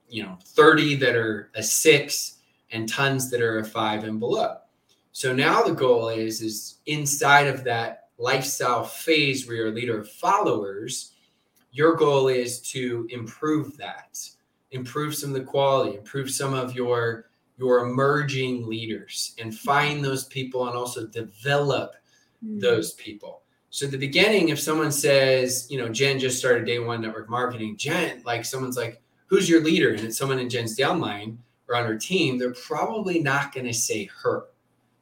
you 0.07 0.23
know, 0.23 0.37
30 0.43 0.95
that 0.97 1.15
are 1.15 1.49
a 1.55 1.63
six, 1.63 2.37
and 2.71 2.87
tons 2.87 3.29
that 3.31 3.41
are 3.41 3.59
a 3.59 3.65
five 3.65 4.03
and 4.03 4.19
below. 4.19 4.57
So 5.11 5.33
now 5.33 5.63
the 5.63 5.73
goal 5.73 6.09
is, 6.09 6.41
is 6.41 6.79
inside 6.85 7.47
of 7.47 7.63
that 7.63 8.09
lifestyle 8.17 8.83
phase 8.83 9.47
where 9.47 9.55
you're 9.57 9.67
a 9.67 9.71
leader 9.71 9.99
of 9.99 10.09
followers, 10.09 11.13
your 11.71 11.95
goal 11.95 12.27
is 12.27 12.59
to 12.61 13.07
improve 13.09 13.75
that 13.77 14.17
improve 14.71 15.15
some 15.15 15.29
of 15.29 15.35
the 15.35 15.43
quality, 15.43 15.97
improve 15.97 16.29
some 16.29 16.53
of 16.53 16.75
your 16.75 17.27
your 17.57 17.87
emerging 17.87 18.67
leaders 18.67 19.33
and 19.39 19.57
find 19.57 20.03
those 20.03 20.25
people 20.25 20.67
and 20.67 20.75
also 20.75 21.07
develop 21.07 21.95
mm-hmm. 22.43 22.59
those 22.59 22.93
people. 22.93 23.43
So 23.75 23.87
at 23.87 23.91
the 23.91 23.97
beginning, 23.97 24.47
if 24.47 24.59
someone 24.61 24.89
says, 24.89 25.67
you 25.69 25.77
know, 25.77 25.89
Jen 25.89 26.17
just 26.17 26.39
started 26.39 26.65
day 26.65 26.79
one 26.79 27.01
network 27.01 27.29
marketing, 27.29 27.75
Jen, 27.75 28.21
like 28.23 28.45
someone's 28.45 28.77
like, 28.77 29.01
who's 29.25 29.49
your 29.49 29.61
leader? 29.61 29.89
And 29.89 29.99
it's 29.99 30.17
someone 30.17 30.39
in 30.39 30.49
Jen's 30.49 30.77
downline 30.77 31.35
or 31.67 31.75
on 31.75 31.85
her 31.85 31.97
team, 31.97 32.37
they're 32.37 32.53
probably 32.53 33.21
not 33.21 33.53
going 33.53 33.65
to 33.65 33.73
say 33.73 34.09
her 34.23 34.45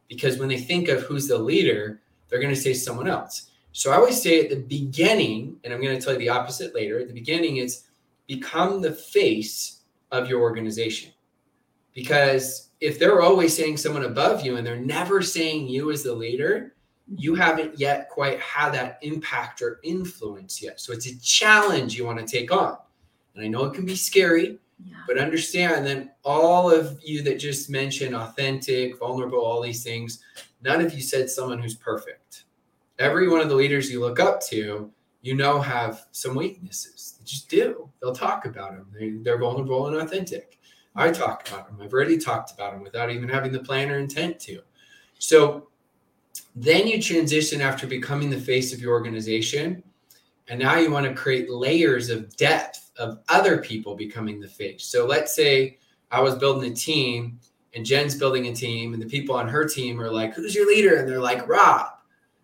because 0.07 0.39
when 0.39 0.49
they 0.49 0.57
think 0.57 0.89
of 0.89 1.03
who's 1.03 1.27
the 1.27 1.37
leader, 1.37 2.01
they're 2.27 2.39
going 2.39 2.51
to 2.51 2.59
say 2.59 2.73
someone 2.73 3.07
else. 3.07 3.51
So 3.73 3.91
I 3.91 3.95
always 3.95 4.19
say 4.19 4.39
at 4.39 4.49
the 4.49 4.61
beginning, 4.61 5.55
and 5.63 5.71
I'm 5.71 5.79
going 5.79 5.95
to 5.95 6.03
tell 6.03 6.13
you 6.13 6.19
the 6.19 6.29
opposite 6.29 6.73
later. 6.73 6.99
At 6.99 7.07
the 7.07 7.13
beginning, 7.13 7.57
it's 7.57 7.89
become 8.25 8.81
the 8.81 8.93
face 8.93 9.81
of 10.11 10.27
your 10.27 10.41
organization. 10.41 11.11
Because 11.93 12.69
if 12.81 12.97
they're 12.97 13.21
always 13.21 13.55
saying 13.55 13.77
someone 13.77 14.05
above 14.05 14.43
you 14.43 14.57
and 14.57 14.65
they're 14.65 14.77
never 14.77 15.21
saying 15.21 15.67
you 15.67 15.91
as 15.91 16.01
the 16.01 16.13
leader, 16.13 16.73
you 17.07 17.35
haven't 17.35 17.77
yet 17.79 18.09
quite 18.09 18.39
had 18.39 18.71
that 18.73 18.99
impact 19.01 19.61
or 19.61 19.79
influence 19.83 20.61
yet. 20.61 20.79
So 20.79 20.93
it's 20.93 21.07
a 21.07 21.19
challenge 21.19 21.95
you 21.95 22.05
want 22.05 22.19
to 22.19 22.25
take 22.25 22.51
on. 22.51 22.77
And 23.35 23.43
I 23.43 23.47
know 23.47 23.65
it 23.65 23.73
can 23.73 23.85
be 23.85 23.95
scary, 23.95 24.59
yeah. 24.85 24.95
but 25.07 25.17
understand 25.17 25.85
that 25.87 26.17
all 26.23 26.71
of 26.71 26.99
you 27.03 27.21
that 27.23 27.39
just 27.39 27.69
mentioned 27.69 28.15
authentic, 28.15 28.97
vulnerable, 28.99 29.39
all 29.39 29.61
these 29.61 29.83
things, 29.83 30.23
none 30.61 30.81
of 30.81 30.93
you 30.93 31.01
said 31.01 31.29
someone 31.29 31.59
who's 31.59 31.75
perfect. 31.75 32.45
Every 32.99 33.27
one 33.27 33.41
of 33.41 33.49
the 33.49 33.55
leaders 33.55 33.91
you 33.91 33.99
look 33.99 34.19
up 34.19 34.41
to, 34.47 34.91
you 35.21 35.35
know, 35.35 35.59
have 35.59 36.05
some 36.11 36.35
weaknesses. 36.35 37.15
They 37.17 37.25
just 37.25 37.49
do. 37.49 37.89
They'll 38.01 38.15
talk 38.15 38.45
about 38.45 38.71
them. 38.71 38.87
They, 38.97 39.09
they're 39.09 39.39
vulnerable 39.39 39.87
and 39.87 39.97
authentic. 39.97 40.59
I 40.95 41.11
talk 41.11 41.47
about 41.47 41.67
them. 41.67 41.79
I've 41.81 41.93
already 41.93 42.17
talked 42.17 42.51
about 42.51 42.73
them 42.73 42.83
without 42.83 43.09
even 43.09 43.27
having 43.27 43.51
the 43.51 43.59
plan 43.59 43.89
or 43.89 43.97
intent 43.97 44.39
to. 44.41 44.61
So 45.17 45.69
then 46.55 46.87
you 46.87 47.01
transition 47.01 47.61
after 47.61 47.87
becoming 47.87 48.29
the 48.29 48.39
face 48.39 48.73
of 48.73 48.79
your 48.79 48.93
organization. 48.93 49.83
And 50.47 50.59
now 50.59 50.77
you 50.77 50.91
want 50.91 51.05
to 51.07 51.13
create 51.13 51.49
layers 51.49 52.09
of 52.09 52.35
depth 52.35 52.91
of 52.97 53.19
other 53.29 53.57
people 53.57 53.95
becoming 53.95 54.39
the 54.39 54.47
face. 54.47 54.85
So 54.85 55.05
let's 55.05 55.35
say 55.35 55.77
I 56.11 56.21
was 56.21 56.35
building 56.35 56.71
a 56.71 56.75
team 56.75 57.39
and 57.75 57.85
Jen's 57.85 58.15
building 58.15 58.47
a 58.47 58.53
team, 58.53 58.93
and 58.93 59.01
the 59.01 59.07
people 59.07 59.35
on 59.35 59.47
her 59.47 59.67
team 59.67 59.99
are 59.99 60.11
like, 60.11 60.35
Who's 60.35 60.53
your 60.53 60.67
leader? 60.67 60.97
And 60.97 61.09
they're 61.09 61.19
like, 61.19 61.47
Rob. 61.47 61.87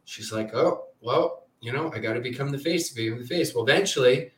She's 0.05 0.31
like, 0.31 0.55
Oh, 0.55 0.85
well, 1.01 1.47
you 1.61 1.71
know, 1.71 1.91
I 1.93 1.99
got 1.99 2.13
to 2.13 2.19
become 2.19 2.49
the 2.49 2.57
face 2.57 2.89
to 2.89 2.95
become 2.95 3.19
the 3.19 3.27
face. 3.27 3.53
Well, 3.53 3.63
eventually 3.63 4.31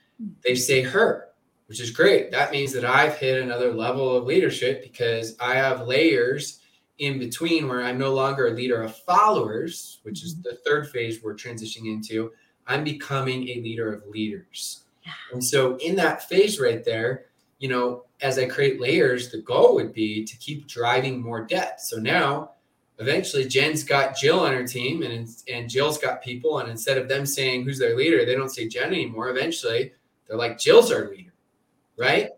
they 0.44 0.56
say 0.56 0.82
her, 0.82 1.30
which 1.68 1.80
is 1.80 1.92
great. 1.92 2.32
That 2.32 2.52
means 2.52 2.74
that 2.74 2.84
I've 2.84 3.18
hit 3.18 3.42
another 3.42 3.74
level 3.74 4.16
of 4.16 4.26
leadership 4.26 4.84
because 4.84 5.38
I 5.40 5.56
have 5.56 5.88
layers 5.88 6.61
in 6.98 7.20
between 7.20 7.68
where 7.68 7.82
I'm 7.82 7.98
no 7.98 8.14
longer 8.14 8.48
a 8.48 8.52
leader 8.52 8.82
of 8.82 8.96
followers, 8.96 10.00
which 10.04 10.24
is 10.24 10.36
mm-hmm. 10.36 10.50
the 10.50 10.60
third 10.66 10.90
phase 10.90 11.22
we're 11.24 11.36
transitioning 11.36 11.94
into. 11.94 12.32
I'm 12.68 12.84
becoming 12.84 13.48
a 13.50 13.62
leader 13.62 13.92
of 13.92 14.06
leaders. 14.08 14.84
And 15.32 15.44
so 15.44 15.78
in 15.78 15.96
that 15.96 16.30
phase 16.30 16.60
right 16.60 16.84
there, 16.84 17.26
you 17.60 17.70
know, 17.70 18.06
as 18.22 18.38
I 18.38 18.46
create 18.46 18.80
layers, 18.80 19.32
the 19.32 19.40
goal 19.40 19.76
would 19.76 19.94
be 19.94 20.24
to 20.26 20.38
keep 20.38 20.68
driving 20.68 21.22
more 21.22 21.44
depth. 21.44 21.82
So 21.82 21.98
now 21.98 22.52
eventually 23.00 23.48
Jen's 23.48 23.84
got 23.84 24.16
Jill 24.16 24.42
on 24.42 24.54
her 24.54 24.66
team 24.66 25.02
and 25.02 25.28
and 25.52 25.70
Jill's 25.70 25.98
got 25.98 26.24
people 26.24 26.60
and 26.60 26.70
instead 26.70 26.98
of 26.98 27.08
them 27.08 27.26
saying 27.26 27.64
who's 27.64 27.80
their 27.80 27.96
leader, 27.96 28.26
they 28.26 28.36
don't 28.36 28.50
say 28.50 28.68
Jen 28.68 28.88
anymore. 28.88 29.30
Eventually, 29.30 29.92
they're 30.28 30.38
like 30.38 30.60
Jill's 30.60 30.92
our 30.92 31.10
leader, 31.10 31.34
right? 31.98 32.30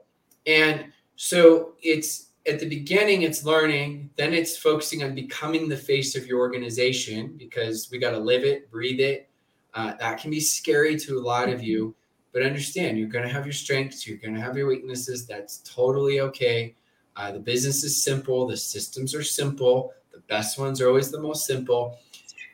And 0.46 0.86
so 1.16 1.74
it's 1.82 2.30
at 2.46 2.60
the 2.60 2.68
beginning 2.68 3.22
it's 3.22 3.46
learning 3.46 4.10
then 4.18 4.34
it's 4.34 4.58
focusing 4.58 5.04
on 5.04 5.16
becoming 5.16 5.70
the 5.70 5.78
face 5.78 6.16
of 6.16 6.28
your 6.28 6.40
organization 6.40 7.36
because 7.38 7.90
we 7.92 7.98
got 7.98 8.12
to 8.12 8.20
live 8.20 8.44
it 8.44 8.70
breathe 8.72 9.00
it. 9.00 9.30
Uh, 9.74 9.94
that 10.00 10.20
can 10.20 10.30
be 10.30 10.40
scary 10.40 10.98
to 10.98 11.18
a 11.18 11.22
lot 11.22 11.50
of 11.50 11.64
you 11.64 11.96
but 12.32 12.44
understand 12.44 12.98
you're 12.98 13.08
going 13.08 13.26
to 13.26 13.34
have 13.34 13.46
your 13.46 13.54
strengths 13.54 14.06
you're 14.08 14.18
going 14.18 14.34
to 14.34 14.42
have 14.42 14.58
your 14.58 14.68
weaknesses 14.68 15.26
that's 15.26 15.60
totally 15.60 16.20
okay. 16.20 16.76
Uh, 17.16 17.32
the 17.32 17.40
business 17.40 17.84
is 17.84 18.04
simple 18.04 18.48
the 18.48 18.58
systems 18.58 19.16
are 19.16 19.24
simple 19.24 19.94
the 20.14 20.20
best 20.28 20.60
ones 20.60 20.80
are 20.80 20.88
always 20.88 21.12
the 21.12 21.20
most 21.20 21.46
simple. 21.46 21.98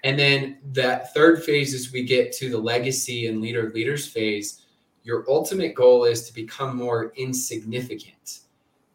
And 0.03 0.17
then 0.17 0.59
that 0.71 1.13
third 1.13 1.43
phase 1.43 1.73
is 1.73 1.91
we 1.91 2.03
get 2.03 2.31
to 2.33 2.49
the 2.49 2.57
legacy 2.57 3.27
and 3.27 3.41
leader 3.41 3.71
leaders 3.75 4.07
phase. 4.07 4.61
Your 5.03 5.25
ultimate 5.27 5.75
goal 5.75 6.05
is 6.05 6.25
to 6.27 6.33
become 6.33 6.77
more 6.77 7.11
insignificant. 7.17 8.39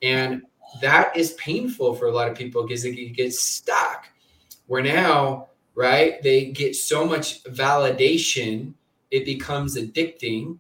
And 0.03 0.43
that 0.81 1.17
is 1.17 1.33
painful 1.33 1.95
for 1.95 2.07
a 2.07 2.13
lot 2.13 2.29
of 2.29 2.37
people 2.37 2.63
because 2.63 2.83
they 2.83 2.93
get 2.93 3.35
stuck. 3.35 4.07
Where 4.67 4.83
now, 4.83 5.49
right, 5.75 6.23
they 6.23 6.47
get 6.47 6.75
so 6.77 7.05
much 7.05 7.43
validation, 7.45 8.75
it 9.11 9.25
becomes 9.25 9.77
addicting. 9.77 10.59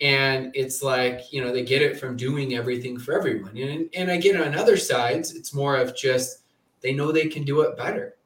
And 0.00 0.54
it's 0.54 0.82
like, 0.82 1.32
you 1.32 1.42
know, 1.42 1.52
they 1.52 1.64
get 1.64 1.80
it 1.80 1.98
from 1.98 2.16
doing 2.16 2.54
everything 2.54 2.98
for 2.98 3.16
everyone. 3.16 3.56
And, 3.56 3.88
and 3.94 4.10
I 4.10 4.18
get 4.18 4.38
on 4.40 4.54
other 4.54 4.76
sides, 4.76 5.34
it's 5.34 5.54
more 5.54 5.76
of 5.76 5.96
just 5.96 6.42
they 6.82 6.92
know 6.92 7.10
they 7.10 7.28
can 7.28 7.44
do 7.44 7.62
it 7.62 7.78
better. 7.78 8.16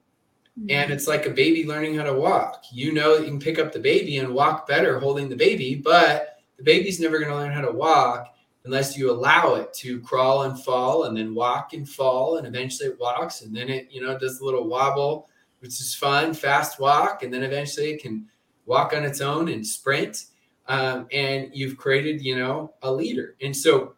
Mm-hmm. 0.59 0.71
And 0.71 0.91
it's 0.91 1.07
like 1.07 1.27
a 1.27 1.31
baby 1.31 1.65
learning 1.65 1.95
how 1.95 2.05
to 2.05 2.13
walk. 2.13 2.65
You 2.73 2.93
know, 2.93 3.17
you 3.17 3.25
can 3.25 3.39
pick 3.39 3.61
up 3.61 3.73
the 3.73 3.79
baby 3.79 4.19
and 4.19 4.35
walk 4.35 4.67
better 4.67 4.99
holding 4.99 5.29
the 5.29 5.37
baby, 5.37 5.77
but 5.77 6.41
the 6.57 6.65
baby's 6.65 7.01
never 7.01 7.19
going 7.19 7.31
to 7.31 7.37
learn 7.37 7.53
how 7.53 7.63
to 7.63 7.73
walk 7.73 8.35
unless 8.65 8.97
you 8.97 9.11
allow 9.11 9.55
it 9.55 9.73
to 9.73 10.01
crawl 10.01 10.43
and 10.43 10.63
fall 10.63 11.05
and 11.05 11.17
then 11.17 11.35
walk 11.35 11.73
and 11.73 11.89
fall 11.89 12.37
and 12.37 12.47
eventually 12.47 12.89
it 12.89 13.01
walks 13.01 13.43
and 13.43 13.55
then 13.57 13.69
it 13.69 13.89
you 13.91 14.03
know 14.03 14.19
does 14.19 14.41
a 14.41 14.45
little 14.45 14.69
wobble 14.69 15.29
which 15.61 15.81
is 15.81 15.95
fun 15.95 16.35
fast 16.35 16.79
walk 16.79 17.23
and 17.23 17.33
then 17.33 17.43
eventually 17.43 17.91
it 17.91 18.03
can 18.03 18.27
walk 18.67 18.93
on 18.95 19.05
its 19.05 19.21
own 19.21 19.49
and 19.49 19.67
sprint 19.67 20.27
um, 20.69 21.07
and 21.13 21.51
you've 21.53 21.77
created 21.77 22.23
you 22.23 22.39
know 22.39 22.75
a 22.83 22.93
leader. 22.93 23.35
And 23.43 23.57
so 23.57 23.95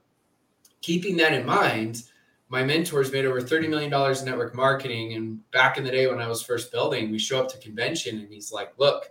keeping 0.81 1.17
that 1.19 1.33
in 1.33 1.47
mind 1.47 2.05
my 2.49 2.63
mentors 2.63 3.11
made 3.11 3.25
over 3.25 3.41
$30 3.41 3.71
million 3.71 3.93
in 3.93 4.25
network 4.27 4.55
marketing 4.55 5.15
and 5.15 5.51
back 5.53 5.79
in 5.79 5.85
the 5.85 5.91
day 5.91 6.07
when 6.07 6.21
i 6.21 6.29
was 6.29 6.43
first 6.43 6.71
building 6.71 7.11
we 7.11 7.19
show 7.19 7.41
up 7.41 7.49
to 7.49 7.57
convention 7.59 8.19
and 8.19 8.29
he's 8.29 8.53
like 8.53 8.75
look 8.79 9.11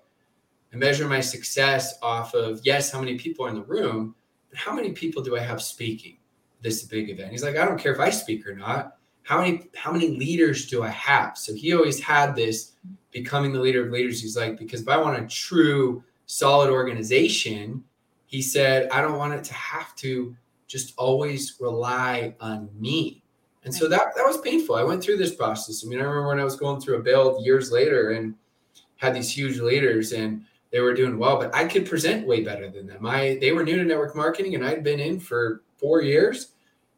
i 0.72 0.76
measure 0.76 1.08
my 1.08 1.20
success 1.20 1.98
off 2.04 2.36
of 2.36 2.62
yes 2.64 2.92
how 2.92 3.00
many 3.00 3.18
people 3.18 3.46
are 3.46 3.50
in 3.50 3.56
the 3.56 3.64
room 3.64 4.14
how 4.56 4.74
many 4.74 4.92
people 4.92 5.22
do 5.22 5.36
I 5.36 5.40
have 5.40 5.62
speaking 5.62 6.18
this 6.62 6.84
big 6.84 7.10
event? 7.10 7.32
He's 7.32 7.44
like, 7.44 7.58
I 7.58 7.66
don't 7.66 7.80
care 7.80 7.94
if 7.94 8.00
I 8.00 8.10
speak 8.10 8.46
or 8.48 8.56
not. 8.56 8.98
How 9.24 9.40
many 9.42 9.70
how 9.76 9.92
many 9.92 10.10
leaders 10.10 10.68
do 10.68 10.84
I 10.84 10.90
have? 10.90 11.38
So 11.38 11.54
he 11.54 11.74
always 11.74 12.00
had 12.00 12.36
this 12.36 12.74
becoming 13.12 13.54
the 13.54 13.60
leader 13.60 13.86
of 13.86 13.92
leaders. 13.92 14.22
He's 14.22 14.38
like, 14.38 14.58
because 14.58 14.82
if 14.82 14.88
I 14.88 14.98
want 14.98 15.22
a 15.22 15.28
true 15.28 16.04
solid 16.26 16.70
organization, 16.70 17.84
he 18.26 18.42
said, 18.42 18.90
I 18.90 19.02
don't 19.02 19.18
want 19.18 19.34
it 19.34 19.44
to 19.46 19.54
have 19.54 19.96
to 19.98 20.36
just 20.68 20.94
always 20.98 21.58
rely 21.60 22.36
on 22.40 22.70
me. 22.80 23.24
And 23.64 23.74
so 23.74 23.88
that 23.90 24.16
that 24.16 24.26
was 24.26 24.38
painful. 24.38 24.76
I 24.76 24.84
went 24.84 25.04
through 25.04 25.18
this 25.18 25.36
process. 25.36 25.84
I 25.86 25.90
mean, 25.90 26.00
I 26.00 26.04
remember 26.04 26.28
when 26.30 26.40
I 26.40 26.44
was 26.44 26.56
going 26.56 26.82
through 26.82 26.98
a 26.98 27.04
build 27.04 27.46
years 27.46 27.72
later 27.72 28.12
and 28.12 28.34
had 28.96 29.14
these 29.14 29.36
huge 29.36 29.60
leaders 29.60 30.14
and 30.14 30.46
they 30.72 30.80
were 30.80 30.94
doing 30.94 31.18
well, 31.18 31.38
but 31.38 31.54
I 31.54 31.66
could 31.66 31.86
present 31.86 32.26
way 32.26 32.44
better 32.44 32.70
than 32.70 32.88
them. 32.88 33.06
I 33.06 33.38
they 33.42 33.52
were 33.52 33.64
new 33.64 33.78
to 33.78 33.84
network 33.84 34.16
marketing 34.16 34.56
and 34.56 34.66
I'd 34.66 34.84
been 34.84 35.00
in 35.00 35.20
for 35.20 35.64
four 35.78 36.02
years 36.02 36.54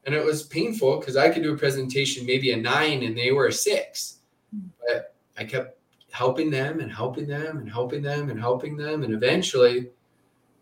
and 0.05 0.13
it 0.13 0.23
was 0.23 0.43
painful 0.43 0.99
because 0.99 1.17
I 1.17 1.29
could 1.29 1.43
do 1.43 1.53
a 1.53 1.57
presentation 1.57 2.25
maybe 2.25 2.51
a 2.51 2.57
nine 2.57 3.03
and 3.03 3.17
they 3.17 3.31
were 3.31 3.47
a 3.47 3.53
six. 3.53 4.19
Hmm. 4.51 4.67
But 4.85 5.15
I 5.37 5.45
kept 5.45 5.77
helping 6.11 6.51
them 6.51 6.79
and 6.79 6.91
helping 6.91 7.25
them 7.25 7.57
and 7.57 7.69
helping 7.69 8.03
them 8.03 8.29
and 8.29 8.39
helping 8.39 8.77
them. 8.77 9.03
And 9.03 9.13
eventually 9.13 9.89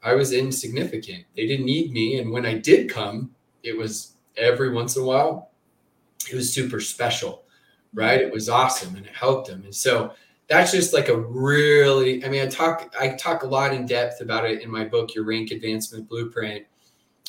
I 0.03 0.13
was 0.13 0.31
insignificant. 0.31 1.25
They 1.35 1.45
didn't 1.45 1.65
need 1.65 1.91
me. 1.91 2.19
And 2.19 2.31
when 2.31 2.45
I 2.45 2.57
did 2.57 2.89
come, 2.89 3.31
it 3.63 3.77
was 3.77 4.13
every 4.37 4.71
once 4.71 4.95
in 4.95 5.03
a 5.03 5.05
while, 5.05 5.51
it 6.31 6.35
was 6.35 6.53
super 6.53 6.79
special, 6.79 7.43
right? 7.93 8.21
Hmm. 8.21 8.27
It 8.27 8.33
was 8.33 8.47
awesome 8.47 8.95
and 8.95 9.05
it 9.05 9.13
helped 9.13 9.47
them. 9.47 9.63
And 9.63 9.75
so 9.75 10.13
that's 10.51 10.73
just 10.73 10.93
like 10.93 11.07
a 11.07 11.15
really 11.15 12.23
i 12.25 12.27
mean 12.27 12.41
i 12.41 12.45
talk 12.45 12.93
i 12.99 13.07
talk 13.07 13.43
a 13.43 13.47
lot 13.47 13.73
in 13.73 13.85
depth 13.85 14.19
about 14.19 14.43
it 14.43 14.61
in 14.61 14.69
my 14.69 14.83
book 14.83 15.15
your 15.15 15.23
rank 15.23 15.51
advancement 15.51 16.07
blueprint. 16.09 16.65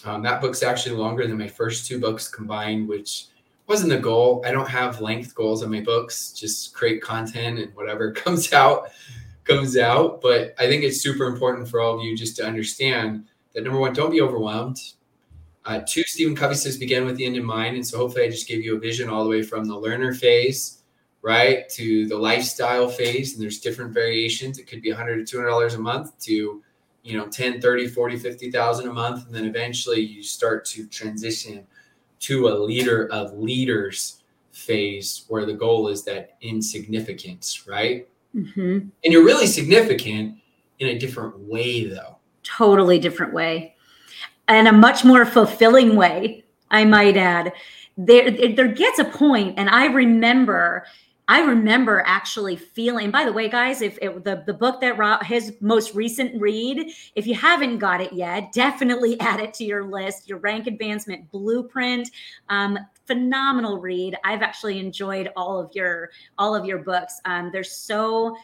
Um, 0.04 0.24
that 0.24 0.40
book's 0.40 0.64
actually 0.64 0.96
longer 0.96 1.28
than 1.28 1.38
my 1.38 1.46
first 1.46 1.86
two 1.86 2.00
books 2.00 2.26
combined 2.26 2.88
which 2.88 3.26
wasn't 3.68 3.90
the 3.90 3.98
goal. 3.98 4.42
I 4.44 4.50
don't 4.50 4.68
have 4.68 5.00
length 5.00 5.36
goals 5.36 5.62
on 5.62 5.70
my 5.70 5.80
books 5.80 6.32
just 6.32 6.74
create 6.74 7.00
content 7.00 7.60
and 7.60 7.72
whatever 7.76 8.10
comes 8.24 8.52
out 8.52 8.90
comes 9.44 9.78
out. 9.78 10.20
But 10.20 10.56
i 10.58 10.66
think 10.66 10.82
it's 10.82 11.00
super 11.00 11.26
important 11.26 11.68
for 11.68 11.80
all 11.80 11.94
of 11.94 12.02
you 12.02 12.16
just 12.16 12.34
to 12.38 12.44
understand 12.44 13.26
that 13.54 13.62
number 13.62 13.78
one 13.78 13.92
don't 13.92 14.10
be 14.10 14.20
overwhelmed. 14.20 14.80
Uh, 15.64 15.80
two 15.86 16.02
stephen 16.02 16.34
covey 16.34 16.56
says 16.56 16.76
begin 16.76 17.04
with 17.04 17.16
the 17.16 17.24
end 17.24 17.36
in 17.36 17.44
mind. 17.44 17.76
And 17.76 17.86
so 17.86 17.98
hopefully 17.98 18.24
i 18.24 18.28
just 18.28 18.48
gave 18.48 18.64
you 18.64 18.76
a 18.76 18.80
vision 18.80 19.08
all 19.08 19.22
the 19.22 19.30
way 19.30 19.44
from 19.44 19.66
the 19.66 19.78
learner 19.78 20.12
phase 20.12 20.81
right 21.22 21.68
to 21.70 22.06
the 22.08 22.16
lifestyle 22.16 22.88
phase 22.88 23.34
and 23.34 23.42
there's 23.42 23.60
different 23.60 23.92
variations. 23.92 24.58
It 24.58 24.66
could 24.66 24.82
be 24.82 24.90
100 24.90 25.24
to 25.24 25.24
200 25.24 25.48
dollars 25.48 25.74
a 25.74 25.78
month 25.78 26.18
to 26.20 26.62
you 27.02 27.16
know 27.16 27.26
10 27.26 27.60
30 27.60 27.88
40 27.88 28.16
50,000 28.16 28.88
a 28.88 28.92
month 28.92 29.26
and 29.26 29.34
then 29.34 29.44
eventually 29.44 30.00
you 30.00 30.22
start 30.22 30.64
to 30.66 30.86
transition 30.86 31.66
to 32.20 32.48
a 32.48 32.54
leader 32.54 33.08
of 33.12 33.32
leaders 33.34 34.22
phase 34.52 35.24
where 35.28 35.44
the 35.44 35.52
goal 35.52 35.88
is 35.88 36.04
that 36.04 36.36
insignificance 36.40 37.66
right? 37.66 38.08
Mm-hmm. 38.34 38.78
and 39.04 39.12
you're 39.12 39.24
really 39.24 39.46
significant 39.46 40.38
in 40.78 40.88
a 40.88 40.98
different 40.98 41.38
way 41.38 41.84
though. 41.84 42.16
Totally 42.42 42.98
different 42.98 43.34
way. 43.34 43.74
And 44.48 44.66
a 44.66 44.72
much 44.72 45.04
more 45.04 45.26
fulfilling 45.26 45.96
way 45.96 46.44
i 46.70 46.84
might 46.84 47.16
add. 47.16 47.52
There 47.98 48.30
there 48.30 48.68
gets 48.68 48.98
a 48.98 49.04
point 49.04 49.58
and 49.58 49.68
i 49.68 49.86
remember 49.86 50.86
I 51.32 51.40
remember 51.40 52.02
actually 52.04 52.56
feeling. 52.56 53.10
By 53.10 53.24
the 53.24 53.32
way, 53.32 53.48
guys, 53.48 53.80
if 53.80 53.98
it, 54.02 54.22
the 54.22 54.42
the 54.44 54.52
book 54.52 54.82
that 54.82 54.98
Rob 54.98 55.24
his 55.24 55.54
most 55.62 55.94
recent 55.94 56.38
read, 56.38 56.92
if 57.14 57.26
you 57.26 57.34
haven't 57.34 57.78
got 57.78 58.02
it 58.02 58.12
yet, 58.12 58.52
definitely 58.52 59.18
add 59.20 59.40
it 59.40 59.54
to 59.54 59.64
your 59.64 59.82
list. 59.82 60.28
Your 60.28 60.36
rank 60.40 60.66
advancement 60.66 61.30
blueprint, 61.30 62.10
um, 62.50 62.78
phenomenal 63.06 63.78
read. 63.78 64.14
I've 64.24 64.42
actually 64.42 64.78
enjoyed 64.78 65.30
all 65.34 65.58
of 65.58 65.70
your 65.72 66.10
all 66.36 66.54
of 66.54 66.66
your 66.66 66.80
books. 66.80 67.18
Um, 67.24 67.48
they're 67.50 67.64
so 67.64 68.36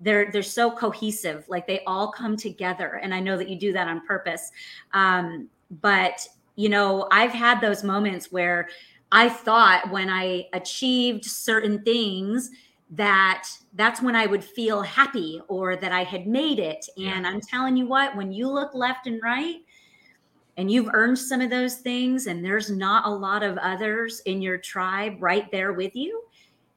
they're 0.00 0.32
they're 0.32 0.42
so 0.42 0.72
cohesive. 0.72 1.44
Like 1.46 1.68
they 1.68 1.84
all 1.86 2.10
come 2.10 2.36
together, 2.36 2.98
and 3.00 3.14
I 3.14 3.20
know 3.20 3.36
that 3.36 3.48
you 3.48 3.56
do 3.56 3.72
that 3.74 3.86
on 3.86 4.04
purpose. 4.04 4.50
Um, 4.92 5.48
but 5.80 6.26
you 6.56 6.68
know, 6.68 7.06
I've 7.12 7.30
had 7.30 7.60
those 7.60 7.84
moments 7.84 8.32
where 8.32 8.68
I 9.14 9.28
thought 9.28 9.92
when 9.92 10.10
I 10.10 10.48
achieved 10.52 11.24
certain 11.24 11.82
things 11.82 12.50
that 12.90 13.48
that's 13.74 14.02
when 14.02 14.16
I 14.16 14.26
would 14.26 14.42
feel 14.42 14.82
happy 14.82 15.40
or 15.46 15.76
that 15.76 15.92
I 15.92 16.02
had 16.02 16.26
made 16.26 16.58
it. 16.58 16.84
And 16.96 17.24
yeah. 17.24 17.30
I'm 17.30 17.40
telling 17.40 17.76
you 17.76 17.86
what, 17.86 18.16
when 18.16 18.32
you 18.32 18.48
look 18.48 18.74
left 18.74 19.06
and 19.06 19.22
right 19.22 19.58
and 20.56 20.68
you've 20.68 20.90
earned 20.92 21.16
some 21.16 21.40
of 21.40 21.48
those 21.48 21.76
things 21.76 22.26
and 22.26 22.44
there's 22.44 22.70
not 22.70 23.06
a 23.06 23.10
lot 23.10 23.44
of 23.44 23.56
others 23.58 24.20
in 24.26 24.42
your 24.42 24.58
tribe 24.58 25.14
right 25.20 25.48
there 25.52 25.74
with 25.74 25.94
you, 25.94 26.24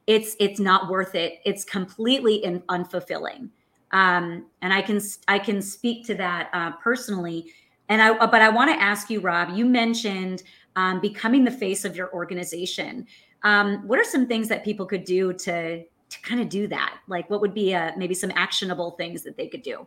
it's 0.06 0.36
it's 0.38 0.60
not 0.60 0.88
worth 0.88 1.16
it. 1.16 1.40
It's 1.44 1.64
completely 1.64 2.36
in, 2.44 2.60
unfulfilling. 2.68 3.48
Um, 3.90 4.46
and 4.62 4.72
I 4.72 4.80
can 4.80 5.00
I 5.26 5.40
can 5.40 5.60
speak 5.60 6.06
to 6.06 6.14
that 6.14 6.50
uh, 6.52 6.70
personally. 6.76 7.52
And 7.88 8.00
I 8.00 8.26
but 8.26 8.42
I 8.42 8.48
want 8.48 8.70
to 8.70 8.80
ask 8.80 9.10
you, 9.10 9.18
Rob. 9.20 9.56
You 9.56 9.66
mentioned 9.66 10.44
um, 10.76 11.00
becoming 11.00 11.44
the 11.44 11.50
face 11.50 11.84
of 11.84 11.96
your 11.96 12.12
organization. 12.12 13.06
Um, 13.42 13.86
what 13.86 13.98
are 13.98 14.04
some 14.04 14.26
things 14.26 14.48
that 14.48 14.64
people 14.64 14.86
could 14.86 15.04
do 15.04 15.32
to 15.32 15.82
to 15.82 16.22
kind 16.22 16.40
of 16.40 16.48
do 16.48 16.66
that? 16.68 16.98
Like, 17.06 17.28
what 17.28 17.40
would 17.42 17.52
be 17.52 17.72
a, 17.72 17.88
uh, 17.88 17.92
maybe 17.96 18.14
some 18.14 18.32
actionable 18.34 18.92
things 18.92 19.22
that 19.24 19.36
they 19.36 19.46
could 19.46 19.62
do? 19.62 19.86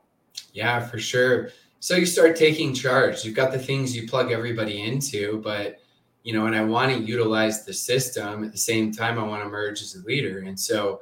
Yeah, 0.53 0.79
for 0.79 0.99
sure. 0.99 1.49
So 1.79 1.95
you 1.95 2.05
start 2.05 2.35
taking 2.35 2.75
charge. 2.75 3.25
You've 3.25 3.35
got 3.35 3.51
the 3.51 3.57
things 3.57 3.95
you 3.95 4.07
plug 4.07 4.31
everybody 4.31 4.83
into, 4.83 5.41
but 5.43 5.77
you 6.23 6.33
know, 6.33 6.45
and 6.45 6.55
I 6.55 6.63
want 6.63 6.93
to 6.95 7.01
utilize 7.01 7.65
the 7.65 7.73
system 7.73 8.43
at 8.43 8.51
the 8.51 8.57
same 8.57 8.91
time. 8.91 9.17
I 9.17 9.23
want 9.23 9.43
to 9.43 9.49
merge 9.49 9.81
as 9.81 9.95
a 9.95 10.05
leader, 10.05 10.39
and 10.39 10.59
so 10.59 11.01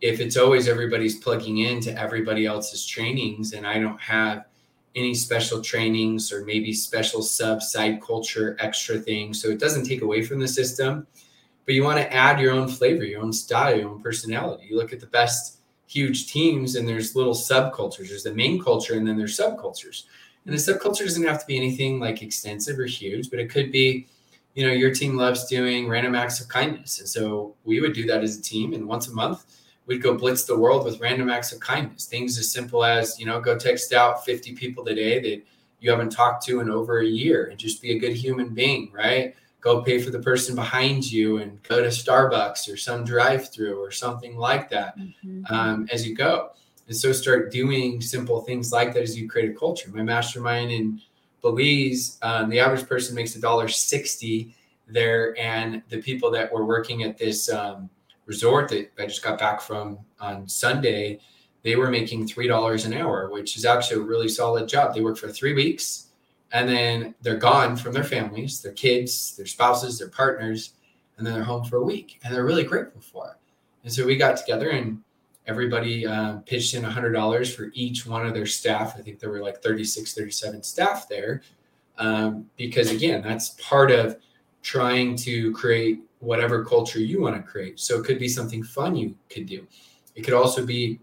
if 0.00 0.20
it's 0.20 0.36
always 0.36 0.68
everybody's 0.68 1.18
plugging 1.18 1.58
into 1.58 1.96
everybody 1.98 2.46
else's 2.46 2.86
trainings, 2.86 3.52
and 3.52 3.66
I 3.66 3.78
don't 3.78 4.00
have 4.00 4.44
any 4.96 5.14
special 5.14 5.62
trainings 5.62 6.32
or 6.32 6.44
maybe 6.44 6.72
special 6.72 7.22
sub 7.22 7.62
side 7.62 8.02
culture 8.02 8.56
extra 8.58 8.98
things. 8.98 9.40
So 9.40 9.48
it 9.48 9.60
doesn't 9.60 9.84
take 9.84 10.02
away 10.02 10.22
from 10.22 10.40
the 10.40 10.48
system, 10.48 11.06
but 11.64 11.74
you 11.74 11.84
want 11.84 11.98
to 11.98 12.12
add 12.12 12.40
your 12.40 12.52
own 12.52 12.68
flavor, 12.68 13.04
your 13.04 13.22
own 13.22 13.32
style, 13.32 13.76
your 13.76 13.88
own 13.88 14.02
personality. 14.02 14.66
You 14.68 14.76
look 14.76 14.92
at 14.92 15.00
the 15.00 15.06
best 15.06 15.58
huge 15.86 16.32
teams 16.32 16.76
and 16.76 16.88
there's 16.88 17.16
little 17.16 17.34
subcultures. 17.34 18.08
There's 18.08 18.22
the 18.22 18.34
main 18.34 18.62
culture 18.62 18.94
and 18.94 19.06
then 19.06 19.16
there's 19.16 19.38
subcultures. 19.38 20.04
And 20.46 20.54
the 20.54 20.58
subculture 20.58 21.04
doesn't 21.04 21.26
have 21.26 21.40
to 21.40 21.46
be 21.46 21.56
anything 21.56 22.00
like 22.00 22.22
extensive 22.22 22.78
or 22.78 22.86
huge, 22.86 23.30
but 23.30 23.38
it 23.38 23.50
could 23.50 23.70
be, 23.70 24.06
you 24.54 24.66
know, 24.66 24.72
your 24.72 24.92
team 24.92 25.16
loves 25.16 25.46
doing 25.46 25.88
random 25.88 26.14
acts 26.14 26.40
of 26.40 26.48
kindness. 26.48 26.98
And 26.98 27.08
so 27.08 27.54
we 27.64 27.80
would 27.80 27.92
do 27.92 28.06
that 28.06 28.22
as 28.22 28.38
a 28.38 28.42
team. 28.42 28.72
And 28.72 28.86
once 28.86 29.08
a 29.08 29.12
month, 29.12 29.44
we'd 29.86 30.02
go 30.02 30.14
blitz 30.14 30.44
the 30.44 30.58
world 30.58 30.84
with 30.84 31.00
random 31.00 31.30
acts 31.30 31.52
of 31.52 31.60
kindness. 31.60 32.06
Things 32.06 32.38
as 32.38 32.52
simple 32.52 32.84
as, 32.84 33.18
you 33.18 33.26
know, 33.26 33.40
go 33.40 33.58
text 33.58 33.92
out 33.92 34.24
50 34.24 34.54
people 34.54 34.84
today 34.84 35.20
that 35.20 35.44
you 35.80 35.90
haven't 35.90 36.10
talked 36.10 36.44
to 36.46 36.60
in 36.60 36.70
over 36.70 37.00
a 37.00 37.06
year 37.06 37.46
and 37.46 37.58
just 37.58 37.82
be 37.82 37.92
a 37.92 37.98
good 37.98 38.12
human 38.12 38.54
being, 38.54 38.92
right? 38.92 39.34
Go 39.60 39.82
pay 39.82 40.00
for 40.00 40.10
the 40.10 40.20
person 40.20 40.54
behind 40.54 41.10
you 41.10 41.38
and 41.38 41.62
go 41.64 41.82
to 41.82 41.88
Starbucks 41.88 42.72
or 42.72 42.76
some 42.76 43.04
drive 43.04 43.52
through 43.52 43.82
or 43.82 43.90
something 43.90 44.36
like 44.36 44.70
that 44.70 44.98
mm-hmm. 44.98 45.42
um, 45.52 45.88
as 45.92 46.06
you 46.06 46.14
go. 46.14 46.50
And 46.86 46.96
so 46.96 47.12
start 47.12 47.52
doing 47.52 48.00
simple 48.00 48.40
things 48.40 48.72
like 48.72 48.92
that 48.94 49.02
as 49.02 49.16
you 49.16 49.28
create 49.28 49.50
a 49.50 49.54
culture. 49.54 49.90
My 49.90 50.02
mastermind 50.02 50.70
in 50.70 51.00
Belize, 51.40 52.18
um, 52.22 52.50
the 52.50 52.58
average 52.60 52.88
person 52.88 53.14
makes 53.14 53.36
a 53.36 53.40
dollar 53.40 53.68
sixty 53.68 54.54
there, 54.88 55.38
and 55.38 55.82
the 55.88 56.02
people 56.02 56.30
that 56.32 56.52
were 56.52 56.64
working 56.64 57.04
at 57.04 57.16
this 57.16 57.48
um, 57.48 57.88
resort 58.30 58.68
that 58.68 58.92
I 58.96 59.06
just 59.06 59.24
got 59.24 59.40
back 59.40 59.60
from 59.60 59.98
on 60.20 60.48
Sunday, 60.48 61.18
they 61.64 61.74
were 61.74 61.90
making 61.90 62.28
three 62.28 62.46
dollars 62.46 62.84
an 62.84 62.94
hour, 62.94 63.28
which 63.28 63.56
is 63.56 63.64
actually 63.64 64.02
a 64.02 64.04
really 64.04 64.28
solid 64.28 64.68
job. 64.68 64.94
They 64.94 65.00
work 65.00 65.18
for 65.18 65.28
three 65.28 65.52
weeks 65.52 66.10
and 66.52 66.68
then 66.68 67.12
they're 67.22 67.36
gone 67.36 67.76
from 67.76 67.92
their 67.92 68.04
families, 68.04 68.62
their 68.62 68.72
kids, 68.72 69.36
their 69.36 69.46
spouses, 69.46 69.98
their 69.98 70.10
partners, 70.10 70.74
and 71.16 71.26
then 71.26 71.34
they're 71.34 71.42
home 71.42 71.64
for 71.64 71.78
a 71.78 71.84
week 71.84 72.20
and 72.22 72.32
they're 72.32 72.44
really 72.44 72.62
grateful 72.62 73.00
for 73.00 73.26
it. 73.32 73.36
And 73.82 73.92
so 73.92 74.06
we 74.06 74.14
got 74.14 74.36
together 74.36 74.70
and 74.70 75.02
everybody 75.48 76.06
uh, 76.06 76.36
pitched 76.46 76.74
in 76.74 76.84
$100 76.84 77.56
for 77.56 77.72
each 77.74 78.06
one 78.06 78.24
of 78.26 78.32
their 78.32 78.46
staff. 78.46 78.94
I 78.96 79.02
think 79.02 79.18
there 79.18 79.30
were 79.30 79.42
like 79.42 79.60
36, 79.60 80.14
37 80.14 80.62
staff 80.62 81.08
there. 81.08 81.42
Um, 81.98 82.48
because 82.56 82.92
again, 82.92 83.22
that's 83.22 83.56
part 83.60 83.90
of 83.90 84.18
trying 84.62 85.16
to 85.16 85.52
create 85.52 86.00
whatever 86.20 86.64
culture 86.64 87.00
you 87.00 87.20
want 87.20 87.34
to 87.34 87.42
create. 87.42 87.80
So 87.80 87.98
it 87.98 88.04
could 88.04 88.18
be 88.18 88.28
something 88.28 88.62
fun 88.62 88.94
you 88.94 89.16
could 89.28 89.46
do. 89.46 89.66
It 90.14 90.22
could 90.22 90.34
also 90.34 90.64
be 90.64 91.00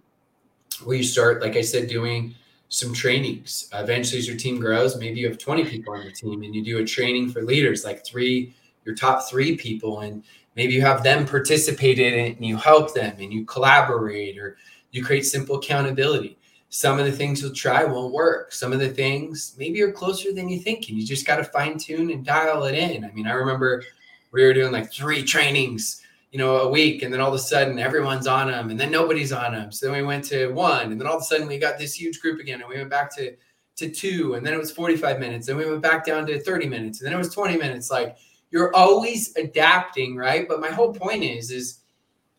where 0.83 0.97
you 0.97 1.03
start, 1.03 1.41
like 1.41 1.55
I 1.55 1.61
said, 1.61 1.89
doing 1.89 2.33
some 2.69 2.93
trainings. 2.93 3.69
Eventually, 3.73 4.19
as 4.19 4.27
your 4.27 4.37
team 4.37 4.59
grows, 4.59 4.97
maybe 4.97 5.19
you 5.19 5.27
have 5.27 5.37
20 5.37 5.65
people 5.65 5.93
on 5.93 6.03
your 6.03 6.11
team 6.11 6.43
and 6.43 6.53
you 6.53 6.63
do 6.63 6.79
a 6.79 6.85
training 6.85 7.31
for 7.31 7.41
leaders, 7.41 7.83
like 7.83 8.05
three, 8.05 8.53
your 8.85 8.95
top 8.95 9.27
three 9.29 9.57
people, 9.57 10.01
and 10.01 10.23
maybe 10.55 10.73
you 10.73 10.81
have 10.81 11.03
them 11.03 11.25
participate 11.25 11.99
in 11.99 12.13
it 12.13 12.37
and 12.37 12.45
you 12.45 12.57
help 12.57 12.93
them 12.93 13.15
and 13.19 13.33
you 13.33 13.45
collaborate 13.45 14.37
or 14.37 14.57
you 14.91 15.03
create 15.03 15.25
simple 15.25 15.57
accountability. 15.57 16.37
Some 16.69 16.99
of 16.99 17.05
the 17.05 17.11
things 17.11 17.41
you'll 17.41 17.53
try 17.53 17.85
won't 17.85 18.13
work. 18.13 18.51
Some 18.51 18.73
of 18.73 18.79
the 18.79 18.89
things 18.89 19.55
maybe 19.57 19.77
you're 19.77 19.93
closer 19.93 20.33
than 20.33 20.49
you 20.49 20.59
think, 20.59 20.89
and 20.89 20.97
you 20.97 21.05
just 21.05 21.25
got 21.25 21.37
to 21.37 21.43
fine 21.45 21.77
tune 21.77 22.11
and 22.11 22.25
dial 22.25 22.65
it 22.65 22.75
in. 22.75 23.05
I 23.05 23.11
mean, 23.11 23.25
I 23.25 23.31
remember 23.31 23.83
we 24.31 24.43
were 24.43 24.53
doing 24.53 24.71
like 24.71 24.91
three 24.91 25.23
trainings 25.23 26.01
you 26.31 26.37
know 26.37 26.57
a 26.57 26.69
week 26.69 27.03
and 27.03 27.13
then 27.13 27.21
all 27.21 27.29
of 27.29 27.33
a 27.33 27.39
sudden 27.39 27.79
everyone's 27.79 28.27
on 28.27 28.47
them 28.47 28.69
and 28.69 28.79
then 28.79 28.91
nobody's 28.91 29.31
on 29.31 29.53
them 29.53 29.71
so 29.71 29.85
then 29.85 29.95
we 29.95 30.03
went 30.03 30.23
to 30.23 30.47
one 30.49 30.91
and 30.91 30.99
then 30.99 31.07
all 31.07 31.15
of 31.15 31.21
a 31.21 31.25
sudden 31.25 31.47
we 31.47 31.57
got 31.57 31.77
this 31.77 31.93
huge 31.93 32.19
group 32.19 32.39
again 32.39 32.59
and 32.61 32.69
we 32.69 32.77
went 32.77 32.89
back 32.89 33.15
to 33.15 33.35
to 33.77 33.89
two 33.89 34.33
and 34.33 34.45
then 34.45 34.53
it 34.53 34.57
was 34.57 34.71
45 34.71 35.19
minutes 35.19 35.47
and 35.47 35.57
we 35.57 35.69
went 35.69 35.81
back 35.81 36.05
down 36.05 36.25
to 36.25 36.39
30 36.39 36.67
minutes 36.67 36.99
and 36.99 37.05
then 37.05 37.13
it 37.13 37.17
was 37.17 37.33
20 37.33 37.57
minutes. 37.57 37.89
Like 37.89 38.17
you're 38.49 38.75
always 38.75 39.35
adapting 39.37 40.17
right? 40.17 40.47
But 40.47 40.59
my 40.59 40.69
whole 40.69 40.93
point 40.93 41.23
is 41.23 41.51
is 41.51 41.79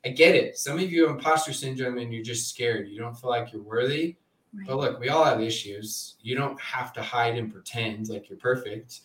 i 0.05 0.11
get 0.11 0.35
it. 0.35 0.59
Some 0.59 0.79
of 0.79 0.90
you 0.90 1.07
have 1.07 1.16
imposter 1.16 1.53
syndrome 1.53 1.98
and 1.98 2.12
you're 2.12 2.24
just 2.24 2.48
scared. 2.48 2.88
You 2.88 2.98
don't 2.98 3.14
feel 3.14 3.31
like 3.31 3.53
you're 3.53 3.62
worthy. 3.62 4.16
Right. 4.53 4.66
but 4.66 4.79
look 4.79 5.01
we 5.01 5.11
all 5.11 5.24
have 5.24 5.40
issues. 5.40 6.16
You 6.20 6.35
don't 6.35 6.61
have 6.61 6.92
to 6.94 7.03
hide 7.03 7.37
and 7.37 7.53
pretend 7.53 8.09
like 8.09 8.29
you're 8.29 8.38
perfect 8.38 9.01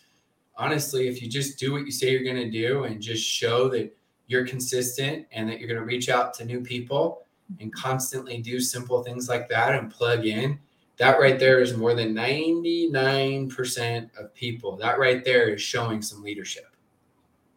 honestly, 0.56 1.08
if 1.08 1.20
you 1.22 1.28
just 1.28 1.58
do 1.58 1.72
what 1.72 1.84
you 1.84 1.90
say 1.90 2.10
you're 2.10 2.24
going 2.24 2.36
to 2.36 2.50
do 2.50 2.84
and 2.84 3.00
just 3.00 3.24
show 3.24 3.68
that 3.70 3.96
you're 4.26 4.46
consistent 4.46 5.26
and 5.32 5.48
that 5.48 5.58
you're 5.58 5.68
going 5.68 5.80
to 5.80 5.86
reach 5.86 6.08
out 6.08 6.32
to 6.34 6.44
new 6.44 6.60
people 6.60 7.26
and 7.60 7.72
constantly 7.74 8.38
do 8.38 8.60
simple 8.60 9.02
things 9.02 9.28
like 9.28 9.48
that 9.48 9.74
and 9.74 9.90
plug 9.90 10.24
in, 10.26 10.58
that 10.96 11.18
right 11.18 11.38
there 11.38 11.60
is 11.60 11.76
more 11.76 11.94
than 11.94 12.14
99% 12.14 14.10
of 14.18 14.34
people. 14.34 14.76
That 14.76 14.98
right 14.98 15.24
there 15.24 15.48
is 15.48 15.60
showing 15.60 16.00
some 16.00 16.22
leadership. 16.22 16.74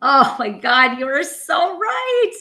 Oh 0.01 0.35
my 0.37 0.49
God, 0.49 0.99
you 0.99 1.07
are 1.07 1.23
so 1.23 1.77
right. 1.77 2.33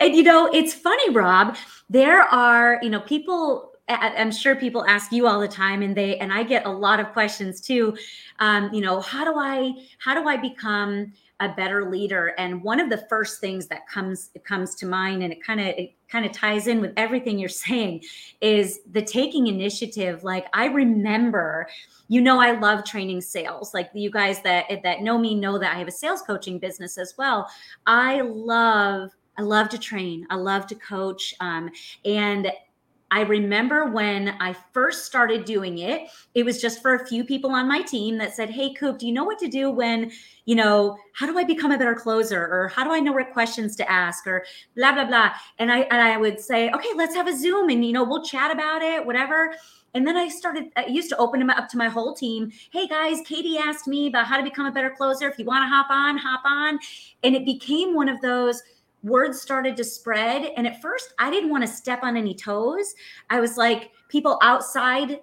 And 0.00 0.14
you 0.14 0.22
know, 0.22 0.50
it's 0.52 0.74
funny, 0.74 1.10
Rob. 1.10 1.56
There 1.88 2.22
are, 2.22 2.80
you 2.82 2.90
know, 2.90 3.00
people 3.00 3.72
I'm 3.88 4.32
sure 4.32 4.56
people 4.56 4.84
ask 4.86 5.12
you 5.12 5.28
all 5.28 5.38
the 5.38 5.48
time, 5.48 5.82
and 5.82 5.96
they 5.96 6.18
and 6.18 6.32
I 6.32 6.42
get 6.42 6.66
a 6.66 6.70
lot 6.70 6.98
of 6.98 7.12
questions 7.12 7.60
too. 7.60 7.96
Um, 8.40 8.72
you 8.72 8.80
know, 8.80 9.00
how 9.00 9.24
do 9.24 9.38
I 9.38 9.74
how 9.98 10.20
do 10.20 10.28
I 10.28 10.36
become 10.36 11.12
a 11.38 11.50
better 11.50 11.88
leader? 11.88 12.34
And 12.38 12.62
one 12.64 12.80
of 12.80 12.90
the 12.90 13.06
first 13.08 13.40
things 13.40 13.68
that 13.68 13.86
comes 13.88 14.30
comes 14.44 14.74
to 14.76 14.86
mind, 14.86 15.22
and 15.22 15.32
it 15.32 15.42
kind 15.42 15.60
of 15.60 15.66
it 15.66 15.94
kind 16.08 16.26
of 16.26 16.32
ties 16.32 16.66
in 16.66 16.80
with 16.80 16.94
everything 16.96 17.38
you're 17.38 17.48
saying, 17.66 18.02
is 18.40 18.80
the 18.90 19.02
taking 19.02 19.46
initiative. 19.46 20.24
Like 20.24 20.46
I 20.52 20.66
remember, 20.66 21.68
you 22.08 22.20
know, 22.20 22.40
I 22.40 22.58
love 22.58 22.84
training 22.84 23.20
sales. 23.20 23.72
Like 23.72 23.90
you 23.94 24.10
guys 24.10 24.42
that 24.42 24.64
that 24.82 25.02
know 25.02 25.16
me 25.16 25.36
know 25.36 25.58
that 25.58 25.76
I 25.76 25.78
have 25.78 25.88
a 25.88 25.92
sales 25.92 26.22
coaching 26.22 26.58
business 26.58 26.98
as 26.98 27.14
well. 27.16 27.48
I 27.86 28.22
love 28.22 29.12
I 29.38 29.42
love 29.42 29.68
to 29.70 29.78
train. 29.78 30.26
I 30.30 30.36
love 30.36 30.66
to 30.68 30.74
coach. 30.74 31.34
Um, 31.40 31.70
and 32.04 32.50
I 33.16 33.22
remember 33.22 33.86
when 33.86 34.36
I 34.40 34.54
first 34.74 35.06
started 35.06 35.46
doing 35.46 35.78
it, 35.78 36.10
it 36.34 36.44
was 36.44 36.60
just 36.60 36.82
for 36.82 36.96
a 36.96 37.06
few 37.06 37.24
people 37.24 37.50
on 37.50 37.66
my 37.66 37.80
team 37.80 38.18
that 38.18 38.34
said, 38.34 38.50
Hey, 38.50 38.74
Coop, 38.74 38.98
do 38.98 39.06
you 39.06 39.12
know 39.14 39.24
what 39.24 39.38
to 39.38 39.48
do 39.48 39.70
when, 39.70 40.12
you 40.44 40.54
know, 40.54 40.98
how 41.14 41.24
do 41.24 41.38
I 41.38 41.44
become 41.44 41.72
a 41.72 41.78
better 41.78 41.94
closer? 41.94 42.42
Or 42.42 42.68
how 42.68 42.84
do 42.84 42.92
I 42.92 43.00
know 43.00 43.12
what 43.12 43.32
questions 43.32 43.74
to 43.76 43.90
ask? 43.90 44.26
Or 44.26 44.44
blah, 44.76 44.92
blah, 44.92 45.06
blah. 45.06 45.30
And 45.58 45.72
I 45.72 45.80
and 45.90 46.02
I 46.02 46.18
would 46.18 46.38
say, 46.38 46.70
okay, 46.70 46.90
let's 46.94 47.14
have 47.14 47.26
a 47.26 47.34
Zoom 47.34 47.70
and 47.70 47.82
you 47.86 47.94
know, 47.94 48.04
we'll 48.04 48.22
chat 48.22 48.50
about 48.50 48.82
it, 48.82 49.06
whatever. 49.06 49.54
And 49.94 50.06
then 50.06 50.18
I 50.18 50.28
started, 50.28 50.64
I 50.76 50.84
used 50.84 51.08
to 51.08 51.16
open 51.16 51.40
them 51.40 51.48
up 51.48 51.70
to 51.70 51.78
my 51.78 51.88
whole 51.88 52.12
team. 52.12 52.52
Hey 52.70 52.86
guys, 52.86 53.22
Katie 53.24 53.56
asked 53.56 53.88
me 53.88 54.08
about 54.08 54.26
how 54.26 54.36
to 54.36 54.42
become 54.42 54.66
a 54.66 54.72
better 54.72 54.90
closer. 54.90 55.26
If 55.26 55.38
you 55.38 55.46
want 55.46 55.62
to 55.62 55.68
hop 55.68 55.86
on, 55.88 56.18
hop 56.18 56.42
on. 56.44 56.78
And 57.24 57.34
it 57.34 57.46
became 57.46 57.94
one 57.94 58.10
of 58.10 58.20
those 58.20 58.62
words 59.02 59.40
started 59.40 59.76
to 59.76 59.84
spread. 59.84 60.52
And 60.56 60.66
at 60.66 60.80
first, 60.82 61.14
I 61.18 61.30
didn't 61.30 61.50
want 61.50 61.64
to 61.64 61.68
step 61.68 62.00
on 62.02 62.16
any 62.16 62.34
toes. 62.34 62.94
I 63.30 63.40
was 63.40 63.56
like, 63.56 63.90
people 64.08 64.38
outside 64.42 65.20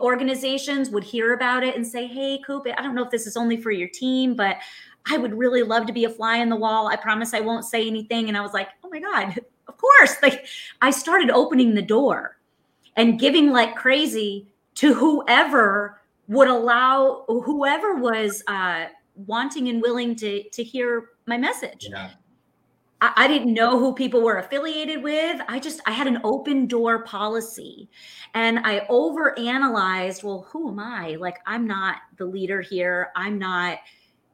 organizations 0.00 0.90
would 0.90 1.04
hear 1.04 1.34
about 1.34 1.62
it 1.62 1.76
and 1.76 1.86
say, 1.86 2.06
Hey, 2.06 2.40
Coop, 2.44 2.66
I 2.76 2.82
don't 2.82 2.94
know 2.94 3.04
if 3.04 3.10
this 3.10 3.26
is 3.26 3.36
only 3.36 3.56
for 3.56 3.70
your 3.70 3.88
team, 3.88 4.34
but 4.34 4.56
I 5.08 5.16
would 5.16 5.34
really 5.34 5.62
love 5.62 5.86
to 5.86 5.92
be 5.92 6.04
a 6.04 6.10
fly 6.10 6.38
in 6.38 6.48
the 6.48 6.56
wall. 6.56 6.88
I 6.88 6.96
promise 6.96 7.32
I 7.34 7.40
won't 7.40 7.64
say 7.64 7.86
anything. 7.86 8.28
And 8.28 8.36
I 8.36 8.40
was 8.40 8.52
like, 8.52 8.68
Oh 8.82 8.88
my 8.90 9.00
God, 9.00 9.38
of 9.68 9.76
course. 9.76 10.16
Like 10.22 10.46
I 10.82 10.90
started 10.90 11.30
opening 11.30 11.74
the 11.74 11.82
door 11.82 12.38
and 12.96 13.20
giving 13.20 13.52
like 13.52 13.76
crazy 13.76 14.48
to 14.76 14.92
whoever 14.94 16.00
would 16.28 16.48
allow 16.48 17.24
whoever 17.28 17.94
was 17.94 18.42
uh, 18.48 18.86
wanting 19.26 19.68
and 19.68 19.80
willing 19.80 20.16
to 20.16 20.42
to 20.50 20.64
hear 20.64 21.10
my 21.26 21.36
message. 21.36 21.86
Yeah. 21.88 22.10
I, 23.00 23.12
I 23.16 23.28
didn't 23.28 23.54
know 23.54 23.78
who 23.78 23.94
people 23.94 24.22
were 24.22 24.38
affiliated 24.38 25.02
with. 25.02 25.40
I 25.48 25.58
just 25.58 25.80
I 25.86 25.92
had 25.92 26.06
an 26.06 26.20
open 26.24 26.66
door 26.66 27.04
policy, 27.04 27.88
and 28.34 28.60
I 28.60 28.86
over 28.88 29.38
analyzed. 29.38 30.22
Well, 30.22 30.46
who 30.50 30.70
am 30.70 30.78
I? 30.78 31.16
Like 31.16 31.38
I'm 31.46 31.66
not 31.66 31.96
the 32.16 32.26
leader 32.26 32.60
here. 32.60 33.10
I'm 33.16 33.38
not 33.38 33.78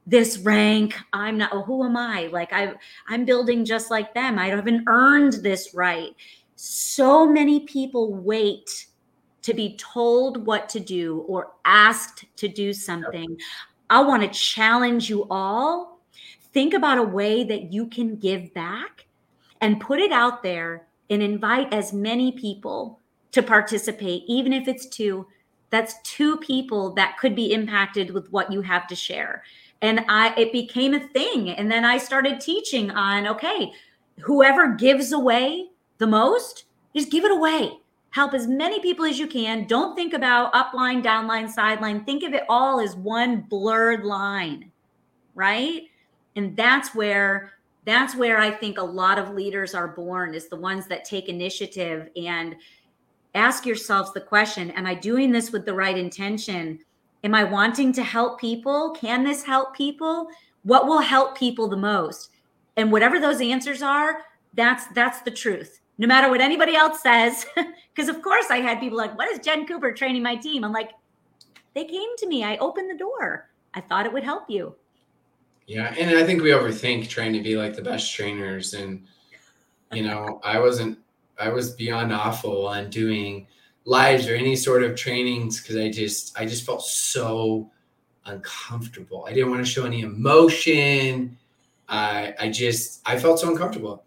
this 0.04 0.38
rank 0.38 0.98
i'm 1.12 1.38
not 1.38 1.50
oh, 1.52 1.62
who 1.62 1.84
am 1.84 1.96
i 1.96 2.26
like 2.32 2.52
i 2.52 2.74
i'm 3.06 3.24
building 3.24 3.64
just 3.64 3.88
like 3.88 4.12
them 4.14 4.36
i 4.36 4.48
haven't 4.48 4.82
earned 4.88 5.34
this 5.44 5.74
right 5.74 6.16
so 6.56 7.24
many 7.24 7.60
people 7.60 8.12
wait 8.12 8.86
to 9.42 9.52
be 9.52 9.76
told 9.76 10.46
what 10.46 10.68
to 10.70 10.80
do 10.80 11.24
or 11.28 11.52
asked 11.64 12.24
to 12.36 12.48
do 12.48 12.72
something. 12.72 13.36
I 13.90 14.00
want 14.02 14.22
to 14.22 14.28
challenge 14.28 15.10
you 15.10 15.26
all. 15.28 15.91
Think 16.52 16.74
about 16.74 16.98
a 16.98 17.02
way 17.02 17.44
that 17.44 17.72
you 17.72 17.86
can 17.86 18.16
give 18.16 18.52
back 18.52 19.06
and 19.60 19.80
put 19.80 20.00
it 20.00 20.12
out 20.12 20.42
there 20.42 20.86
and 21.08 21.22
invite 21.22 21.72
as 21.72 21.92
many 21.92 22.32
people 22.32 23.00
to 23.32 23.42
participate, 23.42 24.24
even 24.26 24.52
if 24.52 24.68
it's 24.68 24.86
two. 24.86 25.26
That's 25.70 26.00
two 26.02 26.36
people 26.38 26.92
that 26.94 27.16
could 27.18 27.34
be 27.34 27.52
impacted 27.52 28.10
with 28.10 28.30
what 28.30 28.52
you 28.52 28.60
have 28.60 28.86
to 28.88 28.94
share. 28.94 29.42
And 29.80 30.04
I 30.08 30.34
it 30.36 30.52
became 30.52 30.94
a 30.94 31.08
thing. 31.08 31.50
And 31.50 31.70
then 31.70 31.84
I 31.84 31.98
started 31.98 32.40
teaching 32.40 32.90
on 32.90 33.26
okay, 33.26 33.72
whoever 34.20 34.74
gives 34.74 35.12
away 35.12 35.68
the 35.98 36.06
most, 36.06 36.64
just 36.94 37.10
give 37.10 37.24
it 37.24 37.32
away. 37.32 37.78
Help 38.10 38.34
as 38.34 38.46
many 38.46 38.78
people 38.80 39.06
as 39.06 39.18
you 39.18 39.26
can. 39.26 39.66
Don't 39.66 39.96
think 39.96 40.12
about 40.12 40.52
upline, 40.52 41.02
downline, 41.02 41.48
sideline. 41.48 42.04
Think 42.04 42.22
of 42.24 42.34
it 42.34 42.44
all 42.48 42.78
as 42.78 42.94
one 42.94 43.40
blurred 43.40 44.04
line, 44.04 44.70
right? 45.34 45.84
And 46.36 46.56
that's 46.56 46.94
where 46.94 47.52
that's 47.84 48.14
where 48.14 48.38
I 48.38 48.50
think 48.50 48.78
a 48.78 48.84
lot 48.84 49.18
of 49.18 49.34
leaders 49.34 49.74
are 49.74 49.88
born 49.88 50.34
is 50.34 50.48
the 50.48 50.56
ones 50.56 50.86
that 50.86 51.04
take 51.04 51.28
initiative 51.28 52.08
and 52.16 52.54
ask 53.34 53.66
yourselves 53.66 54.12
the 54.12 54.20
question, 54.20 54.70
am 54.70 54.86
I 54.86 54.94
doing 54.94 55.32
this 55.32 55.50
with 55.50 55.66
the 55.66 55.74
right 55.74 55.98
intention? 55.98 56.78
Am 57.24 57.34
I 57.34 57.42
wanting 57.42 57.92
to 57.94 58.04
help 58.04 58.40
people? 58.40 58.92
Can 58.92 59.24
this 59.24 59.42
help 59.42 59.74
people? 59.74 60.28
What 60.62 60.86
will 60.86 61.00
help 61.00 61.36
people 61.36 61.66
the 61.66 61.76
most? 61.76 62.30
And 62.76 62.92
whatever 62.92 63.18
those 63.18 63.40
answers 63.40 63.82
are, 63.82 64.18
that's 64.54 64.86
that's 64.88 65.22
the 65.22 65.30
truth 65.30 65.80
no 65.98 66.06
matter 66.06 66.28
what 66.28 66.40
anybody 66.40 66.74
else 66.74 67.00
says. 67.00 67.46
Because, 67.94 68.08
of 68.08 68.22
course, 68.22 68.46
I 68.48 68.56
had 68.56 68.80
people 68.80 68.96
like, 68.96 69.16
What 69.18 69.30
is 69.30 69.38
Jen 69.38 69.66
Cooper 69.66 69.92
training 69.92 70.22
my 70.22 70.34
team? 70.34 70.64
I'm 70.64 70.72
like, 70.72 70.92
They 71.74 71.84
came 71.84 72.16
to 72.18 72.26
me. 72.26 72.42
I 72.42 72.56
opened 72.56 72.90
the 72.90 72.96
door. 72.96 73.50
I 73.74 73.82
thought 73.82 74.06
it 74.06 74.12
would 74.12 74.24
help 74.24 74.44
you. 74.48 74.74
Yeah. 75.66 75.94
And 75.98 76.16
I 76.16 76.24
think 76.24 76.42
we 76.42 76.50
overthink 76.50 77.08
trying 77.08 77.32
to 77.32 77.40
be 77.40 77.56
like 77.56 77.74
the 77.74 77.82
best 77.82 78.14
trainers. 78.14 78.74
And, 78.74 79.04
you 79.92 80.02
know, 80.02 80.40
I 80.44 80.58
wasn't, 80.58 80.98
I 81.38 81.48
was 81.48 81.72
beyond 81.72 82.12
awful 82.12 82.66
on 82.66 82.90
doing 82.90 83.46
lives 83.84 84.28
or 84.28 84.34
any 84.34 84.56
sort 84.56 84.82
of 84.82 84.96
trainings 84.96 85.60
because 85.60 85.76
I 85.76 85.90
just, 85.90 86.38
I 86.38 86.44
just 86.44 86.64
felt 86.64 86.82
so 86.82 87.70
uncomfortable. 88.26 89.24
I 89.26 89.32
didn't 89.32 89.50
want 89.50 89.64
to 89.64 89.70
show 89.70 89.84
any 89.84 90.02
emotion. 90.02 91.36
I, 91.88 92.34
I 92.38 92.50
just, 92.50 93.00
I 93.06 93.18
felt 93.18 93.40
so 93.40 93.50
uncomfortable 93.50 94.04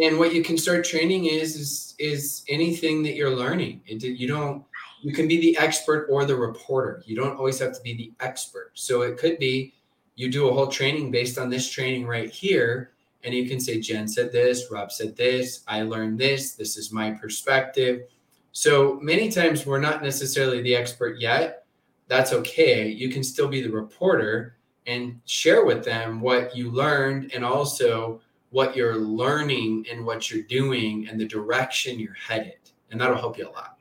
and 0.00 0.18
what 0.18 0.34
you 0.34 0.42
can 0.42 0.58
start 0.58 0.84
training 0.84 1.26
is 1.26 1.56
is 1.56 1.94
is 1.98 2.44
anything 2.48 3.02
that 3.02 3.14
you're 3.14 3.34
learning 3.34 3.80
it, 3.86 4.02
you 4.02 4.26
don't 4.26 4.64
you 5.02 5.12
can 5.12 5.28
be 5.28 5.40
the 5.40 5.56
expert 5.58 6.06
or 6.10 6.24
the 6.24 6.34
reporter 6.34 7.02
you 7.06 7.16
don't 7.16 7.36
always 7.36 7.58
have 7.58 7.74
to 7.74 7.82
be 7.82 7.94
the 7.94 8.12
expert 8.20 8.70
so 8.74 9.02
it 9.02 9.16
could 9.18 9.38
be 9.38 9.72
you 10.16 10.30
do 10.30 10.48
a 10.48 10.52
whole 10.52 10.68
training 10.68 11.10
based 11.10 11.38
on 11.38 11.50
this 11.50 11.68
training 11.68 12.06
right 12.06 12.30
here 12.30 12.92
and 13.24 13.34
you 13.34 13.48
can 13.48 13.60
say 13.60 13.80
jen 13.80 14.08
said 14.08 14.32
this 14.32 14.70
rob 14.70 14.90
said 14.90 15.16
this 15.16 15.62
i 15.68 15.82
learned 15.82 16.18
this 16.18 16.54
this 16.54 16.76
is 16.76 16.92
my 16.92 17.10
perspective 17.10 18.02
so 18.52 18.98
many 19.00 19.30
times 19.30 19.66
we're 19.66 19.80
not 19.80 20.02
necessarily 20.02 20.62
the 20.62 20.74
expert 20.74 21.20
yet 21.20 21.66
that's 22.08 22.32
okay 22.32 22.88
you 22.88 23.08
can 23.08 23.24
still 23.24 23.48
be 23.48 23.62
the 23.62 23.70
reporter 23.70 24.56
and 24.86 25.20
share 25.24 25.64
with 25.64 25.84
them 25.84 26.20
what 26.20 26.54
you 26.56 26.70
learned 26.70 27.32
and 27.34 27.44
also 27.44 28.20
what 28.54 28.76
you're 28.76 28.96
learning 28.96 29.84
and 29.90 30.06
what 30.06 30.30
you're 30.30 30.44
doing 30.44 31.08
and 31.08 31.18
the 31.18 31.26
direction 31.26 31.98
you're 31.98 32.14
headed. 32.14 32.58
And 32.92 33.00
that'll 33.00 33.16
help 33.16 33.36
you 33.36 33.48
a 33.48 33.50
lot. 33.50 33.78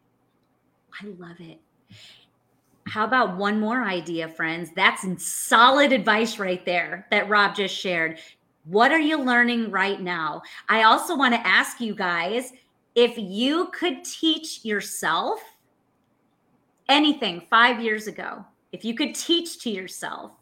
I 1.00 1.06
love 1.06 1.40
it. 1.40 1.60
How 2.88 3.06
about 3.06 3.38
one 3.38 3.60
more 3.60 3.84
idea, 3.84 4.28
friends? 4.28 4.70
That's 4.76 5.06
solid 5.24 5.92
advice 5.94 6.40
right 6.40 6.66
there 6.66 7.08
that 7.12 7.30
Rob 7.30 7.56
just 7.56 7.76
shared. 7.76 8.20
What 8.66 8.92
are 8.92 9.00
you 9.00 9.18
learning 9.18 9.72
right 9.72 10.02
now? 10.02 10.42
I 10.70 10.84
also 10.84 11.16
want 11.16 11.34
to 11.34 11.48
ask 11.48 11.80
you 11.80 11.96
guys 11.96 12.54
if 12.96 13.18
you 13.18 13.68
could 13.74 14.04
teach 14.04 14.64
yourself 14.64 15.40
anything 16.90 17.42
five 17.50 17.82
years 17.82 18.08
ago, 18.08 18.46
if 18.72 18.86
you 18.86 18.94
could 18.96 19.16
teach 19.16 19.60
to 19.64 19.70
yourself, 19.70 20.34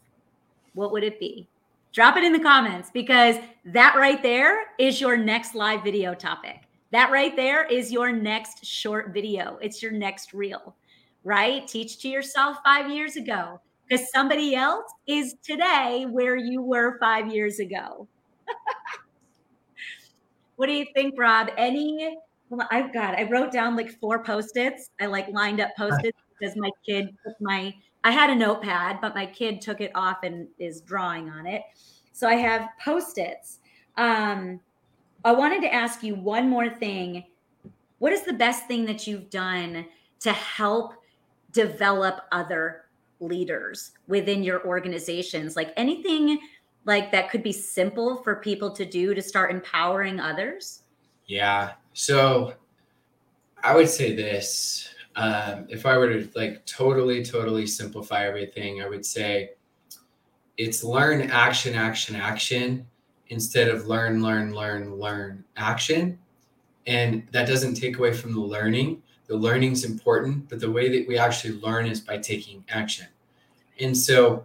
what 0.74 0.92
would 0.92 1.04
it 1.04 1.20
be? 1.20 1.48
drop 1.92 2.16
it 2.16 2.24
in 2.24 2.32
the 2.32 2.40
comments 2.40 2.90
because 2.92 3.36
that 3.66 3.94
right 3.96 4.22
there 4.22 4.64
is 4.78 5.00
your 5.00 5.16
next 5.16 5.54
live 5.54 5.84
video 5.84 6.14
topic. 6.14 6.62
That 6.90 7.10
right 7.10 7.34
there 7.36 7.64
is 7.64 7.92
your 7.92 8.12
next 8.12 8.64
short 8.64 9.14
video. 9.14 9.58
It's 9.62 9.82
your 9.82 9.92
next 9.92 10.34
reel, 10.34 10.74
right? 11.24 11.66
Teach 11.66 11.98
to 12.00 12.08
yourself 12.08 12.58
five 12.64 12.90
years 12.90 13.16
ago 13.16 13.60
because 13.88 14.10
somebody 14.10 14.54
else 14.54 14.90
is 15.06 15.34
today 15.42 16.06
where 16.10 16.36
you 16.36 16.62
were 16.62 16.98
five 16.98 17.32
years 17.32 17.58
ago. 17.58 18.08
what 20.56 20.66
do 20.66 20.72
you 20.72 20.86
think, 20.94 21.14
Rob? 21.18 21.48
Any, 21.56 22.16
well, 22.50 22.66
I've 22.70 22.92
got, 22.92 23.18
I 23.18 23.24
wrote 23.24 23.52
down 23.52 23.76
like 23.76 23.98
four 24.00 24.22
post 24.22 24.56
its. 24.56 24.90
I 25.00 25.06
like 25.06 25.28
lined 25.28 25.60
up 25.60 25.70
post 25.76 26.04
its 26.04 26.18
because 26.38 26.56
my 26.56 26.70
kid 26.84 27.16
took 27.24 27.40
my 27.40 27.74
I 28.04 28.10
had 28.10 28.30
a 28.30 28.34
notepad, 28.34 29.00
but 29.00 29.14
my 29.14 29.26
kid 29.26 29.60
took 29.60 29.80
it 29.80 29.92
off 29.94 30.24
and 30.24 30.48
is 30.58 30.80
drawing 30.80 31.30
on 31.30 31.46
it. 31.46 31.62
So 32.12 32.28
I 32.28 32.34
have 32.34 32.68
post 32.84 33.18
its. 33.18 33.60
Um, 33.96 34.60
I 35.24 35.32
wanted 35.32 35.60
to 35.62 35.72
ask 35.72 36.02
you 36.02 36.16
one 36.16 36.48
more 36.48 36.68
thing. 36.68 37.24
What 37.98 38.12
is 38.12 38.22
the 38.22 38.32
best 38.32 38.66
thing 38.66 38.84
that 38.86 39.06
you've 39.06 39.30
done 39.30 39.86
to 40.20 40.32
help 40.32 40.94
develop 41.52 42.22
other 42.32 42.86
leaders 43.20 43.92
within 44.08 44.42
your 44.42 44.66
organizations? 44.66 45.56
Like 45.56 45.72
anything 45.76 46.38
like 46.84 47.12
that 47.12 47.30
could 47.30 47.42
be 47.42 47.52
simple 47.52 48.22
for 48.22 48.36
people 48.36 48.70
to 48.72 48.84
do 48.84 49.14
to 49.14 49.22
start 49.22 49.50
empowering 49.50 50.20
others? 50.20 50.82
Yeah. 51.26 51.72
So 51.92 52.54
I 53.62 53.74
would 53.74 53.88
say 53.88 54.14
this 54.16 54.88
um, 55.16 55.66
if 55.68 55.84
I 55.84 55.96
were 55.98 56.08
to 56.08 56.28
like 56.34 56.64
totally, 56.64 57.24
totally 57.24 57.66
simplify 57.66 58.26
everything, 58.26 58.82
I 58.82 58.88
would 58.88 59.04
say 59.04 59.50
it's 60.56 60.82
learn, 60.82 61.30
action, 61.30 61.74
action, 61.74 62.16
action 62.16 62.86
instead 63.28 63.68
of 63.68 63.86
learn, 63.86 64.22
learn, 64.22 64.54
learn, 64.54 64.94
learn, 64.94 65.44
action. 65.56 66.18
And 66.86 67.26
that 67.32 67.46
doesn't 67.46 67.74
take 67.74 67.98
away 67.98 68.12
from 68.12 68.32
the 68.32 68.40
learning. 68.40 69.02
The 69.26 69.36
learning's 69.36 69.84
important, 69.84 70.48
but 70.48 70.60
the 70.60 70.70
way 70.70 70.88
that 70.96 71.08
we 71.08 71.16
actually 71.16 71.60
learn 71.60 71.86
is 71.86 72.00
by 72.00 72.18
taking 72.18 72.64
action. 72.68 73.06
And 73.80 73.96
so 73.96 74.44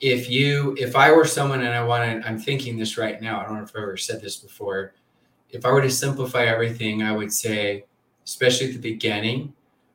if 0.00 0.28
you, 0.28 0.76
if 0.78 0.96
I 0.96 1.12
were 1.12 1.24
someone 1.24 1.60
and 1.60 1.74
I 1.74 1.84
wanted, 1.84 2.24
I'm 2.24 2.38
thinking 2.38 2.76
this 2.76 2.98
right 2.98 3.20
now, 3.20 3.40
I 3.40 3.44
don't 3.44 3.56
know 3.56 3.62
if 3.62 3.70
I've 3.70 3.82
ever 3.82 3.96
said 3.96 4.20
this 4.20 4.36
before. 4.36 4.94
If 5.50 5.64
I 5.64 5.70
were 5.70 5.82
to 5.82 5.90
simplify 5.90 6.44
everything, 6.44 7.02
I 7.02 7.12
would 7.12 7.32
say, 7.32 7.84
especially 8.24 8.68
at 8.68 8.72
the 8.72 8.78
beginning, 8.78 9.52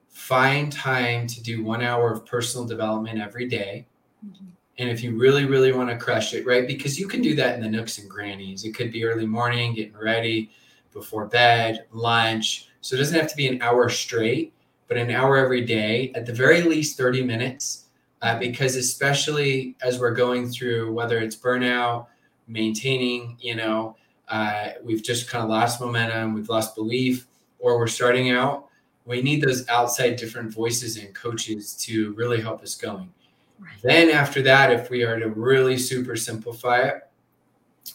find 0.07 0.71
time 0.71 1.27
to 1.27 1.41
do 1.41 1.63
one 1.63 1.81
hour 1.81 2.11
of 2.11 2.25
personal 2.25 2.65
development 2.65 3.19
every 3.19 3.47
day. 3.47 3.85
Mm-hmm. 4.25 4.45
And 4.79 4.89
if 4.89 5.01
you 5.03 5.17
really, 5.17 5.45
really 5.45 5.71
want 5.71 5.89
to 5.89 5.97
crush 5.97 6.33
it, 6.33 6.45
right? 6.45 6.67
Because 6.67 6.99
you 6.99 7.07
can 7.07 7.21
do 7.21 7.35
that 7.35 7.55
in 7.55 7.61
the 7.61 7.69
nooks 7.69 7.97
and 7.97 8.09
grannies. 8.09 8.63
It 8.63 8.75
could 8.75 8.91
be 8.91 9.05
early 9.05 9.25
morning, 9.25 9.73
getting 9.73 9.97
ready 9.97 10.51
before 10.93 11.25
bed, 11.25 11.85
lunch. 11.91 12.69
So 12.87 12.95
it 12.95 12.99
doesn't 12.99 13.19
have 13.19 13.29
to 13.29 13.35
be 13.35 13.49
an 13.49 13.61
hour 13.61 13.89
straight, 13.89 14.53
but 14.87 14.95
an 14.95 15.11
hour 15.11 15.35
every 15.35 15.65
day, 15.65 16.13
at 16.15 16.25
the 16.25 16.31
very 16.31 16.61
least 16.61 16.95
30 16.97 17.21
minutes. 17.21 17.87
Uh, 18.21 18.39
because 18.39 18.77
especially 18.77 19.75
as 19.81 19.99
we're 19.99 20.13
going 20.13 20.47
through 20.47 20.93
whether 20.93 21.19
it's 21.19 21.35
burnout, 21.35 22.07
maintaining, 22.47 23.35
you 23.41 23.55
know, 23.55 23.97
uh, 24.29 24.69
we've 24.81 25.03
just 25.03 25.29
kind 25.29 25.43
of 25.43 25.49
lost 25.49 25.81
momentum, 25.81 26.33
we've 26.33 26.47
lost 26.47 26.75
belief, 26.75 27.27
or 27.59 27.77
we're 27.77 27.87
starting 27.87 28.31
out, 28.31 28.69
we 29.03 29.21
need 29.21 29.41
those 29.41 29.67
outside 29.67 30.15
different 30.15 30.53
voices 30.53 30.95
and 30.95 31.13
coaches 31.13 31.73
to 31.73 32.13
really 32.13 32.39
help 32.39 32.61
us 32.61 32.73
going. 32.73 33.13
Right. 33.59 33.73
Then 33.83 34.11
after 34.11 34.41
that, 34.43 34.71
if 34.71 34.89
we 34.89 35.03
are 35.03 35.19
to 35.19 35.27
really 35.27 35.77
super 35.77 36.15
simplify 36.15 36.83
it, 36.83 37.09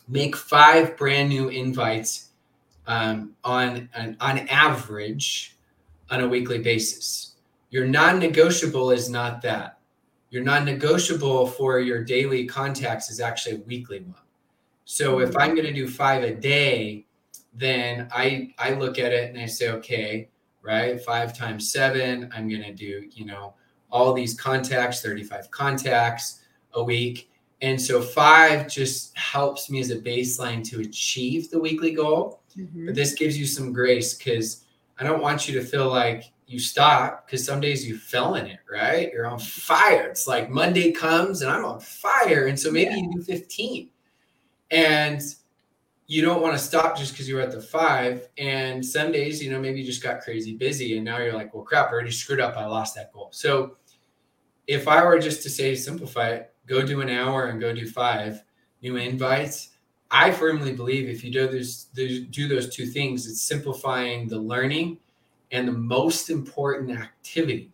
make 0.07 0.36
five 0.36 0.99
brand 0.99 1.30
new 1.30 1.49
invites 1.49 2.32
um, 2.87 3.35
on 3.45 3.89
an, 3.95 4.16
on 4.20 4.41
average 4.49 5.57
on 6.11 6.20
a 6.20 6.28
weekly 6.28 6.59
basis. 6.59 7.37
Your 7.70 7.87
non-negotiable 7.87 8.91
is 8.91 9.09
not 9.09 9.41
that. 9.43 9.78
Your 10.30 10.43
non-negotiable 10.43 11.47
for 11.47 11.80
your 11.80 12.05
daily 12.05 12.47
contacts 12.47 13.11
is 13.11 13.20
actually 13.20 13.57
a 13.57 13.61
weekly 13.61 14.01
one. 14.01 14.14
So 14.85 15.20
if 15.20 15.37
I'm 15.37 15.55
going 15.55 15.66
to 15.66 15.72
do 15.72 15.89
five 15.89 16.22
a 16.22 16.35
day, 16.35 17.07
then 17.55 18.09
I 18.12 18.55
I 18.59 18.72
look 18.74 18.99
at 18.99 19.12
it 19.12 19.30
and 19.30 19.41
I 19.41 19.47
say, 19.47 19.70
okay, 19.70 20.28
right, 20.62 21.01
five 21.03 21.37
times 21.37 21.70
seven, 21.70 22.30
I'm 22.35 22.49
going 22.49 22.62
to 22.62 22.72
do 22.72 23.09
you 23.12 23.24
know 23.24 23.55
all 23.91 24.12
these 24.14 24.35
contacts, 24.35 25.03
35 25.03 25.51
contacts 25.51 26.41
a 26.74 26.83
week. 26.83 27.30
And 27.61 27.80
so 27.80 28.01
five 28.01 28.68
just 28.68 29.16
helps 29.16 29.70
me 29.70 29.80
as 29.80 29.91
a 29.91 29.99
baseline 29.99 30.64
to 30.70 30.80
achieve 30.80 31.51
the 31.51 31.59
weekly 31.59 31.93
goal. 31.93 32.41
Mm-hmm. 32.57 32.86
But 32.86 32.94
this 32.94 33.14
gives 33.14 33.38
you 33.38 33.46
some 33.46 33.72
grace 33.72 34.14
because 34.14 34.64
I 34.98 35.05
don't 35.05 35.22
want 35.22 35.48
you 35.48 35.59
to 35.59 35.64
feel 35.64 35.88
like 35.88 36.32
you 36.46 36.59
stop 36.59 37.26
because 37.26 37.44
some 37.44 37.61
days 37.61 37.86
you 37.86 37.96
fell 37.96 38.34
in 38.34 38.46
it, 38.46 38.61
right? 38.70 39.11
You're 39.12 39.26
on 39.26 39.38
fire. 39.38 40.09
It's 40.09 40.28
like 40.28 40.50
Monday 40.50 40.92
comes 40.92 41.42
and 41.42 41.50
I'm 41.50 41.64
on 41.64 41.80
fire. 41.80 42.46
And 42.46 42.59
so 42.59 42.70
maybe 42.70 42.90
yeah. 42.90 42.98
you 42.98 43.12
do 43.12 43.22
15 43.22 43.88
and 44.70 45.20
you 46.07 46.20
don't 46.20 46.42
want 46.42 46.53
to 46.53 46.59
stop 46.59 46.96
just 46.96 47.12
because 47.12 47.26
you're 47.26 47.40
at 47.40 47.53
the 47.53 47.61
five. 47.61 48.28
And 48.36 48.84
some 48.84 49.12
days, 49.12 49.42
you 49.42 49.50
know, 49.50 49.59
maybe 49.59 49.80
you 49.80 49.86
just 49.86 50.03
got 50.03 50.20
crazy 50.20 50.55
busy 50.55 50.96
and 50.96 51.05
now 51.05 51.18
you're 51.18 51.32
like, 51.32 51.55
well, 51.55 51.64
crap, 51.64 51.88
I 51.88 51.92
already 51.92 52.11
screwed 52.11 52.40
up. 52.40 52.57
I 52.57 52.66
lost 52.66 52.94
that 52.96 53.12
goal. 53.12 53.28
So 53.32 53.76
if 54.66 54.88
I 54.88 55.03
were 55.05 55.18
just 55.18 55.42
to 55.44 55.50
say, 55.50 55.74
simplify 55.74 56.28
it, 56.30 56.55
go 56.66 56.82
do 56.84 57.00
an 57.00 57.09
hour 57.09 57.46
and 57.46 57.61
go 57.61 57.74
do 57.74 57.86
five 57.86 58.42
new 58.82 58.96
invites. 58.96 59.70
I 60.13 60.31
firmly 60.31 60.75
believe 60.75 61.09
if 61.09 61.25
you 61.25 61.33
do 61.33 61.49
those, 61.49 61.85
do 61.85 62.49
those 62.49 62.69
two 62.69 62.87
things, 62.87 63.27
it's 63.27 63.41
simplifying 63.41 64.29
the 64.29 64.39
learning 64.39 64.99
and 65.51 65.67
the 65.67 65.73
most 65.73 66.31
important 66.31 66.91
activity. 66.91 67.73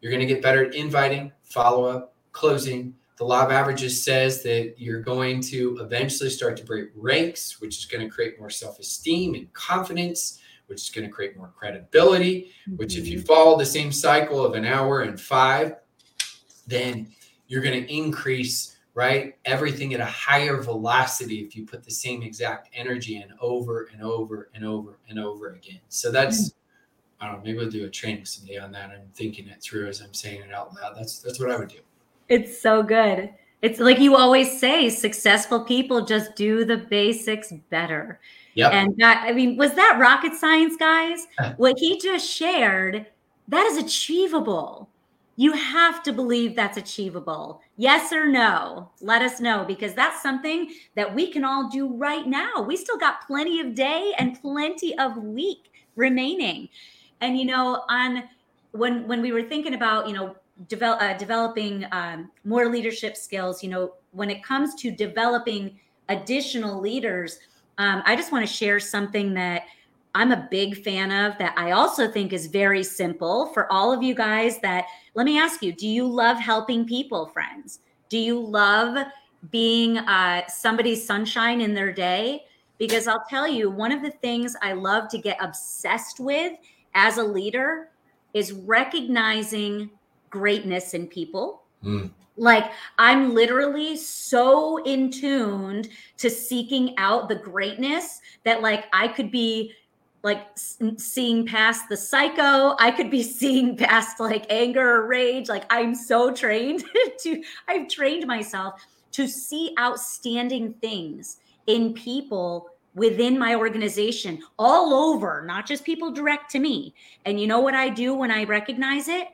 You're 0.00 0.12
going 0.12 0.26
to 0.26 0.32
get 0.32 0.42
better 0.42 0.66
at 0.66 0.74
inviting, 0.74 1.32
follow 1.42 1.84
up, 1.84 2.14
closing, 2.32 2.94
the 3.18 3.24
law 3.24 3.44
of 3.44 3.50
averages 3.50 4.02
says 4.02 4.44
that 4.44 4.74
you're 4.78 5.00
going 5.00 5.40
to 5.40 5.76
eventually 5.80 6.30
start 6.30 6.56
to 6.58 6.64
break 6.64 6.90
ranks, 6.94 7.60
which 7.60 7.78
is 7.78 7.84
going 7.84 8.06
to 8.06 8.08
create 8.08 8.38
more 8.38 8.48
self 8.48 8.78
esteem 8.78 9.34
and 9.34 9.52
confidence, 9.52 10.40
which 10.66 10.82
is 10.82 10.90
going 10.90 11.04
to 11.04 11.12
create 11.12 11.36
more 11.36 11.52
credibility. 11.56 12.52
Mm-hmm. 12.68 12.76
Which, 12.76 12.96
if 12.96 13.08
you 13.08 13.18
mm-hmm. 13.18 13.26
follow 13.26 13.58
the 13.58 13.66
same 13.66 13.90
cycle 13.90 14.44
of 14.44 14.54
an 14.54 14.64
hour 14.64 15.00
and 15.00 15.20
five, 15.20 15.74
then 16.68 17.08
you're 17.48 17.62
going 17.62 17.84
to 17.84 17.92
increase 17.92 18.76
right 18.98 19.36
everything 19.44 19.94
at 19.94 20.00
a 20.00 20.04
higher 20.04 20.60
velocity 20.60 21.36
if 21.36 21.54
you 21.54 21.64
put 21.64 21.84
the 21.84 21.90
same 21.90 22.20
exact 22.20 22.68
energy 22.74 23.16
in 23.16 23.32
over 23.40 23.88
and 23.92 24.02
over 24.02 24.50
and 24.54 24.64
over 24.66 24.98
and 25.08 25.18
over 25.18 25.52
again. 25.52 25.80
So 25.88 26.10
that's. 26.10 26.50
Mm. 26.50 26.54
I 27.20 27.26
don't 27.26 27.38
know. 27.38 27.42
Maybe 27.44 27.58
we'll 27.58 27.68
do 27.68 27.84
a 27.84 27.88
training 27.90 28.26
someday 28.26 28.58
on 28.58 28.70
that. 28.72 28.90
I'm 28.90 29.08
thinking 29.12 29.48
it 29.48 29.60
through 29.60 29.88
as 29.88 30.00
I'm 30.00 30.14
saying 30.14 30.40
it 30.40 30.52
out 30.52 30.72
loud. 30.74 30.94
That's 30.96 31.18
that's 31.18 31.40
what 31.40 31.50
I 31.50 31.56
would 31.56 31.68
do. 31.68 31.78
It's 32.28 32.60
so 32.60 32.80
good. 32.80 33.34
It's 33.60 33.80
like 33.80 33.98
you 33.98 34.14
always 34.14 34.60
say, 34.60 34.88
successful 34.88 35.64
people 35.64 36.04
just 36.04 36.36
do 36.36 36.64
the 36.64 36.76
basics 36.76 37.52
better. 37.70 38.20
Yeah. 38.54 38.68
And 38.68 38.96
that, 38.98 39.24
I 39.26 39.32
mean, 39.32 39.56
was 39.56 39.74
that 39.74 39.98
rocket 39.98 40.34
science, 40.34 40.76
guys? 40.76 41.26
what 41.56 41.76
he 41.76 41.98
just 41.98 42.28
shared, 42.30 43.04
that 43.48 43.66
is 43.66 43.78
achievable. 43.78 44.88
You 45.38 45.52
have 45.52 46.02
to 46.02 46.12
believe 46.12 46.56
that's 46.56 46.78
achievable. 46.78 47.60
Yes 47.76 48.12
or 48.12 48.26
no? 48.26 48.90
Let 49.00 49.22
us 49.22 49.38
know 49.38 49.64
because 49.64 49.94
that's 49.94 50.20
something 50.20 50.72
that 50.96 51.14
we 51.14 51.30
can 51.30 51.44
all 51.44 51.68
do 51.68 51.86
right 51.94 52.26
now. 52.26 52.60
We 52.60 52.76
still 52.76 52.98
got 52.98 53.24
plenty 53.24 53.60
of 53.60 53.76
day 53.76 54.12
and 54.18 54.40
plenty 54.42 54.98
of 54.98 55.16
week 55.16 55.70
remaining. 55.94 56.68
And 57.20 57.38
you 57.38 57.44
know, 57.44 57.84
on 57.88 58.24
when 58.72 59.06
when 59.06 59.22
we 59.22 59.30
were 59.30 59.44
thinking 59.44 59.74
about, 59.74 60.08
you 60.08 60.12
know, 60.12 60.34
develop, 60.66 61.00
uh, 61.00 61.16
developing 61.16 61.86
um, 61.92 62.32
more 62.42 62.68
leadership 62.68 63.16
skills, 63.16 63.62
you 63.62 63.70
know, 63.70 63.94
when 64.10 64.30
it 64.30 64.42
comes 64.42 64.74
to 64.74 64.90
developing 64.90 65.78
additional 66.08 66.80
leaders, 66.80 67.38
um, 67.78 68.02
I 68.06 68.16
just 68.16 68.32
want 68.32 68.44
to 68.44 68.52
share 68.52 68.80
something 68.80 69.34
that 69.34 69.66
I'm 70.14 70.32
a 70.32 70.48
big 70.50 70.82
fan 70.82 71.12
of 71.12 71.38
that 71.38 71.54
I 71.56 71.72
also 71.72 72.10
think 72.10 72.32
is 72.32 72.46
very 72.46 72.82
simple 72.82 73.46
for 73.46 73.70
all 73.72 73.92
of 73.92 74.02
you 74.02 74.14
guys. 74.14 74.58
That 74.60 74.86
let 75.14 75.24
me 75.24 75.38
ask 75.38 75.62
you 75.62 75.72
do 75.72 75.86
you 75.86 76.06
love 76.06 76.38
helping 76.38 76.86
people, 76.86 77.26
friends? 77.26 77.80
Do 78.08 78.18
you 78.18 78.40
love 78.40 79.06
being 79.50 79.98
uh, 79.98 80.46
somebody's 80.48 81.06
sunshine 81.06 81.60
in 81.60 81.74
their 81.74 81.92
day? 81.92 82.44
Because 82.78 83.06
I'll 83.08 83.24
tell 83.28 83.46
you, 83.46 83.70
one 83.70 83.92
of 83.92 84.02
the 84.02 84.10
things 84.10 84.56
I 84.62 84.72
love 84.72 85.08
to 85.10 85.18
get 85.18 85.36
obsessed 85.40 86.20
with 86.20 86.52
as 86.94 87.18
a 87.18 87.24
leader 87.24 87.90
is 88.34 88.52
recognizing 88.52 89.90
greatness 90.30 90.94
in 90.94 91.06
people. 91.06 91.62
Mm. 91.84 92.10
Like 92.36 92.70
I'm 92.98 93.34
literally 93.34 93.96
so 93.96 94.76
in 94.84 95.10
tuned 95.10 95.88
to 96.18 96.30
seeking 96.30 96.94
out 96.96 97.28
the 97.28 97.34
greatness 97.34 98.20
that 98.44 98.62
like 98.62 98.84
I 98.92 99.08
could 99.08 99.30
be 99.30 99.72
like 100.28 100.46
seeing 100.98 101.46
past 101.46 101.88
the 101.88 101.96
psycho 101.96 102.76
i 102.78 102.90
could 102.90 103.10
be 103.10 103.22
seeing 103.40 103.76
past 103.76 104.20
like 104.20 104.46
anger 104.50 104.96
or 104.96 105.06
rage 105.06 105.48
like 105.48 105.64
i'm 105.70 105.94
so 105.94 106.32
trained 106.32 106.84
to 107.18 107.42
i've 107.68 107.88
trained 107.88 108.26
myself 108.26 108.80
to 109.12 109.26
see 109.26 109.74
outstanding 109.78 110.72
things 110.74 111.38
in 111.66 111.92
people 111.94 112.68
within 112.94 113.38
my 113.38 113.54
organization 113.54 114.40
all 114.58 114.94
over 114.94 115.44
not 115.46 115.66
just 115.66 115.84
people 115.84 116.10
direct 116.10 116.50
to 116.50 116.58
me 116.58 116.94
and 117.24 117.40
you 117.40 117.46
know 117.46 117.60
what 117.60 117.74
i 117.74 117.88
do 117.88 118.14
when 118.14 118.30
i 118.30 118.44
recognize 118.44 119.08
it 119.08 119.28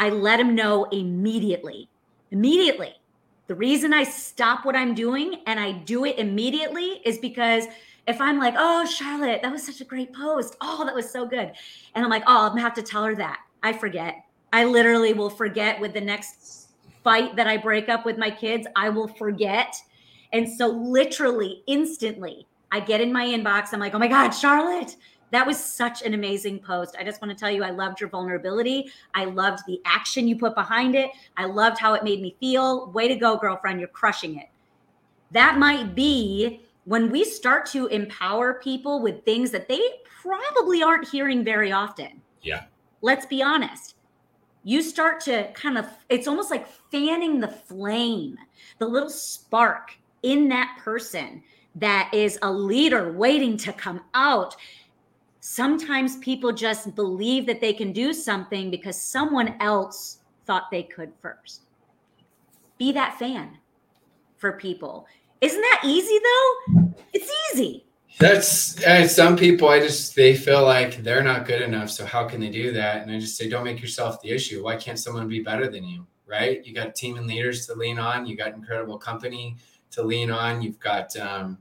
I 0.00 0.08
let 0.08 0.38
them 0.38 0.54
know 0.54 0.84
immediately. 0.84 1.90
Immediately. 2.30 2.94
The 3.48 3.54
reason 3.54 3.92
I 3.92 4.04
stop 4.04 4.64
what 4.64 4.74
I'm 4.74 4.94
doing 4.94 5.42
and 5.46 5.60
I 5.60 5.72
do 5.72 6.06
it 6.06 6.18
immediately 6.18 7.02
is 7.04 7.18
because 7.18 7.66
if 8.06 8.20
I'm 8.20 8.38
like, 8.38 8.54
oh, 8.56 8.84
Charlotte, 8.86 9.42
that 9.42 9.52
was 9.52 9.64
such 9.64 9.80
a 9.80 9.84
great 9.84 10.12
post. 10.12 10.56
Oh, 10.60 10.84
that 10.84 10.94
was 10.94 11.10
so 11.10 11.26
good. 11.26 11.52
And 11.94 12.04
I'm 12.04 12.10
like, 12.10 12.24
oh, 12.26 12.46
I'm 12.46 12.50
gonna 12.50 12.62
have 12.62 12.74
to 12.74 12.82
tell 12.82 13.04
her 13.04 13.14
that. 13.16 13.40
I 13.62 13.72
forget. 13.72 14.24
I 14.52 14.64
literally 14.64 15.12
will 15.12 15.30
forget 15.30 15.80
with 15.80 15.92
the 15.92 16.00
next 16.00 16.68
fight 17.04 17.36
that 17.36 17.46
I 17.46 17.56
break 17.56 17.88
up 17.88 18.04
with 18.04 18.18
my 18.18 18.30
kids. 18.30 18.66
I 18.76 18.88
will 18.88 19.08
forget. 19.08 19.74
And 20.32 20.48
so, 20.48 20.68
literally, 20.68 21.62
instantly, 21.66 22.46
I 22.72 22.80
get 22.80 23.00
in 23.00 23.12
my 23.12 23.26
inbox. 23.26 23.72
I'm 23.72 23.80
like, 23.80 23.94
oh 23.94 23.98
my 23.98 24.08
God, 24.08 24.30
Charlotte, 24.30 24.96
that 25.30 25.46
was 25.46 25.58
such 25.58 26.02
an 26.02 26.14
amazing 26.14 26.58
post. 26.58 26.96
I 26.98 27.04
just 27.04 27.22
want 27.22 27.36
to 27.36 27.38
tell 27.38 27.50
you, 27.50 27.62
I 27.62 27.70
loved 27.70 28.00
your 28.00 28.10
vulnerability. 28.10 28.90
I 29.14 29.26
loved 29.26 29.60
the 29.66 29.80
action 29.84 30.26
you 30.26 30.36
put 30.36 30.54
behind 30.54 30.94
it. 30.94 31.10
I 31.36 31.46
loved 31.46 31.78
how 31.78 31.94
it 31.94 32.04
made 32.04 32.20
me 32.20 32.36
feel. 32.40 32.90
Way 32.90 33.08
to 33.08 33.16
go, 33.16 33.36
girlfriend. 33.36 33.80
You're 33.80 33.88
crushing 33.88 34.38
it. 34.38 34.48
That 35.30 35.58
might 35.58 35.94
be 35.94 36.62
when 36.84 37.10
we 37.10 37.24
start 37.24 37.66
to 37.66 37.86
empower 37.86 38.54
people 38.54 39.02
with 39.02 39.24
things 39.24 39.50
that 39.50 39.68
they 39.68 39.80
probably 40.22 40.82
aren't 40.82 41.08
hearing 41.08 41.44
very 41.44 41.72
often. 41.72 42.20
Yeah. 42.42 42.64
Let's 43.02 43.26
be 43.26 43.42
honest. 43.42 43.96
You 44.64 44.82
start 44.82 45.20
to 45.22 45.50
kind 45.52 45.78
of, 45.78 45.86
it's 46.08 46.28
almost 46.28 46.50
like 46.50 46.66
fanning 46.90 47.40
the 47.40 47.48
flame, 47.48 48.36
the 48.78 48.86
little 48.86 49.08
spark 49.08 49.92
in 50.22 50.48
that 50.48 50.78
person 50.78 51.42
that 51.76 52.10
is 52.12 52.38
a 52.42 52.52
leader 52.52 53.12
waiting 53.12 53.56
to 53.56 53.72
come 53.72 54.02
out 54.14 54.56
sometimes 55.40 56.18
people 56.18 56.52
just 56.52 56.94
believe 56.94 57.46
that 57.46 57.60
they 57.60 57.72
can 57.72 57.92
do 57.92 58.12
something 58.12 58.70
because 58.70 59.00
someone 59.00 59.56
else 59.60 60.18
thought 60.46 60.70
they 60.70 60.82
could 60.82 61.12
first. 61.20 61.62
Be 62.78 62.92
that 62.92 63.18
fan 63.18 63.58
for 64.36 64.52
people. 64.52 65.06
Isn't 65.40 65.60
that 65.60 65.82
easy 65.84 66.18
though? 66.18 66.94
It's 67.12 67.30
easy. 67.52 67.86
That's 68.18 68.84
uh, 68.84 69.08
some 69.08 69.36
people. 69.36 69.68
I 69.68 69.80
just 69.80 70.14
they 70.14 70.36
feel 70.36 70.62
like 70.62 71.02
they're 71.02 71.22
not 71.22 71.46
good 71.46 71.62
enough. 71.62 71.90
So 71.90 72.04
how 72.04 72.28
can 72.28 72.40
they 72.40 72.50
do 72.50 72.72
that? 72.72 73.02
And 73.02 73.10
I 73.10 73.18
just 73.18 73.36
say, 73.36 73.48
don't 73.48 73.64
make 73.64 73.80
yourself 73.80 74.20
the 74.20 74.30
issue. 74.30 74.62
Why 74.62 74.76
can't 74.76 74.98
someone 74.98 75.26
be 75.26 75.40
better 75.40 75.68
than 75.68 75.84
you? 75.84 76.06
Right? 76.26 76.64
You 76.64 76.74
got 76.74 76.94
team 76.94 77.16
and 77.16 77.26
leaders 77.26 77.66
to 77.66 77.74
lean 77.74 77.98
on. 77.98 78.26
You 78.26 78.36
got 78.36 78.52
incredible 78.52 78.98
company 78.98 79.56
to 79.92 80.02
lean 80.02 80.30
on. 80.30 80.60
You've 80.60 80.78
got 80.78 81.16
um, 81.16 81.56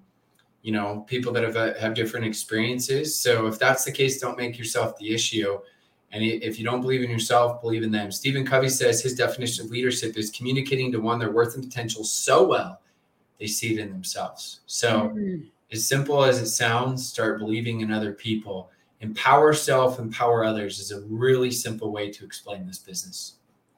you 0.61 0.73
know 0.73 1.05
people 1.07 1.31
that 1.31 1.43
have 1.43 1.55
uh, 1.55 1.75
have 1.75 1.93
different 1.93 2.25
experiences. 2.25 3.15
So 3.15 3.47
if 3.47 3.57
that's 3.57 3.85
the 3.85 3.91
case, 3.93 4.19
don't 4.19 4.37
make 4.37 4.57
yourself 4.57 4.97
the 4.97 5.13
issue. 5.13 5.59
And 6.11 6.23
if 6.23 6.57
you 6.57 6.65
don't 6.65 6.81
believe 6.81 7.03
in 7.03 7.09
yourself, 7.09 7.61
believe 7.61 7.83
in 7.83 7.91
them. 7.91 8.11
Stephen 8.11 8.43
Covey 8.43 8.67
says 8.67 8.99
his 8.99 9.13
definition 9.13 9.65
of 9.65 9.71
leadership 9.71 10.17
is 10.17 10.31
communicating 10.31 10.91
to 10.91 10.99
one 10.99 11.19
their 11.19 11.31
worth 11.31 11.53
and 11.53 11.63
potential 11.63 12.03
so 12.03 12.45
well 12.47 12.81
they 13.39 13.47
see 13.47 13.73
it 13.73 13.79
in 13.79 13.91
themselves. 13.91 14.61
So, 14.65 15.09
mm-hmm. 15.09 15.45
as 15.71 15.87
simple 15.87 16.23
as 16.23 16.39
it 16.39 16.47
sounds, 16.47 17.07
start 17.07 17.39
believing 17.39 17.81
in 17.81 17.91
other 17.91 18.13
people. 18.13 18.69
Empower 19.01 19.53
self, 19.53 19.97
empower 19.97 20.43
others 20.43 20.79
is 20.79 20.91
a 20.91 21.01
really 21.01 21.51
simple 21.51 21.91
way 21.91 22.11
to 22.11 22.25
explain 22.25 22.67
this 22.67 22.79
business. 22.79 23.35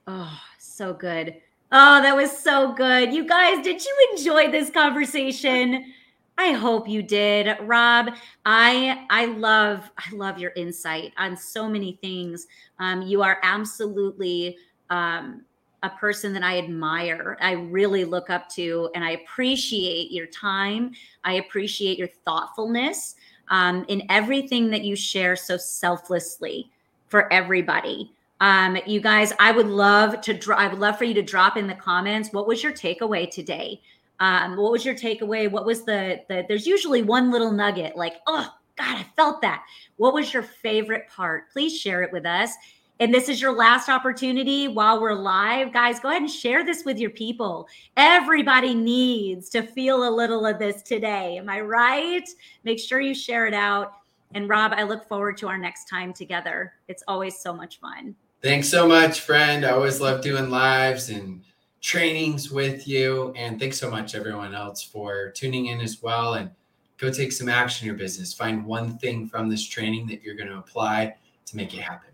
Oh, 0.07 0.39
so 0.57 0.93
good. 0.93 1.35
Oh, 1.71 2.01
that 2.01 2.15
was 2.15 2.35
so 2.35 2.73
good. 2.73 3.13
You 3.13 3.25
guys, 3.25 3.63
did 3.63 3.83
you 3.85 4.07
enjoy 4.11 4.51
this 4.51 4.69
conversation? 4.71 5.93
I 6.37 6.53
hope 6.53 6.89
you 6.89 7.03
did, 7.03 7.55
Rob. 7.61 8.15
I 8.45 9.05
I 9.09 9.25
love 9.25 9.91
I 9.97 10.15
love 10.15 10.39
your 10.39 10.51
insight 10.55 11.13
on 11.17 11.37
so 11.37 11.69
many 11.69 11.99
things. 12.01 12.47
Um, 12.79 13.03
you 13.03 13.21
are 13.21 13.37
absolutely 13.43 14.57
um, 14.89 15.43
a 15.83 15.89
person 15.89 16.33
that 16.33 16.43
I 16.43 16.57
admire. 16.57 17.37
I 17.41 17.53
really 17.53 18.05
look 18.05 18.29
up 18.29 18.49
to, 18.49 18.89
and 18.95 19.03
I 19.03 19.11
appreciate 19.11 20.11
your 20.11 20.27
time. 20.27 20.91
I 21.23 21.33
appreciate 21.33 21.97
your 21.97 22.09
thoughtfulness 22.25 23.15
um, 23.49 23.85
in 23.87 24.03
everything 24.09 24.69
that 24.69 24.83
you 24.83 24.95
share 24.95 25.35
so 25.35 25.57
selflessly 25.57 26.69
for 27.07 27.31
everybody. 27.33 28.11
Um, 28.39 28.77
you 28.87 29.01
guys, 29.01 29.33
I 29.39 29.51
would 29.51 29.67
love 29.67 30.21
to. 30.21 30.33
Dro- 30.33 30.57
I 30.57 30.67
would 30.67 30.79
love 30.79 30.97
for 30.97 31.03
you 31.03 31.13
to 31.13 31.21
drop 31.21 31.57
in 31.57 31.67
the 31.67 31.75
comments. 31.75 32.31
What 32.31 32.47
was 32.47 32.63
your 32.63 32.71
takeaway 32.71 33.29
today? 33.29 33.81
Um, 34.19 34.57
what 34.57 34.71
was 34.71 34.85
your 34.85 34.95
takeaway? 34.95 35.49
What 35.49 35.65
was 35.65 35.83
the 35.83 36.21
the? 36.27 36.45
There's 36.47 36.65
usually 36.65 37.03
one 37.03 37.31
little 37.31 37.51
nugget, 37.51 37.95
like, 37.95 38.15
oh 38.25 38.51
God, 38.77 38.97
I 38.97 39.05
felt 39.15 39.41
that. 39.41 39.63
What 39.97 40.13
was 40.13 40.33
your 40.33 40.43
favorite 40.43 41.07
part? 41.07 41.51
Please 41.51 41.79
share 41.79 42.01
it 42.01 42.11
with 42.11 42.25
us. 42.25 42.53
And 43.01 43.11
this 43.11 43.29
is 43.29 43.41
your 43.41 43.51
last 43.51 43.89
opportunity 43.89 44.67
while 44.67 45.01
we're 45.01 45.15
live. 45.15 45.73
Guys, 45.73 45.99
go 45.99 46.09
ahead 46.09 46.21
and 46.21 46.29
share 46.29 46.63
this 46.63 46.85
with 46.85 46.99
your 46.99 47.09
people. 47.09 47.67
Everybody 47.97 48.75
needs 48.75 49.49
to 49.49 49.63
feel 49.63 50.07
a 50.07 50.11
little 50.15 50.45
of 50.45 50.59
this 50.59 50.83
today. 50.83 51.39
Am 51.39 51.49
I 51.49 51.61
right? 51.61 52.29
Make 52.63 52.77
sure 52.77 53.01
you 53.01 53.15
share 53.15 53.47
it 53.47 53.55
out. 53.55 53.93
And 54.35 54.47
Rob, 54.47 54.73
I 54.75 54.83
look 54.83 55.07
forward 55.07 55.37
to 55.37 55.47
our 55.47 55.57
next 55.57 55.89
time 55.89 56.13
together. 56.13 56.73
It's 56.87 57.03
always 57.07 57.39
so 57.39 57.51
much 57.51 57.79
fun. 57.79 58.13
Thanks 58.43 58.69
so 58.69 58.87
much, 58.87 59.21
friend. 59.21 59.65
I 59.65 59.71
always 59.71 59.99
love 59.99 60.21
doing 60.21 60.51
lives 60.51 61.09
and 61.09 61.41
trainings 61.81 62.51
with 62.51 62.87
you. 62.87 63.33
And 63.35 63.59
thanks 63.59 63.79
so 63.79 63.89
much, 63.89 64.13
everyone 64.13 64.53
else, 64.53 64.83
for 64.83 65.31
tuning 65.31 65.65
in 65.65 65.81
as 65.81 66.03
well. 66.03 66.35
And 66.35 66.51
go 66.99 67.11
take 67.11 67.31
some 67.31 67.49
action 67.49 67.85
in 67.85 67.87
your 67.87 67.97
business. 67.97 68.31
Find 68.31 68.63
one 68.63 68.99
thing 68.99 69.27
from 69.27 69.49
this 69.49 69.67
training 69.67 70.05
that 70.09 70.21
you're 70.21 70.35
going 70.35 70.49
to 70.49 70.59
apply 70.59 71.15
to 71.47 71.57
make 71.57 71.73
it 71.73 71.81
happen. 71.81 72.10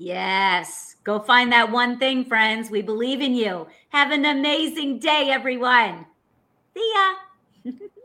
Yes. 0.00 0.96
Go 1.04 1.18
find 1.20 1.52
that 1.52 1.70
one 1.70 1.98
thing, 1.98 2.24
friends. 2.24 2.70
We 2.70 2.80
believe 2.80 3.20
in 3.20 3.34
you. 3.34 3.66
Have 3.90 4.12
an 4.12 4.24
amazing 4.24 4.98
day, 4.98 5.28
everyone. 5.30 6.06
See 6.74 6.92
ya. 6.94 7.72